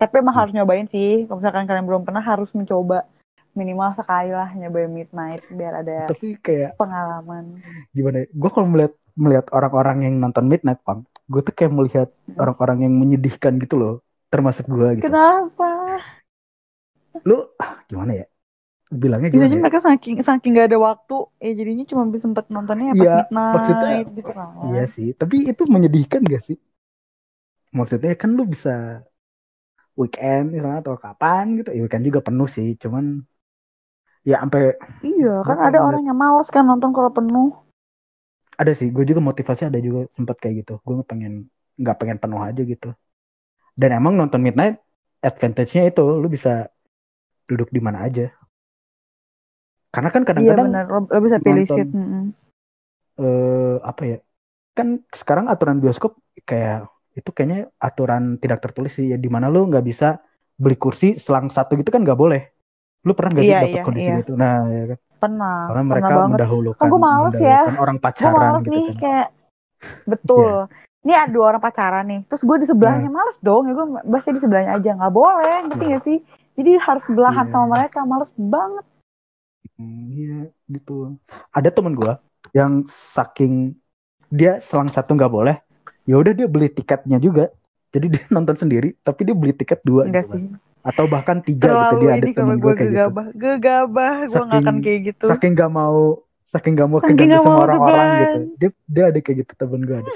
tapi 0.00 0.16
emang 0.16 0.32
hmm. 0.32 0.40
harus 0.40 0.52
nyobain 0.56 0.88
sih 0.88 1.28
kalau 1.28 1.38
misalkan 1.44 1.68
kalian 1.70 1.86
belum 1.86 2.02
pernah 2.02 2.24
harus 2.26 2.50
mencoba. 2.50 3.06
Minimal 3.54 3.94
sekali 3.94 4.34
lah 4.34 4.50
nyobain 4.58 4.90
midnight 4.90 5.46
biar 5.46 5.86
ada 5.86 6.10
tapi 6.10 6.34
kayak 6.42 6.74
pengalaman. 6.74 7.62
gimana 7.94 8.26
ya 8.26 8.26
gue 8.26 8.50
kalau 8.50 8.66
melihat 8.66 8.98
melihat 9.14 9.46
orang-orang 9.54 10.06
yang 10.06 10.14
nonton 10.18 10.50
Midnight 10.50 10.82
Punk, 10.82 11.06
gue 11.30 11.40
tuh 11.42 11.54
kayak 11.54 11.72
melihat 11.72 12.08
hmm. 12.10 12.38
orang-orang 12.38 12.86
yang 12.86 12.94
menyedihkan 12.98 13.56
gitu 13.62 13.74
loh, 13.78 13.94
termasuk 14.28 14.66
gue 14.66 14.98
gitu. 14.98 15.06
Kenapa? 15.06 16.02
Lu 17.22 17.50
gimana 17.86 18.22
ya? 18.22 18.26
Bilangnya 18.90 19.30
gimana? 19.30 19.46
Biasanya 19.46 19.58
ya? 19.58 19.62
mereka 19.62 19.80
saking 19.82 20.14
saking 20.22 20.52
gak 20.58 20.68
ada 20.74 20.78
waktu, 20.78 21.16
ya 21.42 21.52
jadinya 21.54 21.84
cuma 21.86 22.02
bisa 22.10 22.26
sempat 22.26 22.46
nontonnya 22.50 22.94
pas 22.94 23.06
ya, 23.06 23.14
Midnight 23.22 23.54
maksudnya, 23.54 23.96
gitu 24.06 24.30
kan. 24.30 24.48
Iya 24.70 24.84
sih, 24.86 25.08
tapi 25.14 25.50
itu 25.50 25.62
menyedihkan 25.66 26.22
gak 26.26 26.42
sih? 26.42 26.58
maksudnya 27.74 28.14
kan 28.14 28.30
lu 28.38 28.46
bisa 28.46 29.02
weekend 29.98 30.54
misalnya 30.54 30.78
atau 30.80 30.94
kapan 30.94 31.58
gitu 31.58 31.74
ya 31.74 31.82
weekend 31.82 32.06
juga 32.06 32.20
penuh 32.22 32.46
sih 32.46 32.78
cuman 32.78 33.26
ya 34.22 34.38
sampai 34.40 34.78
iya 35.02 35.42
kan 35.42 35.58
ada 35.58 35.82
orang 35.82 36.06
yang 36.06 36.16
males 36.16 36.48
kan 36.54 36.64
nonton 36.64 36.94
kalau 36.94 37.10
penuh 37.10 37.50
ada 38.54 38.72
sih 38.72 38.88
gue 38.90 39.04
juga 39.06 39.20
motivasi 39.20 39.66
ada 39.66 39.78
juga 39.82 40.06
sempat 40.14 40.36
kayak 40.38 40.54
gitu. 40.64 40.74
Gue 40.82 41.02
pengen 41.02 41.50
nggak 41.78 41.96
pengen 41.98 42.18
penuh 42.22 42.40
aja 42.40 42.62
gitu. 42.62 42.94
Dan 43.74 43.90
emang 43.98 44.14
nonton 44.14 44.38
midnight 44.42 44.78
advantage-nya 45.24 45.90
itu 45.90 46.04
lu 46.04 46.28
bisa 46.30 46.70
duduk 47.50 47.68
di 47.74 47.80
mana 47.82 48.06
aja. 48.06 48.30
Karena 49.94 50.10
kan 50.10 50.22
kadang-kadang 50.26 50.68
iya 50.74 50.84
benar 50.84 50.86
lo, 50.90 51.20
bisa 51.22 51.38
pilih 51.38 51.64
seat 51.70 51.86
mm 51.86 52.02
-hmm. 52.02 52.24
uh, 53.22 53.76
apa 53.86 54.02
ya 54.02 54.18
kan 54.74 55.06
sekarang 55.14 55.46
aturan 55.46 55.78
bioskop 55.78 56.18
kayak 56.42 56.90
itu 57.14 57.30
kayaknya 57.30 57.70
aturan 57.78 58.42
tidak 58.42 58.58
tertulis 58.58 58.98
sih 58.98 59.14
ya 59.14 59.18
di 59.18 59.30
mana 59.30 59.46
lu 59.46 59.70
nggak 59.70 59.86
bisa 59.86 60.18
beli 60.58 60.74
kursi 60.74 61.14
selang 61.14 61.46
satu 61.46 61.78
gitu 61.78 61.94
kan 61.94 62.02
nggak 62.02 62.18
boleh. 62.18 62.42
Lu 63.06 63.14
pernah 63.14 63.38
nggak 63.38 63.44
sih 63.46 63.54
iya, 63.54 63.62
dapat 63.62 63.78
iya, 63.78 63.84
kondisi 63.86 64.10
iya. 64.10 64.22
itu 64.22 64.32
nah 64.34 64.66
ya 64.66 64.84
kan 64.94 64.98
pernah 65.24 65.58
soalnya 65.68 65.86
mereka 65.88 66.06
pernah 66.08 66.28
mendahulukan 66.28 66.80
kan 66.80 66.86
gue 66.92 67.00
males 67.00 67.36
ya 67.40 67.60
orang 67.80 67.98
pacaran 67.98 68.34
males 68.36 68.62
gitu 68.62 68.72
nih 68.72 68.86
kan. 68.86 69.00
kayak 69.00 69.26
betul 70.04 70.54
yeah. 70.68 71.02
ini 71.04 71.12
ada 71.16 71.30
dua 71.32 71.44
orang 71.54 71.62
pacaran 71.64 72.04
nih 72.08 72.20
terus 72.28 72.42
gue 72.44 72.56
di 72.60 72.66
sebelahnya 72.68 73.08
nah. 73.08 73.14
males 73.20 73.36
dong 73.40 73.62
ya 73.64 73.72
gue 73.72 73.86
bahasnya 74.04 74.32
di 74.36 74.42
sebelahnya 74.44 74.70
aja 74.76 74.90
nggak 74.96 75.14
boleh 75.14 75.56
ngerti 75.68 75.84
yeah. 75.84 75.92
gak 75.96 76.02
sih 76.04 76.18
jadi 76.54 76.70
harus 76.78 77.04
belahan 77.08 77.46
yeah. 77.48 77.52
sama 77.52 77.66
mereka 77.72 77.98
males 78.04 78.30
banget 78.36 78.84
hmm, 79.80 80.02
iya 80.12 80.38
gitu 80.68 81.16
ada 81.52 81.68
temen 81.72 81.96
gue 81.96 82.12
yang 82.52 82.84
saking 82.86 83.72
dia 84.28 84.60
selang 84.60 84.92
satu 84.92 85.16
nggak 85.16 85.32
boleh 85.32 85.56
ya 86.04 86.20
udah 86.20 86.32
dia 86.36 86.46
beli 86.48 86.68
tiketnya 86.68 87.16
juga 87.16 87.48
jadi 87.94 88.06
dia 88.10 88.24
nonton 88.34 88.56
sendiri 88.58 88.98
tapi 89.00 89.24
dia 89.24 89.36
beli 89.36 89.54
tiket 89.54 89.80
dua 89.86 90.04
Enggak 90.08 90.28
gitu 90.28 90.36
sih. 90.36 90.44
Atau 90.84 91.08
bahkan 91.08 91.40
tiga 91.40 91.72
Terlalu 91.72 91.96
gitu 91.96 91.96
dia 92.04 92.12
ada 92.12 92.28
temen 92.36 92.56
gue 92.60 92.72
kayak 92.76 92.90
gegabah. 92.92 93.26
gitu. 93.32 93.40
gegabah. 93.40 94.14
Gue 94.28 94.44
gak 94.44 94.60
akan 94.60 94.76
kayak 94.84 95.00
gitu. 95.08 95.26
saking 95.32 95.52
gak 95.56 95.72
mau 95.72 96.20
saking 96.52 96.72
gak 96.76 96.88
mau 96.92 97.00
saking 97.00 97.16
keganggu 97.16 97.40
sama 97.40 97.58
orang-orang 97.64 98.08
gitu. 98.20 98.38
Dia 98.60 98.70
dia 98.84 99.04
ada 99.08 99.18
kayak 99.24 99.36
gitu 99.42 99.52
temen 99.56 99.80
gue 99.88 99.96
ada. 100.04 100.12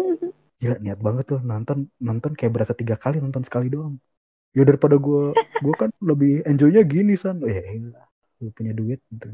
Gila 0.60 0.76
niat 0.82 0.98
banget 1.00 1.24
tuh. 1.30 1.40
Nonton 1.40 1.78
nonton 2.02 2.30
kayak 2.34 2.52
berasa 2.52 2.74
tiga 2.74 2.98
kali 2.98 3.22
nonton 3.22 3.46
sekali 3.46 3.70
doang. 3.70 4.02
Ya 4.50 4.66
daripada 4.66 4.98
gue 4.98 5.30
gue 5.62 5.74
kan 5.78 5.94
lebih 6.02 6.42
enjoynya 6.42 6.82
gini 6.82 7.14
san. 7.14 7.38
Ya 7.46 7.62
lu 8.42 8.50
punya 8.50 8.74
duit 8.74 8.98
gitu. 9.14 9.30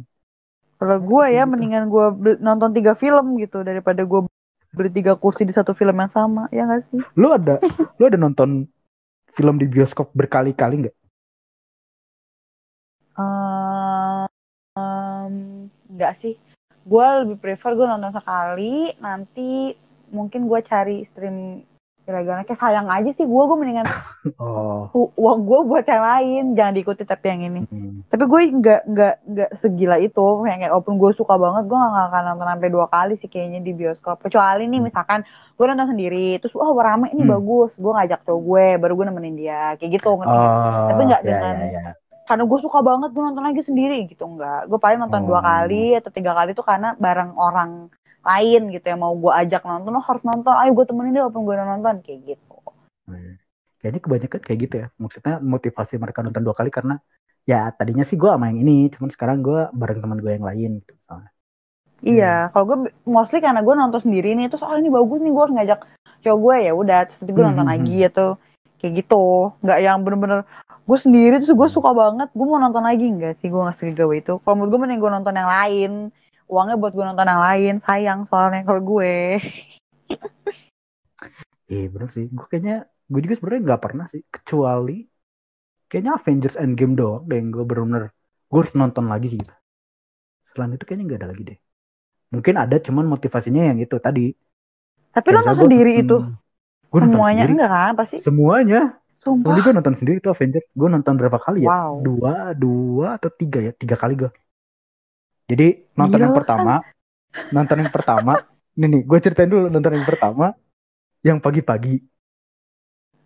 Kalau 0.76 0.98
gue 1.00 1.24
ya 1.32 1.48
mendingan 1.48 1.88
gue 1.88 2.36
nonton 2.44 2.76
tiga 2.76 2.92
film 2.92 3.40
gitu 3.40 3.64
daripada 3.64 4.04
gue 4.04 4.28
beli 4.76 4.92
tiga 4.92 5.16
kursi 5.16 5.48
di 5.48 5.56
satu 5.56 5.72
film 5.72 5.96
yang 5.96 6.12
sama. 6.12 6.52
Ya 6.52 6.68
gak 6.68 6.84
sih? 6.84 7.00
Lu 7.16 7.32
ada 7.32 7.64
lu 7.96 8.04
ada 8.04 8.20
nonton 8.20 8.68
film 9.36 9.60
di 9.60 9.68
bioskop 9.68 10.08
berkali-kali 10.16 10.88
nggak? 10.88 10.96
Um, 13.20 14.28
nggak 15.92 16.14
sih. 16.24 16.40
Gue 16.88 17.06
lebih 17.22 17.36
prefer 17.36 17.76
gue 17.76 17.84
nonton 17.84 18.16
sekali 18.16 18.96
nanti 19.04 19.76
mungkin 20.08 20.48
gue 20.48 20.60
cari 20.64 21.04
stream 21.04 21.60
ilegalnya 22.06 22.46
kayak 22.46 22.62
sayang 22.62 22.86
aja 22.86 23.10
sih 23.10 23.26
gue 23.26 23.42
gue 23.42 23.56
mendingan 23.58 23.86
oh. 24.42 24.86
uang 24.94 25.38
gue 25.42 25.60
buat 25.66 25.84
yang 25.90 26.04
lain 26.06 26.44
jangan 26.54 26.72
diikuti 26.78 27.02
tapi 27.02 27.26
yang 27.34 27.40
ini 27.50 27.60
hmm. 27.66 28.06
tapi 28.06 28.24
gue 28.30 28.40
nggak 28.62 28.80
nggak 28.86 29.14
nggak 29.26 29.50
segila 29.58 29.98
itu 29.98 30.26
kayak 30.46 30.70
walaupun 30.70 31.02
gue 31.02 31.10
suka 31.10 31.34
banget 31.34 31.66
gue 31.66 31.74
nggak 31.74 32.06
akan 32.14 32.22
nonton 32.30 32.46
sampai 32.46 32.68
dua 32.70 32.86
kali 32.86 33.14
sih 33.18 33.26
kayaknya 33.26 33.60
di 33.66 33.72
bioskop 33.74 34.22
kecuali 34.22 34.70
nih 34.70 34.78
hmm. 34.78 34.86
misalkan 34.86 35.26
gue 35.58 35.64
nonton 35.66 35.88
sendiri 35.90 36.38
terus 36.38 36.54
wah 36.54 36.70
oh, 36.70 36.78
rame 36.78 37.10
ini 37.10 37.26
hmm. 37.26 37.32
bagus 37.34 37.74
gue 37.74 37.92
ngajak 37.92 38.22
cowok 38.22 38.40
gue 38.46 38.66
baru 38.78 38.92
gue 38.94 39.06
nemenin 39.10 39.34
dia 39.34 39.74
kayak 39.74 39.90
gitu 39.98 40.14
oh, 40.14 40.22
tapi 40.86 41.02
nggak 41.10 41.22
ya, 41.22 41.26
dengan 41.26 41.54
ya, 41.58 41.68
ya. 41.74 41.90
karena 42.30 42.42
gue 42.46 42.58
suka 42.62 42.78
banget 42.86 43.10
gue 43.10 43.22
nonton 43.26 43.42
lagi 43.42 43.62
sendiri 43.66 44.06
gitu 44.06 44.30
enggak 44.30 44.70
gue 44.70 44.78
paling 44.78 45.02
nonton 45.02 45.26
oh. 45.26 45.34
dua 45.34 45.40
kali 45.42 45.98
atau 45.98 46.14
tiga 46.14 46.38
kali 46.38 46.54
tuh 46.54 46.62
karena 46.62 46.94
bareng 46.94 47.34
orang 47.34 47.90
lain 48.26 48.60
gitu 48.74 48.86
yang 48.90 49.00
mau 49.00 49.14
gue 49.14 49.32
ajak 49.32 49.62
nonton 49.62 49.94
lo 49.94 50.02
harus 50.02 50.22
nonton 50.26 50.52
ayo 50.52 50.70
gue 50.74 50.84
temenin 50.84 51.14
deh 51.14 51.22
walaupun 51.22 51.42
gue 51.46 51.54
nonton 51.54 51.94
kayak 52.02 52.20
gitu 52.34 52.56
hmm. 53.06 53.34
kayaknya 53.78 54.00
kebanyakan 54.02 54.40
kayak 54.42 54.58
gitu 54.66 54.74
ya 54.82 54.86
maksudnya 54.98 55.34
motivasi 55.38 55.94
mereka 56.02 56.26
nonton 56.26 56.42
dua 56.42 56.54
kali 56.58 56.74
karena 56.74 56.98
ya 57.46 57.70
tadinya 57.70 58.02
sih 58.02 58.18
gue 58.18 58.26
sama 58.26 58.50
yang 58.50 58.66
ini 58.66 58.90
cuman 58.90 59.10
sekarang 59.14 59.38
gue 59.40 59.70
bareng 59.70 60.02
teman 60.02 60.18
gue 60.18 60.32
yang 60.34 60.46
lain 60.46 60.70
gitu 60.82 60.94
iya 62.02 62.34
hmm. 62.46 62.48
kalau 62.52 62.64
gue 62.66 62.78
mostly 63.06 63.38
karena 63.38 63.62
gue 63.62 63.74
nonton 63.78 64.00
sendiri 64.02 64.34
nih 64.34 64.50
terus 64.50 64.66
oh 64.66 64.74
ini 64.74 64.90
bagus 64.90 65.22
nih 65.22 65.30
gue 65.30 65.42
harus 65.46 65.54
ngajak 65.54 65.80
cowok 66.26 66.38
gue 66.42 66.56
ya 66.66 66.72
udah 66.74 67.00
terus 67.06 67.20
gue 67.22 67.32
hmm. 67.38 67.48
nonton 67.54 67.66
hmm, 67.70 67.74
lagi 67.78 67.98
hmm. 68.02 68.08
atau 68.10 68.28
kayak 68.76 68.92
gitu 69.00 69.24
nggak 69.64 69.78
yang 69.80 69.98
bener-bener 70.04 70.40
gue 70.86 70.98
sendiri 71.00 71.34
terus 71.42 71.54
gue 71.54 71.68
suka 71.72 71.90
banget 71.94 72.28
gue 72.30 72.46
mau 72.46 72.60
nonton 72.60 72.84
lagi 72.84 73.06
enggak 73.08 73.38
sih 73.40 73.48
gue 73.48 73.60
nggak 73.62 73.76
segawe 73.76 74.14
itu 74.14 74.34
kalau 74.42 74.54
menurut 74.58 74.70
gue 74.70 74.80
mending 74.82 75.00
gue 75.00 75.10
nonton 75.10 75.34
yang 75.34 75.50
lain 75.50 75.92
uangnya 76.46 76.76
buat 76.78 76.92
gue 76.94 77.04
nonton 77.04 77.26
yang 77.26 77.42
lain 77.42 77.74
sayang 77.82 78.20
soalnya 78.26 78.62
kalau 78.62 78.82
gue 78.82 79.42
eh 81.66 81.84
bener 81.90 82.08
sih 82.14 82.30
gue 82.30 82.46
kayaknya 82.46 82.86
gue 82.86 83.20
juga 83.22 83.34
sebenarnya 83.34 83.62
nggak 83.66 83.82
pernah 83.82 84.06
sih 84.10 84.22
kecuali 84.30 85.02
kayaknya 85.90 86.12
Avengers 86.14 86.56
Endgame 86.58 86.94
doang 86.94 87.26
deh 87.26 87.36
yang 87.38 87.48
gue 87.50 87.64
bener-bener 87.66 88.04
gue 88.46 88.58
harus 88.62 88.74
nonton 88.78 89.10
lagi 89.10 89.34
gitu 89.34 89.54
selain 90.54 90.78
itu 90.78 90.84
kayaknya 90.86 91.04
nggak 91.10 91.20
ada 91.22 91.28
lagi 91.34 91.42
deh 91.42 91.58
mungkin 92.30 92.54
ada 92.58 92.76
cuman 92.78 93.04
motivasinya 93.10 93.62
yang 93.74 93.78
itu 93.82 93.96
tadi 93.98 94.30
tapi 95.10 95.26
lo 95.34 95.42
nonton 95.42 95.66
sendiri 95.66 95.92
itu 95.98 96.16
gue 96.86 97.00
semuanya 97.02 97.42
nonton 97.42 97.54
enggak 97.58 97.70
kan 97.74 97.92
pasti 97.98 98.16
semuanya 98.22 98.80
Sumpah. 99.26 99.58
gue 99.58 99.74
nonton 99.74 99.94
sendiri 99.98 100.22
itu 100.22 100.30
Avengers. 100.30 100.70
Gue 100.70 100.86
nonton 100.86 101.18
berapa 101.18 101.34
kali 101.42 101.66
ya? 101.66 101.74
Wow. 101.74 101.98
Dua, 101.98 102.54
dua 102.54 103.18
atau 103.18 103.26
tiga 103.34 103.58
ya? 103.58 103.74
Tiga 103.74 103.98
kali 103.98 104.14
gue. 104.14 104.30
Jadi 105.46 105.66
nonton 105.94 106.18
Gila 106.18 106.26
yang 106.26 106.34
pertama, 106.34 106.74
kan? 106.82 107.54
nonton 107.54 107.76
yang 107.86 107.92
pertama, 107.94 108.32
ini 108.74 108.86
nih, 108.98 109.02
gue 109.06 109.18
ceritain 109.22 109.50
dulu 109.50 109.70
nonton 109.70 109.92
yang 109.94 110.06
pertama, 110.06 110.46
yang 111.22 111.38
pagi-pagi. 111.38 112.02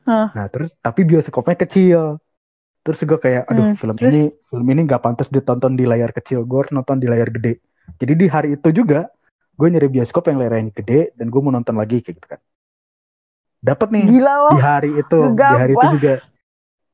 Huh. 0.05 0.29
Nah 0.33 0.47
terus 0.53 0.77
tapi 0.81 1.05
bioskopnya 1.05 1.57
kecil. 1.57 2.21
Terus 2.81 2.97
gue 3.05 3.19
kayak, 3.21 3.45
aduh 3.45 3.73
hmm, 3.73 3.77
film 3.77 3.97
terus? 4.01 4.09
ini 4.09 4.23
film 4.49 4.67
ini 4.73 4.81
nggak 4.89 5.05
pantas 5.05 5.29
ditonton 5.29 5.77
di 5.77 5.85
layar 5.85 6.17
kecil, 6.17 6.49
gue 6.49 6.59
harus 6.65 6.73
nonton 6.73 6.97
di 6.97 7.09
layar 7.13 7.29
gede. 7.29 7.61
Jadi 8.01 8.13
di 8.17 8.27
hari 8.29 8.57
itu 8.57 8.73
juga 8.73 9.13
gue 9.61 9.69
nyari 9.69 9.93
bioskop 9.93 10.33
yang 10.33 10.41
layarnya 10.41 10.73
gede 10.73 11.13
dan 11.13 11.29
gue 11.29 11.41
mau 11.45 11.53
nonton 11.53 11.77
lagi 11.77 12.01
kayak 12.01 12.17
gitu 12.17 12.29
kan. 12.37 12.41
Dapat 13.61 13.89
nih 13.93 14.05
Gila 14.09 14.35
loh. 14.49 14.53
di 14.57 14.61
hari 14.65 14.91
itu, 14.97 15.19
Gegabah. 15.21 15.53
di 15.53 15.61
hari 15.61 15.73
itu 15.77 15.87
juga. 16.01 16.15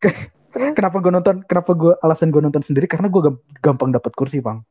kenapa 0.76 0.96
gue 0.98 1.12
nonton? 1.14 1.36
Kenapa 1.46 1.70
gue 1.78 1.92
alasan 2.02 2.34
gue 2.34 2.42
nonton 2.42 2.62
sendiri? 2.66 2.90
Karena 2.90 3.06
gue 3.06 3.38
gampang 3.62 3.94
dapat 3.94 4.10
kursi, 4.18 4.42
bang. 4.42 4.66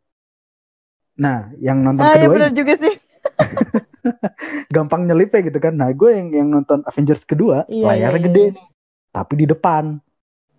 Nah, 1.16 1.51
yang 1.63 1.80
nonton 1.80 2.03
ah, 2.03 2.16
kedua 2.20 2.47
ya 2.47 2.51
juga 2.51 2.74
sih. 2.76 2.95
gampang 4.76 5.07
nyelip 5.07 5.32
ya 5.32 5.41
gitu 5.47 5.59
kan. 5.63 5.74
Nah, 5.76 5.89
gue 5.95 6.09
yang 6.11 6.28
yang 6.36 6.47
nonton 6.51 6.84
Avengers 6.84 7.24
kedua, 7.24 7.63
iya, 7.72 7.95
layarnya 7.95 8.20
iya, 8.20 8.28
gede 8.28 8.43
iya. 8.43 8.55
nih. 8.55 8.66
Tapi 9.16 9.34
di 9.39 9.45
depan. 9.47 9.84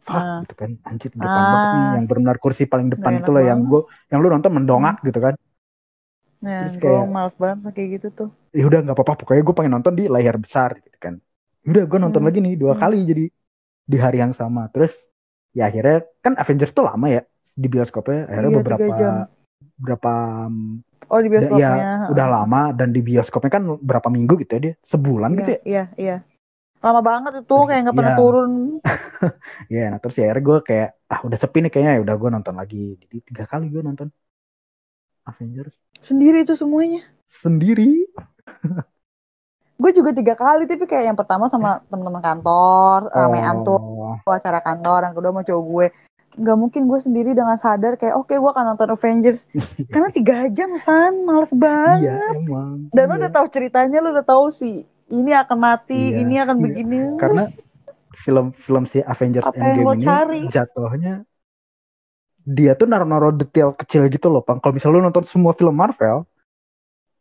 Fuck, 0.06 0.16
ah. 0.16 0.38
gitu 0.46 0.54
kan. 0.56 0.70
Anjir, 0.86 1.10
di 1.12 1.20
depan 1.20 1.42
ah. 1.42 1.50
banget 1.52 1.68
nih. 1.68 1.86
Yang 2.00 2.06
benar 2.08 2.36
kursi 2.40 2.64
paling 2.64 2.88
depan 2.88 3.20
itu 3.20 3.30
lah 3.30 3.42
yang 3.44 3.60
gue 3.68 3.82
yang 4.08 4.18
lu 4.24 4.28
nonton 4.32 4.50
mendongak 4.52 4.96
hmm. 5.00 5.06
gitu 5.12 5.20
kan. 5.20 5.34
Nah, 6.36 6.68
Terus 6.68 6.76
kayak 6.78 7.04
males 7.08 7.36
banget 7.36 7.72
kayak 7.72 7.88
gitu 8.00 8.08
tuh. 8.12 8.28
Ya 8.52 8.64
udah 8.68 8.80
nggak 8.84 8.96
apa-apa, 8.96 9.24
pokoknya 9.24 9.42
gue 9.44 9.54
pengen 9.56 9.72
nonton 9.76 9.92
di 9.96 10.04
layar 10.08 10.36
besar 10.40 10.78
gitu 10.80 10.96
kan. 10.96 11.14
Ya 11.64 11.68
udah 11.76 11.84
gue 11.84 11.98
nonton 12.00 12.20
hmm. 12.22 12.28
lagi 12.28 12.38
nih 12.40 12.54
dua 12.56 12.72
hmm. 12.76 12.80
kali 12.80 12.98
jadi 13.04 13.24
di 13.86 13.96
hari 14.00 14.18
yang 14.24 14.32
sama. 14.32 14.68
Terus 14.72 14.96
ya 15.52 15.68
akhirnya 15.68 16.04
kan 16.24 16.36
Avengers 16.36 16.72
tuh 16.72 16.84
lama 16.84 17.08
ya 17.08 17.22
di 17.56 17.66
bioskopnya 17.72 18.28
akhirnya 18.28 18.52
iya, 18.52 18.58
beberapa 18.60 18.92
berapa 19.76 20.12
Oh 21.06 21.22
di 21.22 21.30
bioskopnya. 21.30 21.70
Ya, 21.78 21.94
udah 22.10 22.26
lama 22.26 22.62
dan 22.74 22.90
di 22.90 22.98
bioskopnya 22.98 23.50
kan 23.50 23.62
berapa 23.78 24.08
minggu 24.10 24.34
gitu 24.42 24.52
ya 24.58 24.60
dia? 24.70 24.74
Sebulan 24.82 25.30
iya, 25.32 25.38
gitu 25.38 25.50
ya? 25.50 25.60
Iya, 25.62 25.84
iya. 25.94 26.16
Lama 26.82 27.00
banget 27.02 27.32
itu 27.42 27.46
terus, 27.46 27.68
kayak 27.70 27.80
nggak 27.86 27.96
pernah 27.96 28.14
ya. 28.14 28.18
turun. 28.18 28.52
Iya, 29.72 29.84
nah 29.88 29.98
terus 29.98 30.20
ya 30.20 30.28
akhirnya 30.28 30.44
gue 30.44 30.58
kayak 30.60 30.88
ah 31.08 31.20
udah 31.24 31.38
sepi 31.40 31.58
nih 31.64 31.70
kayaknya 31.72 31.92
ya 31.96 32.00
udah 32.04 32.14
gue 32.20 32.30
nonton 32.36 32.54
lagi. 32.58 32.84
Jadi 33.00 33.16
tiga 33.24 33.44
kali 33.48 33.72
gue 33.72 33.82
nonton 33.82 34.08
Avengers. 35.24 35.74
Sendiri 36.04 36.44
itu 36.44 36.54
semuanya? 36.54 37.02
Sendiri. 37.30 38.04
gue 39.76 39.90
juga 39.92 40.10
tiga 40.16 40.32
kali 40.36 40.64
tapi 40.64 40.88
kayak 40.88 41.04
yang 41.12 41.18
pertama 41.18 41.48
sama 41.52 41.84
teman-teman 41.88 42.24
kantor, 42.24 43.08
oh. 43.08 43.12
ramean 43.12 43.56
tuh 43.64 43.78
acara 44.24 44.60
kantor, 44.64 45.00
yang 45.04 45.14
kedua 45.16 45.30
sama 45.32 45.42
cowok 45.44 45.64
gue 45.64 45.86
nggak 46.36 46.56
mungkin 46.60 46.84
gue 46.84 47.00
sendiri 47.00 47.32
dengan 47.32 47.56
sadar 47.56 47.96
kayak 47.96 48.12
oke 48.12 48.28
okay, 48.28 48.36
gue 48.36 48.50
akan 48.52 48.64
nonton 48.72 48.92
Avengers 48.92 49.40
karena 49.92 50.08
tiga 50.12 50.36
jam 50.52 50.76
kan 50.76 51.12
males 51.24 51.52
banget 51.52 52.12
iya, 52.12 52.20
emang. 52.36 52.92
dan 52.92 53.04
iya. 53.08 53.10
lo 53.10 53.14
udah 53.16 53.32
tahu 53.32 53.46
ceritanya 53.48 53.98
lo 54.04 54.08
udah 54.12 54.26
tahu 54.26 54.46
sih 54.52 54.84
ini 55.08 55.32
akan 55.32 55.58
mati 55.58 56.12
iya, 56.12 56.20
ini 56.20 56.34
akan 56.36 56.56
iya. 56.60 56.62
begini 56.62 56.98
karena 57.16 57.44
film-film 58.16 58.84
si 58.88 59.00
Avengers 59.00 59.48
Apa 59.48 59.56
Endgame 59.56 59.96
ini 59.96 60.04
cari? 60.04 60.40
jatuhnya 60.52 61.14
dia 62.46 62.72
tuh 62.78 62.86
naruh-naruh 62.86 63.34
detail 63.34 63.74
kecil 63.74 64.06
gitu 64.12 64.28
loh 64.28 64.44
pang 64.44 64.60
kalau 64.60 64.76
misalnya 64.76 65.00
lo 65.00 65.04
nonton 65.08 65.24
semua 65.24 65.56
film 65.56 65.74
Marvel 65.74 66.28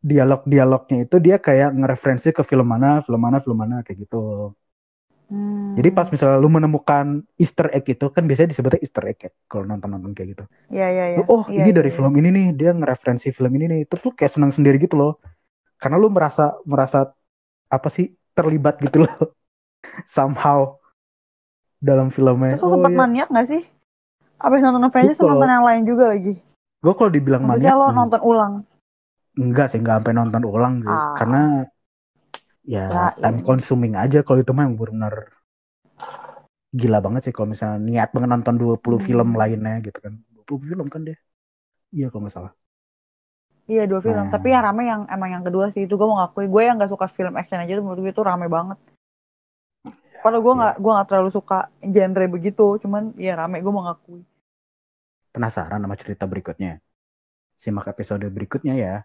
dialog-dialognya 0.05 1.09
itu 1.09 1.17
dia 1.17 1.41
kayak 1.41 1.73
ngereferensi 1.73 2.29
ke 2.29 2.45
film 2.45 2.69
mana 2.69 3.01
film 3.01 3.17
mana 3.17 3.41
film 3.41 3.57
mana 3.57 3.81
kayak 3.81 4.05
gitu 4.05 4.53
Hmm. 5.25 5.73
Jadi 5.73 5.89
pas 5.89 6.05
misalnya 6.13 6.37
lu 6.37 6.53
menemukan 6.53 7.25
Easter 7.41 7.73
egg 7.73 7.89
itu 7.89 8.13
kan 8.13 8.29
biasanya 8.29 8.53
disebutnya 8.53 8.79
Easter 8.81 9.03
egg 9.09 9.17
ya 9.25 9.31
kalau 9.49 9.65
nonton-nonton 9.65 10.13
kayak 10.13 10.37
gitu. 10.37 10.43
Iya 10.69 10.87
iya 10.93 11.05
iya. 11.17 11.17
Oh 11.25 11.41
ya, 11.49 11.65
ini 11.65 11.73
ya, 11.73 11.81
dari 11.81 11.89
ya. 11.89 11.95
film 11.97 12.13
ini 12.21 12.29
nih 12.29 12.47
dia 12.53 12.71
ngereferensi 12.77 13.33
film 13.33 13.51
ini 13.57 13.65
nih. 13.65 13.81
Terus 13.89 14.01
lu 14.05 14.11
kayak 14.13 14.37
senang 14.37 14.53
sendiri 14.53 14.77
gitu 14.77 14.93
loh. 14.93 15.17
Karena 15.81 15.97
lu 15.97 16.13
merasa 16.13 16.53
merasa 16.63 17.09
apa 17.73 17.87
sih 17.89 18.13
terlibat 18.37 18.77
gitu 18.85 19.03
loh. 19.09 19.13
Somehow 20.13 20.77
dalam 21.81 22.13
filmnya. 22.13 22.57
Terus 22.57 22.65
lu 22.65 22.69
oh, 22.69 22.73
sempat 22.77 22.91
ya. 22.93 22.97
maniak 23.01 23.29
gak 23.33 23.47
sih? 23.49 23.63
Abis 24.37 24.61
nonton 24.61 24.85
Avengers 24.85 25.17
sama 25.17 25.33
nonton 25.33 25.49
yang 25.49 25.65
lain 25.65 25.81
juga 25.89 26.03
lagi? 26.13 26.33
Gue 26.85 26.93
kalau 26.93 27.09
dibilang 27.09 27.49
Maksudnya 27.49 27.73
maniak. 27.73 27.81
lo 27.81 27.95
nonton 27.97 28.21
ulang? 28.21 28.53
Enggak 29.35 29.73
sih, 29.73 29.81
enggak 29.81 30.05
sampai 30.05 30.13
nonton 30.13 30.43
ulang 30.45 30.73
sih. 30.85 30.91
Ah. 30.91 31.15
Karena 31.17 31.41
ya, 32.65 32.85
ya 32.89 33.05
time 33.17 33.39
iya. 33.41 33.45
consuming 33.45 33.93
aja 33.95 34.19
kalau 34.21 34.41
itu 34.41 34.51
mah 34.51 34.65
yang 34.67 34.77
benar 34.77 35.31
gila 36.75 36.99
banget 36.99 37.29
sih 37.29 37.33
kalau 37.33 37.55
misalnya 37.55 37.79
niat 37.79 38.09
banget 38.11 38.29
nonton 38.29 38.55
20 38.59 38.77
hmm. 38.81 38.99
film 38.99 39.29
lainnya 39.37 39.79
gitu 39.79 39.97
kan 40.01 40.13
20 40.45 40.69
film 40.75 40.87
kan 40.91 41.01
deh 41.07 41.17
iya 41.95 42.11
kalau 42.11 42.27
nggak 42.27 42.35
salah 42.35 42.53
iya 43.65 43.87
dua 43.87 44.03
film 44.03 44.27
nah. 44.27 44.33
tapi 44.33 44.51
yang 44.51 44.61
rame 44.65 44.83
yang 44.85 45.01
emang 45.07 45.29
yang 45.39 45.43
kedua 45.47 45.71
sih 45.71 45.87
itu 45.87 45.95
gue 45.95 46.07
mau 46.07 46.19
ngakui 46.21 46.45
gue 46.51 46.61
yang 46.61 46.77
gak 46.77 46.91
suka 46.91 47.07
film 47.09 47.33
action 47.39 47.57
aja 47.57 47.79
menurut 47.79 48.03
gue 48.03 48.11
itu 48.13 48.21
rame 48.21 48.45
banget 48.51 48.77
Padahal 50.25 50.41
gue 50.41 50.53
nggak 50.57 50.75
ya. 50.75 50.81
gue 50.81 50.91
nggak 50.97 51.07
terlalu 51.13 51.29
suka 51.29 51.69
genre 51.85 52.25
begitu, 52.25 52.65
cuman 52.81 53.13
ya 53.13 53.37
rame 53.37 53.61
gue 53.61 53.69
mau 53.69 53.85
ngakui. 53.85 54.25
Penasaran 55.29 55.77
sama 55.77 55.93
cerita 56.01 56.25
berikutnya? 56.25 56.81
Simak 57.61 57.93
episode 57.93 58.25
berikutnya 58.33 58.73
ya. 58.73 58.95